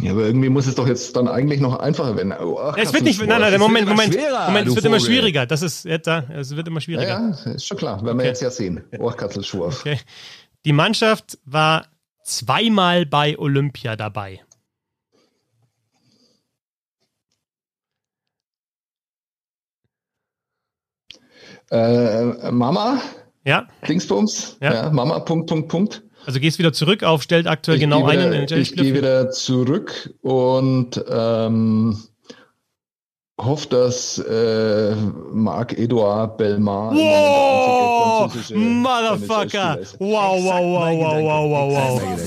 [0.00, 2.32] Ja, aber irgendwie muss es doch jetzt dann eigentlich noch einfacher werden.
[2.32, 5.46] Oh, ach, es wird nicht, nein, nein, Moment, Moment, Moment, es wird immer schwieriger.
[5.46, 7.08] Das ist, jetzt da, es wird immer schwieriger.
[7.08, 8.18] Ja, ja ist schon klar, werden okay.
[8.18, 8.84] wir jetzt ja sehen.
[8.98, 9.80] Ohrkatzelschwurf.
[9.80, 9.98] Okay.
[10.64, 11.86] Die Mannschaft war
[12.24, 14.40] zweimal bei Olympia dabei.
[21.70, 23.00] Äh, Mama?
[23.44, 23.66] Ja.
[23.86, 24.58] Dingsbums?
[24.60, 24.74] Ja.
[24.74, 24.90] ja.
[24.90, 26.02] Mama, Punkt, Punkt, Punkt.
[26.28, 28.60] Also gehst wieder zurück auf, stellt aktuell ich genau einen NHL-Spieler.
[28.60, 31.96] Ich gehe wieder zurück und ähm,
[33.40, 34.94] hoffe, dass äh,
[35.32, 39.78] Marc-Edouard Belmar wow, Motherfucker!
[40.00, 42.20] Wow, wow, wow, wow, wow, wow, wow.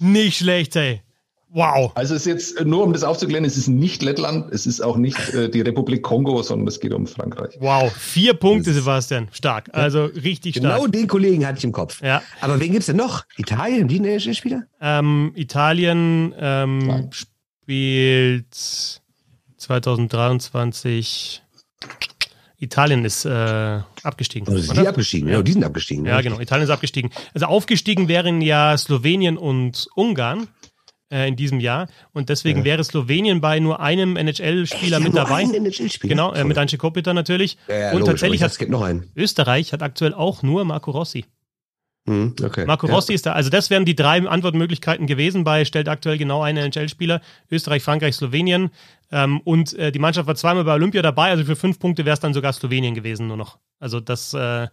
[0.00, 1.00] Nicht schlecht, ey.
[1.52, 1.90] Wow.
[1.96, 4.96] Also es ist jetzt, nur um das aufzuklären, es ist nicht Lettland, es ist auch
[4.96, 7.56] nicht äh, die Republik Kongo, sondern es geht um Frankreich.
[7.58, 9.28] Wow, vier Punkte, Sebastian.
[9.32, 9.68] Stark.
[9.72, 10.76] Also richtig stark.
[10.76, 12.00] Genau den Kollegen hatte ich im Kopf.
[12.02, 12.22] Ja.
[12.40, 13.24] Aber wen gibt es denn noch?
[13.36, 14.62] Italien, die NHL-Spieler?
[14.80, 18.54] Ähm, Italien ähm, spielt
[19.56, 21.42] 2023.
[22.58, 24.46] Italien ist äh, abgestiegen.
[24.46, 25.28] Also sind die abgestiegen?
[25.28, 26.04] Ja, die sind abgestiegen.
[26.04, 26.38] Ja, genau.
[26.38, 27.10] Italien ist abgestiegen.
[27.34, 30.46] Also aufgestiegen wären ja Slowenien und Ungarn
[31.10, 31.88] äh, in diesem Jahr.
[32.12, 32.64] Und deswegen ja.
[32.64, 35.42] wäre Slowenien bei nur einem NHL-Spieler mit dabei.
[35.42, 37.58] NHL genau, äh, mit Anche Kopitar natürlich.
[37.68, 39.10] Ja, ja, und logisch, tatsächlich hat gibt noch einen.
[39.16, 41.24] Österreich hat aktuell auch nur Marco Rossi.
[42.06, 42.64] Hm, okay.
[42.64, 43.32] Marco Rossi ist da.
[43.32, 47.20] Also das wären die drei Antwortmöglichkeiten gewesen bei stellt aktuell genau einen NHL-Spieler.
[47.50, 48.70] Österreich, Frankreich, Slowenien.
[49.12, 51.30] Ähm, und äh, die Mannschaft war zweimal bei Olympia dabei.
[51.30, 53.58] Also für fünf Punkte wäre es dann sogar Slowenien gewesen nur noch.
[53.78, 54.68] Also das äh,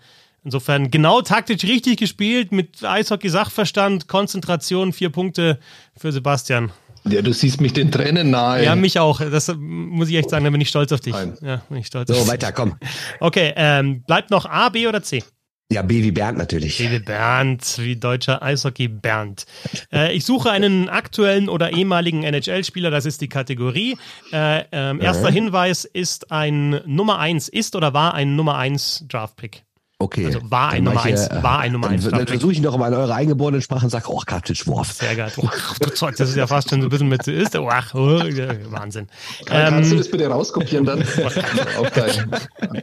[0.47, 5.59] Insofern genau taktisch richtig gespielt, mit Eishockey-Sachverstand, Konzentration, vier Punkte
[5.97, 6.71] für Sebastian.
[7.03, 8.63] Ja, du siehst mich den Tränen nahe.
[8.63, 9.19] Ja, mich auch.
[9.19, 11.11] Das muss ich echt sagen, da bin ich stolz auf dich.
[11.11, 11.37] Nein.
[11.41, 12.77] Ja, bin ich stolz so, auf weiter, komm.
[13.19, 15.21] Okay, ähm, bleibt noch A, B oder C?
[15.69, 16.77] Ja, B wie Bernd natürlich.
[16.77, 19.45] B wie Bernd, wie deutscher Eishockey Bernd.
[19.91, 23.97] Äh, ich suche einen aktuellen oder ehemaligen NHL-Spieler, das ist die Kategorie.
[24.31, 29.66] Äh, äh, erster Hinweis ist ein Nummer 1, ist oder war ein Nummer 1 Draft-Pick.
[29.99, 30.27] Okay.
[30.27, 32.03] Also war ein Nummer 1, war ein Nummer 1.
[32.03, 34.91] Dann, dann versuche ich noch mal in eurer eingeborenen Sprache und sage, oh, Kartischwurf.
[34.91, 35.31] Sehr geil.
[35.37, 39.07] Oh, das ist ja fast schon so ein bisschen mit, ist, oh, oh, Wahnsinn.
[39.49, 41.01] Ähm, Kannst du das bitte rauskopieren dann
[41.79, 42.31] auf, dein,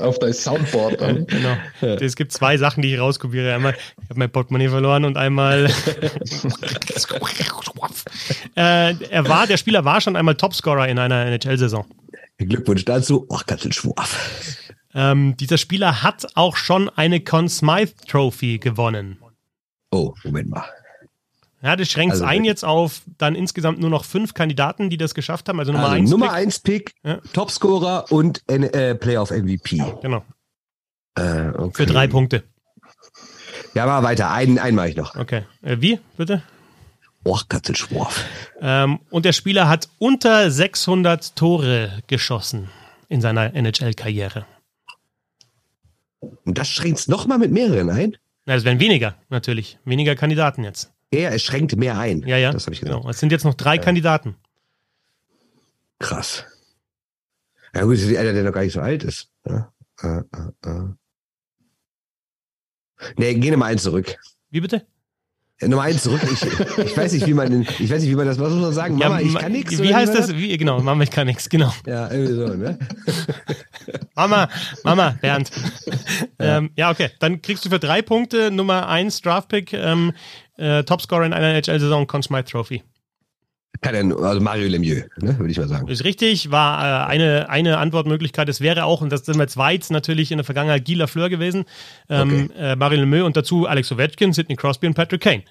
[0.00, 1.24] auf dein Soundboard dann?
[1.28, 1.56] Genau.
[1.80, 3.54] Es gibt zwei Sachen, die ich rauskopiere.
[3.54, 5.66] Einmal, ich habe mein Portemonnaie verloren und einmal
[8.56, 11.84] äh, er war, der Spieler war schon einmal Topscorer in einer NHL-Saison.
[12.38, 13.24] Glückwunsch dazu.
[13.28, 14.63] Oh, Kartischwurf.
[14.94, 19.18] Ähm, dieser Spieler hat auch schon eine Conn Smythe Trophy gewonnen.
[19.90, 20.64] Oh, Moment mal.
[21.62, 25.14] Ja, das schränkt also, ein jetzt auf dann insgesamt nur noch fünf Kandidaten, die das
[25.14, 25.58] geschafft haben.
[25.58, 27.20] Also Nummer also 1 Nummer 1 Pick, Pick ja.
[27.32, 29.82] Topscorer und äh, Playoff MVP.
[30.02, 30.22] Genau.
[31.16, 31.72] Äh, okay.
[31.72, 32.44] Für drei Punkte.
[33.72, 34.30] Ja, mal weiter.
[34.30, 35.16] Einen, einen mache ich noch.
[35.16, 35.44] Okay.
[35.62, 36.42] Äh, wie, bitte?
[37.24, 38.24] Oh, Katzenschworf.
[38.60, 42.68] Ähm, und der Spieler hat unter 600 Tore geschossen
[43.08, 44.44] in seiner NHL-Karriere.
[46.44, 48.16] Und das schränkt es nochmal mit mehreren ein?
[48.46, 49.78] Na, es werden weniger, natürlich.
[49.84, 50.92] Weniger Kandidaten jetzt.
[51.12, 52.26] Ja, es schränkt mehr ein.
[52.26, 52.52] Ja, ja.
[52.52, 53.00] Das habe ich gesagt.
[53.00, 53.10] Genau.
[53.10, 53.82] Es sind jetzt noch drei ja.
[53.82, 54.36] Kandidaten.
[55.98, 56.44] Krass.
[57.74, 59.30] Ja gut, das ist einer, der noch gar nicht so alt ist.
[59.46, 59.72] Ja.
[60.02, 60.88] Äh, äh, äh.
[63.16, 64.16] Nee, geh nochmal eins zurück.
[64.50, 64.86] Wie bitte?
[65.62, 66.20] Nummer eins zurück.
[66.24, 66.42] Ich,
[66.84, 68.96] ich, weiß nicht, wie man, ich weiß nicht, wie man das, was muss man sagen?
[68.96, 69.80] Mama, ja, ich kann nichts.
[69.80, 70.34] Wie heißt das?
[70.34, 71.72] Wie, genau, Mama, ich kann nichts, genau.
[71.86, 72.78] Ja, irgendwie so, ne?
[74.14, 74.48] Mama,
[74.82, 75.50] Mama, Bernd.
[76.40, 76.58] Ja.
[76.58, 77.10] Ähm, ja, okay.
[77.20, 80.12] Dann kriegst du für drei Punkte Nummer eins Draftpick, ähm,
[80.56, 82.82] äh, Topscorer in einer NHL-Saison, Conn Smythe Trophy.
[83.82, 85.88] Also Mario Lemieux, ne, würde ich mal sagen.
[85.88, 88.48] Ist richtig, war äh, eine, eine Antwortmöglichkeit.
[88.48, 91.28] Es wäre auch, und das sind wir jetzt weit natürlich in der Vergangenheit, Guy Lafleur
[91.28, 91.64] gewesen,
[92.08, 92.72] ähm, okay.
[92.72, 95.42] äh, Mario Lemieux und dazu Alex Ovechkin, Sidney Crosby und Patrick Kane,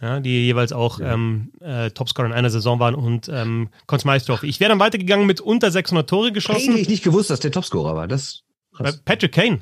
[0.00, 1.14] ja, die jeweils auch ja.
[1.14, 4.46] ähm, äh, Topscorer in einer Saison waren und ähm, Conn Trophy.
[4.46, 6.70] Ich wäre dann weitergegangen mit unter 600 Tore geschossen.
[6.70, 8.08] Eigentlich nicht gewusst, dass der Topscorer war.
[8.08, 8.42] Das
[9.04, 9.60] Patrick Kane.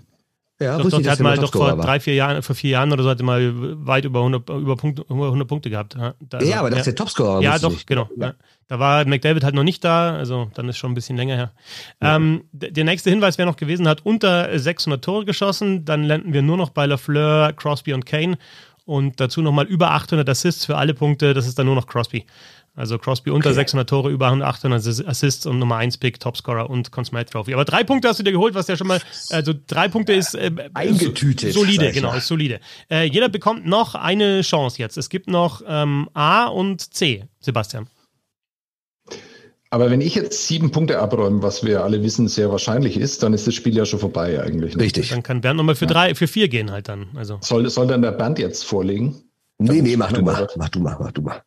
[0.61, 3.03] Ja, doch, doch, der hat mal doch vor drei, vier Jahren, vor vier Jahren oder
[3.03, 3.53] so, hat er mal
[3.87, 5.97] weit über 100, über Punkte, 100 Punkte gehabt.
[5.97, 7.43] Ja, da, ja aber das ist der Topscorer.
[7.43, 7.89] Ja, doch, nicht.
[7.89, 8.09] genau.
[8.17, 8.35] Ja.
[8.69, 11.53] Da war McDavid halt noch nicht da, also dann ist schon ein bisschen länger her.
[12.01, 12.17] Ja.
[12.17, 16.43] Ähm, der nächste Hinweis wäre noch gewesen, hat unter 600 Tore geschossen, dann landen wir
[16.43, 18.39] nur noch bei Lafleur, Crosby und Kane
[18.85, 22.27] und dazu nochmal über 800 Assists für alle Punkte, das ist dann nur noch Crosby.
[22.77, 23.57] Also Crosby unter okay.
[23.57, 27.55] 600 Tore, über 800 Assists und Nummer 1 Pick, Topscorer und Consmite Trophy.
[27.55, 29.01] Aber drei Punkte hast du dir geholt, was ja schon mal,
[29.31, 31.53] also drei Punkte ist äh, eingetütet.
[31.53, 32.59] Solide, genau, ist solide.
[32.91, 34.97] Äh, jeder bekommt noch eine Chance jetzt.
[34.97, 37.87] Es gibt noch ähm, A und C, Sebastian.
[39.71, 43.35] Aber wenn ich jetzt sieben Punkte abräume, was wir alle wissen, sehr wahrscheinlich ist, dann
[43.35, 44.77] ist das Spiel ja schon vorbei eigentlich.
[44.77, 44.83] Ne?
[44.83, 45.11] Richtig.
[45.11, 47.09] Dann kann Bernd nochmal für drei, für vier gehen halt dann.
[47.15, 47.39] Also.
[47.41, 49.23] Soll, soll dann der Bernd jetzt vorlegen?
[49.59, 50.49] Nee, nee, mach du mal.
[50.57, 51.43] Mach du mal, mach du mal.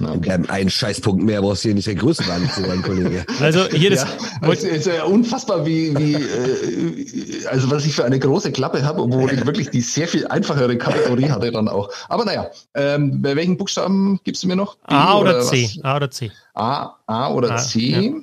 [0.00, 0.38] Okay.
[0.48, 3.24] Einen Scheißpunkt mehr brauchst du hier nicht der Größenwahn zu sein, Kollege.
[3.40, 4.02] Also jedes.
[4.02, 8.82] Ja, es ist ja unfassbar, wie, wie äh, also was ich für eine große Klappe
[8.84, 11.90] habe, obwohl ich wirklich die sehr viel einfachere Kategorie hatte dann auch.
[12.08, 14.76] Aber naja, ähm, bei welchen Buchstaben gibst du mir noch?
[14.76, 15.70] B A oder, oder C?
[15.82, 16.30] A oder C?
[16.54, 17.80] A, A oder A, C?
[17.80, 18.20] Ja.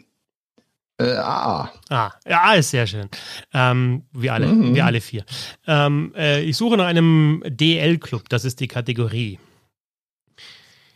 [0.98, 1.72] Äh, A.
[1.90, 3.10] Ah, ja, A ist sehr schön.
[3.54, 4.76] Ähm, wir alle, mhm.
[4.76, 5.26] wir alle vier.
[5.68, 9.40] Ähm, äh, ich suche nach einem DL-Club, das ist die Kategorie.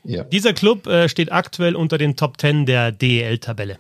[0.04, 0.24] Ja.
[0.24, 3.78] Dieser Club äh, steht aktuell unter den Top 10 der DEL-Tabelle.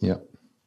[0.00, 0.20] Ja.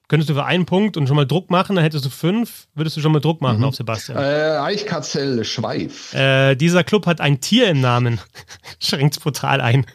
[0.07, 2.95] Könntest du für einen Punkt und schon mal Druck machen, dann hättest du fünf, würdest
[2.95, 3.63] du schon mal Druck machen mhm.
[3.65, 4.17] auf Sebastian.
[4.17, 6.13] Äh, Eichkatzell Schweif.
[6.13, 8.19] Äh, dieser Club hat ein Tier im Namen.
[8.79, 9.85] Schränkt's brutal ein.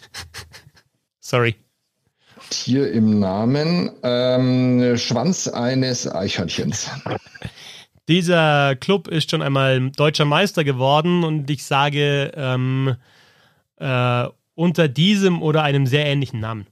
[1.20, 1.54] Sorry.
[2.48, 3.90] Tier im Namen.
[4.02, 6.90] Ähm, Schwanz eines Eichhörnchens.
[8.10, 12.96] Dieser Club ist schon einmal deutscher Meister geworden und ich sage ähm,
[13.76, 16.66] äh, unter diesem oder einem sehr ähnlichen Namen.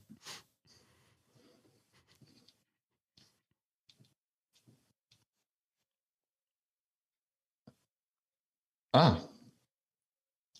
[8.91, 9.15] Ah.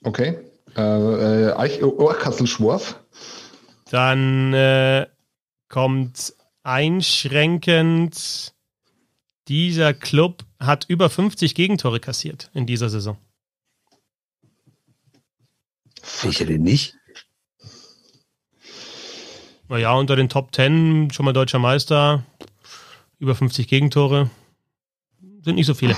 [0.06, 0.38] Okay.
[0.78, 2.98] Äh, äh, Eich, Ohrkassel-Schworf.
[3.92, 5.08] Dann äh,
[5.68, 8.54] kommt einschränkend
[9.50, 13.18] dieser Club hat über 50 Gegentore kassiert in dieser Saison.
[16.02, 16.96] Sicher denn nicht?
[19.70, 22.26] Naja, unter den Top 10 schon mal deutscher Meister.
[23.20, 24.30] Über 50 Gegentore.
[25.44, 25.96] Sind nicht so viele.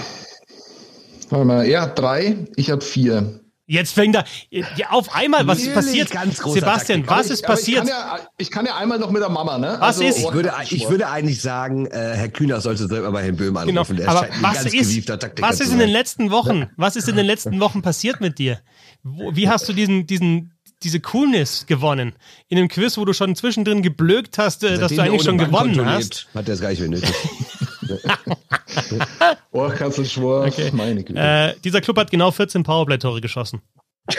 [1.29, 3.39] Warte mal, er hat drei, ich habe vier.
[3.71, 6.09] Jetzt fängt er ja, auf einmal, was ist passiert?
[6.09, 7.85] Sebastian, was ist passiert?
[7.85, 9.77] Ich kann, ja, ich kann, ja, einmal noch mit der Mama, ne?
[9.79, 10.17] Was also, ist?
[10.17, 13.55] Ich würde, ich würde eigentlich sagen, äh, Herr Kühner sollte direkt mal bei Herrn Böhm
[13.55, 13.95] anrufen.
[13.95, 14.09] Genau.
[14.09, 15.07] Aber was ist,
[15.39, 18.59] was ist in den letzten Wochen, was ist in den letzten Wochen passiert mit dir?
[19.03, 20.51] Wo, wie hast du diesen, diesen,
[20.83, 22.11] diese Coolness gewonnen?
[22.49, 25.85] In einem Quiz, wo du schon zwischendrin geblökt hast, äh, dass du eigentlich schon gewonnen
[25.85, 26.25] hast.
[26.25, 26.99] Lebt, hat er es gar nicht mehr
[29.51, 30.71] oh, du schwor, okay.
[30.73, 31.19] meine Güte.
[31.19, 33.61] Äh, dieser Club hat genau 14 Powerplay-Tore geschossen.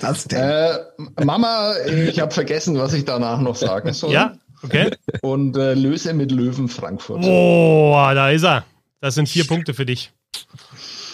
[0.00, 0.40] Was denn?
[0.40, 4.10] Äh, Mama, ich habe vergessen, was ich danach noch sagen soll.
[4.10, 4.90] Ja, okay.
[5.20, 7.22] Und äh, löse mit Löwen Frankfurt.
[7.22, 8.64] Oh, da ist er.
[9.02, 10.12] Das sind vier Punkte für dich.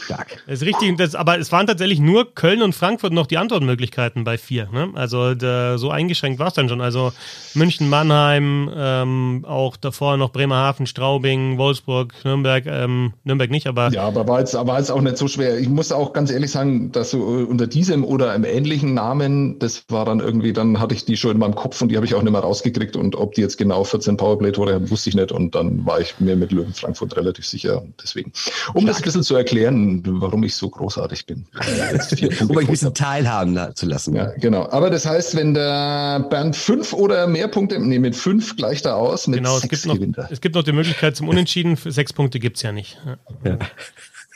[0.04, 0.42] Stark.
[0.46, 4.24] Das ist richtig, das, aber es waren tatsächlich nur Köln und Frankfurt noch die Antwortmöglichkeiten
[4.24, 4.68] bei vier.
[4.72, 4.90] Ne?
[4.94, 6.80] Also der, so eingeschränkt war es dann schon.
[6.80, 7.12] Also
[7.54, 13.90] München, Mannheim, ähm, auch davor noch Bremerhaven, Straubing, Wolfsburg, Nürnberg, ähm, Nürnberg nicht, aber.
[13.92, 15.58] Ja, aber war jetzt, war jetzt auch nicht so schwer.
[15.58, 19.84] Ich muss auch ganz ehrlich sagen, dass so unter diesem oder einem ähnlichen Namen, das
[19.88, 22.14] war dann irgendwie, dann hatte ich die schon in meinem Kopf und die habe ich
[22.14, 22.96] auch nicht mehr rausgekriegt.
[22.96, 25.32] Und ob die jetzt genau 14 Powerplay-Tore haben, wusste ich nicht.
[25.32, 27.82] Und dann war ich mir mit Löwen Frankfurt relativ sicher.
[28.02, 28.32] Deswegen,
[28.74, 28.86] um Stark.
[28.86, 31.46] das ein bisschen zu erklären, warum ich so großartig bin.
[32.40, 34.14] um euch ein bisschen teilhaben zu lassen.
[34.14, 34.68] Ja, genau.
[34.70, 38.96] Aber das heißt, wenn der Bernd fünf oder mehr Punkte, nee, mit fünf gleicht er
[38.96, 39.98] aus, mit genau, es gibt, noch,
[40.30, 41.76] es gibt noch die Möglichkeit zum Unentschieden.
[41.76, 42.98] Für sechs Punkte gibt es ja nicht.
[43.44, 43.58] Ja.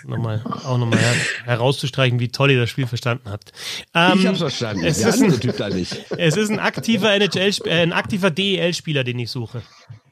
[0.04, 1.14] Nochmal, auch nochmal her,
[1.46, 3.52] herauszustreichen, wie toll ihr das Spiel verstanden habt.
[3.94, 4.84] Ähm, ich hab's verstanden.
[4.84, 6.04] Es, ist ein, typ da nicht.
[6.16, 9.62] es ist ein aktiver NHL, äh, ein aktiver DEL-Spieler, den ich suche.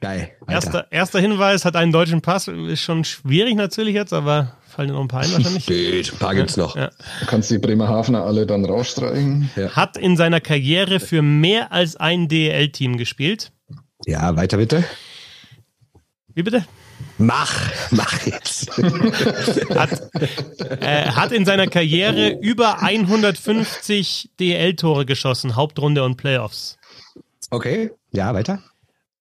[0.01, 0.31] Geil.
[0.47, 2.47] Erster, erster Hinweis hat einen deutschen Pass.
[2.47, 5.65] Ist schon schwierig natürlich jetzt, aber Fallen dir noch ein paar ein wahrscheinlich?
[5.67, 6.75] Geht, ein paar gibt's noch.
[6.75, 6.91] Ja.
[7.21, 9.49] Du kannst die Bremerhavener alle dann rausstreichen.
[9.55, 9.69] Ja.
[9.69, 13.53] Hat in seiner Karriere für mehr als ein DEL-Team gespielt.
[14.05, 14.83] Ja, weiter bitte.
[16.33, 16.65] Wie bitte?
[17.17, 18.77] Mach, mach jetzt.
[19.75, 20.09] hat,
[20.81, 26.77] äh, hat in seiner Karriere über 150 DEL-Tore geschossen, Hauptrunde und Playoffs.
[27.49, 28.61] Okay, ja, weiter.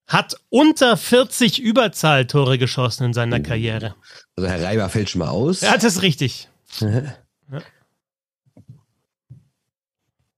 [0.06, 3.94] Hat unter 40 Überzahltore geschossen in seiner Karriere.
[4.36, 5.62] Also Herr Reiber fällt schon mal aus.
[5.62, 6.48] Ja, das ist richtig.
[6.80, 7.14] ja.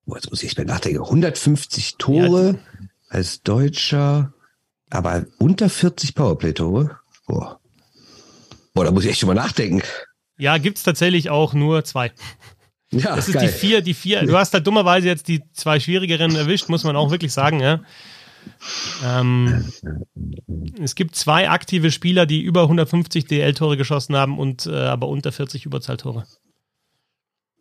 [0.06, 1.02] Boah, jetzt muss ich mal nachdenken.
[1.02, 2.86] 150 Tore ja.
[3.08, 4.32] als Deutscher,
[4.88, 6.96] aber unter 40 Powerplay-Tore.
[7.26, 7.60] Boah.
[8.72, 9.82] Boah, da muss ich echt schon mal nachdenken.
[10.38, 12.12] Ja, gibt's tatsächlich auch nur zwei.
[12.90, 13.46] Ja, das ist geil.
[13.46, 14.24] die vier, die vier.
[14.26, 17.80] Du hast da dummerweise jetzt die zwei schwierigeren erwischt, muss man auch wirklich sagen, ja.
[19.04, 19.64] Ähm,
[20.80, 25.32] es gibt zwei aktive Spieler, die über 150 DL-Tore geschossen haben und äh, aber unter
[25.32, 26.26] 40 Überzahltore.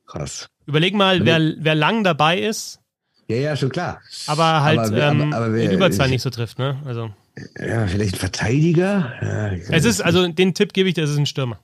[0.06, 0.50] Krass.
[0.66, 2.80] Überleg mal, wer, wer lang dabei ist.
[3.28, 4.02] Ja, ja, schon klar.
[4.28, 6.82] Aber halt aber, ähm, aber, aber wer, in Überzahl nicht so trifft, ne?
[6.86, 7.12] Also.
[7.60, 9.14] Ja, vielleicht ein Verteidiger.
[9.22, 11.60] Ja, es ist, also den Tipp gebe ich dir, es ist ein Stürmer.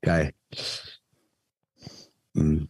[0.00, 0.32] Geil.
[2.34, 2.68] Hm.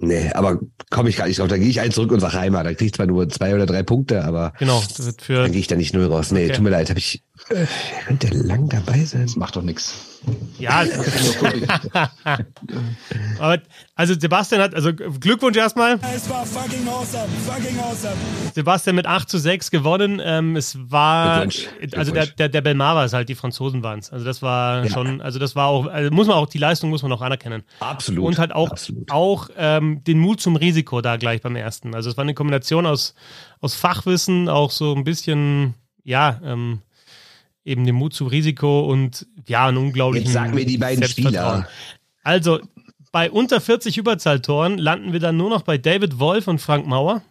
[0.00, 0.60] Nee, aber
[0.90, 1.48] komme ich gar nicht drauf.
[1.48, 2.64] Da gehe ich einen zurück und sage Heimer.
[2.64, 4.82] Da kriege ich zwar nur zwei oder drei Punkte, aber genau,
[5.18, 6.30] für dann gehe ich da nicht null raus.
[6.30, 6.54] Nee, okay.
[6.54, 7.22] tut mir leid, habe ich.
[7.50, 7.66] Äh,
[8.06, 9.22] könnte lang dabei sein.
[9.22, 9.94] Das macht doch nichts.
[10.58, 10.84] Ja,
[13.38, 13.62] aber
[13.94, 16.00] also Sebastian hat, also Glückwunsch erstmal.
[16.14, 18.16] Es war fucking awesome, fucking awesome.
[18.54, 20.20] Sebastian mit 8 zu 6 gewonnen.
[20.22, 21.68] Ähm, es war, Glückwunsch.
[21.96, 24.10] also der, der, der Belmar war es halt, die Franzosen waren es.
[24.10, 24.90] Also das war ja.
[24.90, 27.62] schon, also das war auch, also muss man auch, die Leistung muss man auch anerkennen.
[27.78, 28.24] Absolut.
[28.24, 29.10] Und halt auch, Absolut.
[29.12, 31.94] auch ähm, den Mut zum Risiko da gleich beim ersten.
[31.94, 33.14] Also es war eine Kombination aus,
[33.60, 36.82] aus Fachwissen, auch so ein bisschen, ja, ähm,
[37.64, 41.68] eben den Mut zum Risiko und ja, einen unglaublichen Jetzt sag mir die beiden Spieler.
[42.22, 42.60] Also,
[43.12, 47.22] bei unter 40 Überzahltoren landen wir dann nur noch bei David Wolf und Frank Mauer.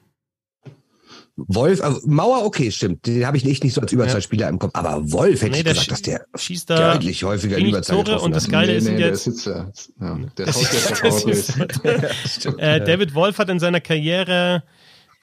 [1.38, 3.06] Wolf, also Mauer, okay, stimmt.
[3.06, 4.50] Den habe ich nicht, nicht so als Überzahlspieler ja.
[4.50, 4.72] im Kopf.
[4.74, 8.20] Aber Wolf hätte nee, ich gesagt, dass der schießt da deutlich häufiger in Überzahl Tore
[8.22, 9.72] und das Geile nee, ist nee, jetzt, der
[10.02, 14.64] ja, der ist, jetzt äh, David Wolf hat in seiner Karriere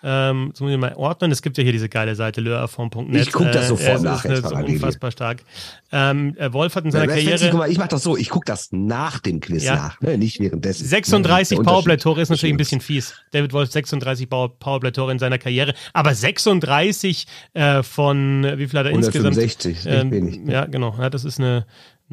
[0.07, 1.33] ähm, das muss ich mal ordnen.
[1.33, 3.23] Es gibt ja hier diese geile Seite löhrform.net.
[3.23, 4.23] Ich gucke das sofort äh, nach.
[4.23, 5.43] Das ist unfassbar stark.
[5.91, 7.51] Ähm, äh, Wolf hat in seiner ja, Karriere.
[7.51, 9.77] Guck mal, ich mache das so, ich gucke das nach dem Quiz ja.
[9.77, 10.19] nach, ne?
[10.19, 10.87] nicht währenddessen.
[10.87, 13.15] 36 Powerplay-Tore ist natürlich ein bisschen fies.
[13.31, 18.91] David Wolf 36 Powerplay-Tore in seiner Karriere, aber 36 äh, von, wie viel hat er
[18.91, 20.13] 165, insgesamt?
[20.13, 20.95] Ähm, ja, genau.
[20.99, 21.65] Ja, das ist eine,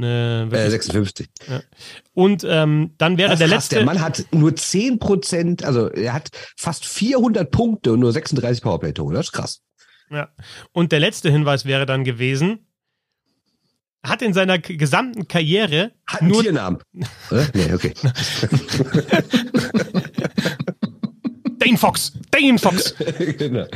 [0.03, 1.29] eine äh, 56.
[1.47, 1.61] Ja.
[2.13, 3.75] Und ähm, dann wäre das der krass, letzte.
[3.75, 8.63] Der Mann hat nur 10 Prozent, also er hat fast 400 Punkte und nur 36
[8.63, 9.13] Powerplay-Tore.
[9.13, 9.61] Das ist krass.
[10.09, 10.29] Ja.
[10.71, 12.67] Und der letzte Hinweis wäre dann gewesen,
[14.03, 16.79] hat in seiner gesamten Karriere hat einen nur Tiernamen.
[17.53, 17.93] nee, okay.
[21.59, 22.95] Dane Fox, Dane Fox.
[23.37, 23.67] genau.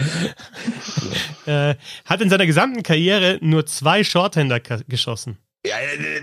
[1.45, 1.75] äh,
[2.05, 5.37] hat in seiner gesamten Karriere nur zwei Shorthänder geschossen.
[5.65, 5.75] Ja,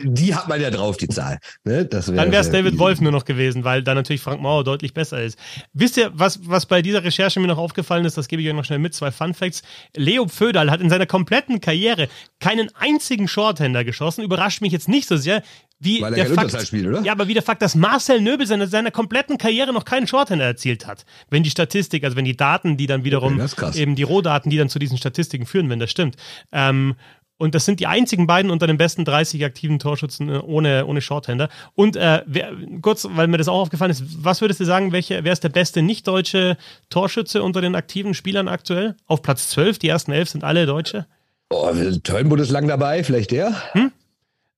[0.02, 1.38] die hat man ja drauf, die Zahl.
[1.64, 1.88] Ne?
[1.90, 4.94] Wär, Dann wäre es David Wolf nur noch gewesen, weil da natürlich Frank Mauer deutlich
[4.94, 5.38] besser ist.
[5.72, 8.16] Wisst ihr, was, was bei dieser Recherche mir noch aufgefallen ist?
[8.16, 8.94] Das gebe ich euch noch schnell mit.
[8.94, 9.62] Zwei Fun Facts.
[9.96, 12.08] Leo Pföderl hat in seiner kompletten Karriere
[12.40, 14.22] keinen einzigen Shorthänder geschossen.
[14.22, 15.42] Überrascht mich jetzt nicht so sehr,
[15.82, 17.02] wie Weil der Fakt, spielt, oder?
[17.02, 20.44] Ja, aber wie der Fakt, dass Marcel Nöbel seine, seiner kompletten Karriere noch keinen Shorthänder
[20.44, 21.04] erzielt hat.
[21.28, 24.58] Wenn die Statistik, also wenn die Daten, die dann wiederum, okay, eben die Rohdaten, die
[24.58, 26.14] dann zu diesen Statistiken führen, wenn das stimmt.
[26.52, 26.94] Ähm,
[27.42, 31.00] und das sind die einzigen beiden unter den besten 30 aktiven Torschützen äh, ohne, ohne
[31.00, 31.48] Shorthander.
[31.74, 35.24] Und äh, wer, kurz, weil mir das auch aufgefallen ist, was würdest du sagen, welche,
[35.24, 36.56] wer ist der beste nicht-deutsche
[36.88, 38.94] Torschütze unter den aktiven Spielern aktuell?
[39.06, 41.06] Auf Platz 12, die ersten elf sind alle Deutsche.
[41.50, 41.68] Oh,
[42.04, 43.52] Turnbull ist lang dabei, vielleicht der?
[43.72, 43.90] Hm?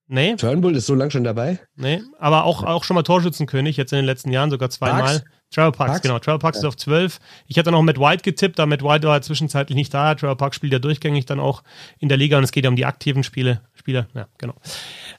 [0.06, 0.36] Nee.
[0.36, 1.61] Turnbull ist so lang schon dabei?
[1.77, 5.24] Nee, aber auch, auch schon mal Torschützenkönig, jetzt in den letzten Jahren sogar zweimal.
[5.51, 6.19] Trevor Parks, Parks, genau.
[6.19, 6.62] Trevor Parks ja.
[6.62, 7.21] ist auf 12.
[7.47, 10.15] Ich hatte noch Matt White getippt, aber Matt White war zwischenzeitlich nicht da.
[10.15, 11.62] Trevor Parks spielt ja durchgängig dann auch
[11.99, 14.09] in der Liga und es geht ja um die aktiven Spiele, Spieler.
[14.15, 14.55] Ja, genau.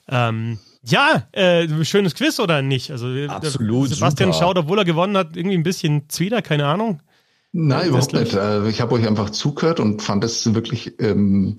[0.10, 2.92] Ähm, ja, äh, schönes Quiz oder nicht?
[2.92, 3.90] Also Absolut.
[3.90, 4.46] Sebastian super.
[4.46, 7.02] schaut, obwohl er gewonnen hat, irgendwie ein bisschen Zwider, keine Ahnung.
[7.58, 8.34] Nein, überhaupt nicht.
[8.34, 11.56] Äh, ich habe euch einfach zugehört und fand es wirklich ähm,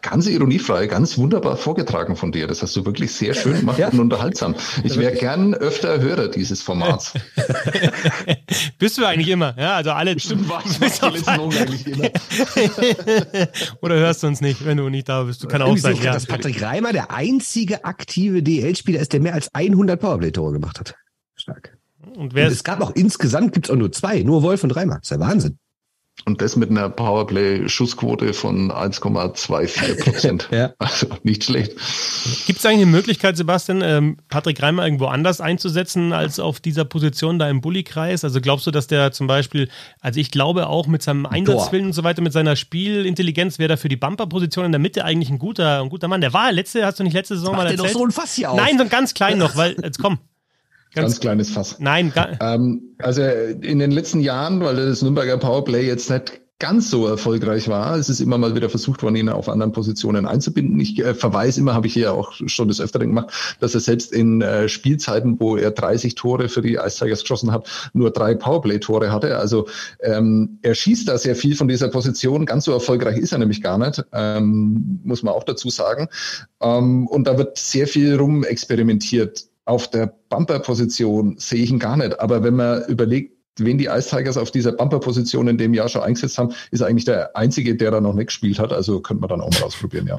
[0.00, 2.46] ganz ironiefrei, ganz wunderbar vorgetragen von dir.
[2.46, 3.90] Das hast du wirklich sehr schön gemacht ja.
[3.90, 4.54] und unterhaltsam.
[4.82, 7.12] Ich wäre gern öfter Hörer dieses Formats.
[8.78, 9.54] Bist du eigentlich immer?
[9.58, 10.18] Ja, also alle.
[10.18, 12.08] Stimmt, war ich eigentlich immer.
[13.82, 15.42] Oder hörst du uns nicht, wenn du nicht da bist?
[15.42, 15.96] Du kann auch sein.
[16.02, 16.14] Ja.
[16.14, 20.94] Dass Patrick Reimer der einzige aktive DL-Spieler ist, der mehr als 100 Powerplay-Tore gemacht hat.
[21.34, 21.75] Stark.
[22.16, 24.74] Und, wer und es gab auch insgesamt gibt es auch nur zwei, nur Wolf und
[24.74, 24.96] Reimer.
[24.96, 25.58] Das ist ja Wahnsinn.
[26.24, 30.48] Und das mit einer Powerplay-Schussquote von 1,24 Prozent.
[30.52, 30.72] ja.
[30.78, 31.72] Also nicht schlecht.
[32.46, 36.84] Gibt es eigentlich eine Möglichkeit, Sebastian, ähm, Patrick Reimer irgendwo anders einzusetzen als auf dieser
[36.84, 38.24] Position da im Bulli-Kreis?
[38.24, 39.68] Also glaubst du, dass der zum Beispiel,
[40.00, 43.76] also ich glaube auch mit seinem Einsatzwillen und so weiter, mit seiner Spielintelligenz wäre da
[43.76, 46.22] für die Bumper-Position in der Mitte eigentlich ein guter, ein guter Mann.
[46.22, 47.94] Der war letzte, hast du nicht letzte Saison Macht mal erzählt?
[47.94, 48.56] Doch so ein Fass hier auf.
[48.56, 50.18] Nein, so ein ganz klein noch, weil, jetzt komm.
[50.96, 51.76] Ganz, ganz kleines Fass.
[51.78, 52.10] Nein,
[52.40, 57.68] ähm, also in den letzten Jahren, weil das Nürnberger Powerplay jetzt nicht ganz so erfolgreich
[57.68, 57.96] war.
[57.96, 60.80] Es ist immer mal wieder versucht worden, ihn auf anderen Positionen einzubinden.
[60.80, 64.10] Ich äh, verweise immer, habe ich hier auch schon des Öfteren gemacht, dass er selbst
[64.10, 68.34] in äh, Spielzeiten, wo er 30 Tore für die Ice Tigers geschossen hat, nur drei
[68.34, 69.36] Powerplay-Tore hatte.
[69.36, 69.68] Also
[70.00, 72.46] ähm, er schießt da sehr viel von dieser Position.
[72.46, 76.08] Ganz so erfolgreich ist er nämlich gar nicht, ähm, muss man auch dazu sagen.
[76.62, 81.96] Ähm, und da wird sehr viel rum experimentiert auf der Bumper-Position sehe ich ihn gar
[81.96, 82.18] nicht.
[82.18, 86.02] Aber wenn man überlegt, wen die Ice Tigers auf dieser Bumper-Position in dem Jahr schon
[86.02, 88.72] eingesetzt haben, ist eigentlich der einzige, der da noch nicht gespielt hat.
[88.72, 90.18] Also könnte man dann auch mal ausprobieren, ja.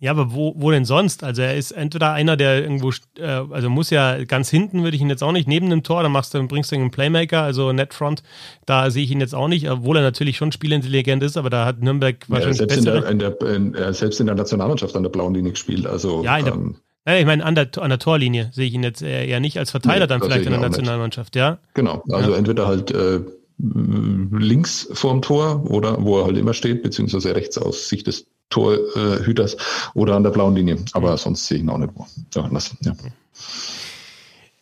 [0.00, 1.24] Ja, aber wo, wo denn sonst?
[1.24, 5.00] Also er ist entweder einer, der irgendwo, äh, also muss ja ganz hinten, würde ich
[5.00, 7.72] ihn jetzt auch nicht, neben dem Tor, dann machst du, bringst du einen Playmaker, also
[7.72, 8.22] Netfront,
[8.66, 11.64] da sehe ich ihn jetzt auch nicht, obwohl er natürlich schon spielintelligent ist, aber da
[11.64, 13.40] hat Nürnberg wahrscheinlich ja, selbst, in der, in der,
[13.86, 16.76] in, selbst in der Nationalmannschaft an der blauen Linie gespielt, also ja, in der, ähm,
[17.06, 19.70] ja, ich meine, an der, an der Torlinie sehe ich ihn jetzt eher nicht als
[19.70, 21.58] Verteiler nee, dann vielleicht in der Nationalmannschaft, ja?
[21.74, 22.36] Genau, also ja.
[22.38, 23.20] entweder halt äh,
[23.58, 29.56] links vorm Tor oder wo er halt immer steht, beziehungsweise rechts aus Sicht des Torhüters
[29.94, 30.78] oder an der blauen Linie.
[30.92, 31.16] Aber mhm.
[31.16, 32.06] sonst sehe ich ihn auch nicht wo.
[32.34, 32.92] Ja, anders, ja.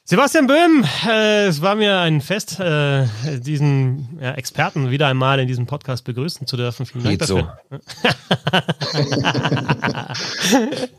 [0.04, 3.06] Sebastian Böhm, äh, es war mir ein Fest, äh,
[3.38, 6.86] diesen ja, Experten wieder einmal in diesem Podcast begrüßen zu dürfen.
[6.86, 7.58] Vielen Dank Geht dafür.
[7.70, 7.78] So.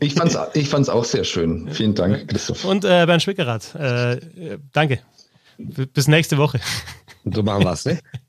[0.00, 1.68] ich fand es ich fand's auch sehr schön.
[1.70, 2.64] Vielen Dank, Christoph.
[2.64, 4.20] Und äh, Bernd Schwickerath, äh,
[4.72, 5.00] danke.
[5.58, 6.60] Bis nächste Woche.
[7.24, 8.00] So machen es, ne?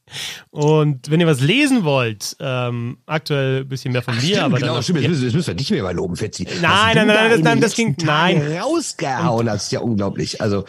[0.51, 4.43] Und wenn ihr was lesen wollt, ähm, aktuell ein bisschen mehr von Ach, mir, stimmt,
[4.43, 6.47] aber genau, dann stimmt, jetzt müssen, müssen wir dich mehr mal loben, Fetzi.
[6.61, 8.57] Nein, nein, nein, das, nein, das ging, nein.
[8.59, 10.41] Rausgehauen, das ist ja unglaublich.
[10.41, 10.65] Also,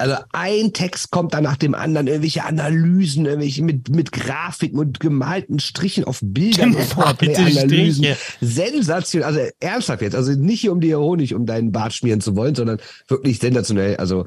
[0.00, 5.00] also ein Text kommt dann nach dem anderen, irgendwelche Analysen, irgendwelche mit, mit Grafiken und
[5.00, 6.74] gemalten Strichen auf Bildern.
[6.96, 8.06] Analysen.
[8.40, 12.34] Sensationell, also ernsthaft jetzt, also nicht hier um dir Honig um deinen Bart schmieren zu
[12.36, 12.78] wollen, sondern
[13.08, 13.96] wirklich sensationell.
[13.96, 14.26] Also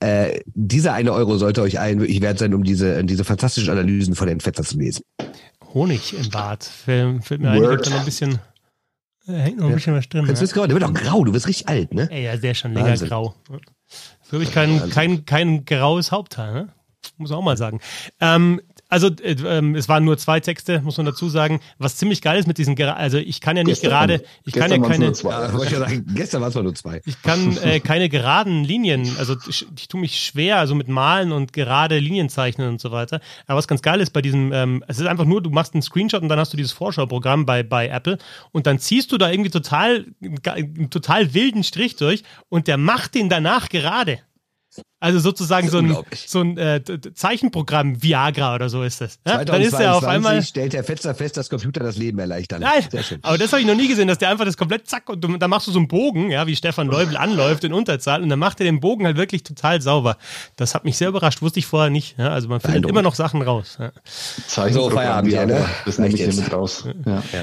[0.00, 4.14] äh, dieser eine Euro sollte euch allen wirklich wert sein, um diese, diese fantastischen Analysen
[4.14, 5.04] von den Fetzer zu lesen.
[5.72, 6.64] Honig im Bart.
[6.64, 8.38] Fällt, fällt mir ein, da noch ein bisschen.
[9.26, 10.26] Da hängt noch ein bisschen was drin.
[10.26, 10.46] Jetzt ja.
[10.48, 12.08] grau, der wird auch grau, du wirst richtig alt, ne?
[12.10, 13.08] Ey, ja, der ist schon länger Wahnsinn.
[13.08, 13.34] grau.
[14.24, 16.68] So habe ich kein, kein, kein graues Haupthaar, ne?
[17.18, 17.80] Muss auch mal sagen.
[18.20, 18.60] Ähm,
[18.94, 21.60] also äh, äh, es waren nur zwei Texte, muss man dazu sagen.
[21.78, 24.70] Was ziemlich geil ist mit diesen, also ich kann ja nicht gestern, gerade, ich kann
[24.70, 25.06] ja keine.
[25.06, 25.30] Nur zwei.
[25.30, 27.00] Ja, ich sagen, gestern waren es nur zwei.
[27.04, 31.32] Ich kann äh, keine geraden Linien, also ich, ich tue mich schwer, also mit Malen
[31.32, 33.20] und gerade Linien zeichnen und so weiter.
[33.46, 35.82] Aber was ganz geil ist bei diesem, ähm, es ist einfach nur, du machst einen
[35.82, 38.18] Screenshot und dann hast du dieses Vorschauprogramm bei, bei Apple
[38.52, 40.06] und dann ziehst du da irgendwie total,
[40.90, 44.20] total wilden Strich durch und der macht den danach gerade.
[45.04, 45.94] Also sozusagen so ein,
[46.26, 46.80] so ein äh,
[47.12, 49.18] Zeichenprogramm Viagra oder so ist das.
[49.26, 49.44] Ja?
[49.44, 52.62] Dann ist er auf einmal stellt der Fetzer fest, dass Computer das Leben erleichtern.
[52.62, 52.88] Nein,
[53.20, 55.50] aber das habe ich noch nie gesehen, dass der einfach das komplett zack und dann
[55.50, 58.60] machst du so einen Bogen, ja, wie Stefan Leubel anläuft in Unterzahl und dann macht
[58.60, 60.16] er den Bogen halt wirklich total sauber.
[60.56, 62.16] Das hat mich sehr überrascht, wusste ich vorher nicht.
[62.16, 62.30] Ja?
[62.30, 63.76] Also man findet immer noch Sachen raus.
[63.78, 63.92] Ja.
[64.70, 65.66] So Feierabend, ja, ne?
[65.84, 66.88] Das nehme ich hier mit raus.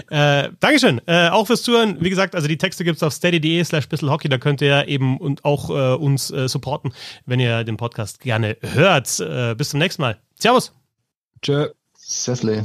[0.09, 0.45] Ja.
[0.45, 0.99] Äh, Dankeschön.
[1.05, 1.97] Äh, auch fürs Zuhören.
[1.99, 5.19] Wie gesagt, also die Texte gibt es auf steady.de slash bisselhockey, da könnt ihr eben
[5.19, 6.91] und auch äh, uns äh, supporten,
[7.27, 9.19] wenn ihr den Podcast gerne hört.
[9.19, 10.19] Äh, bis zum nächsten Mal.
[10.40, 10.73] Servus.
[11.41, 11.69] Tschö.
[11.98, 12.64] Sessle.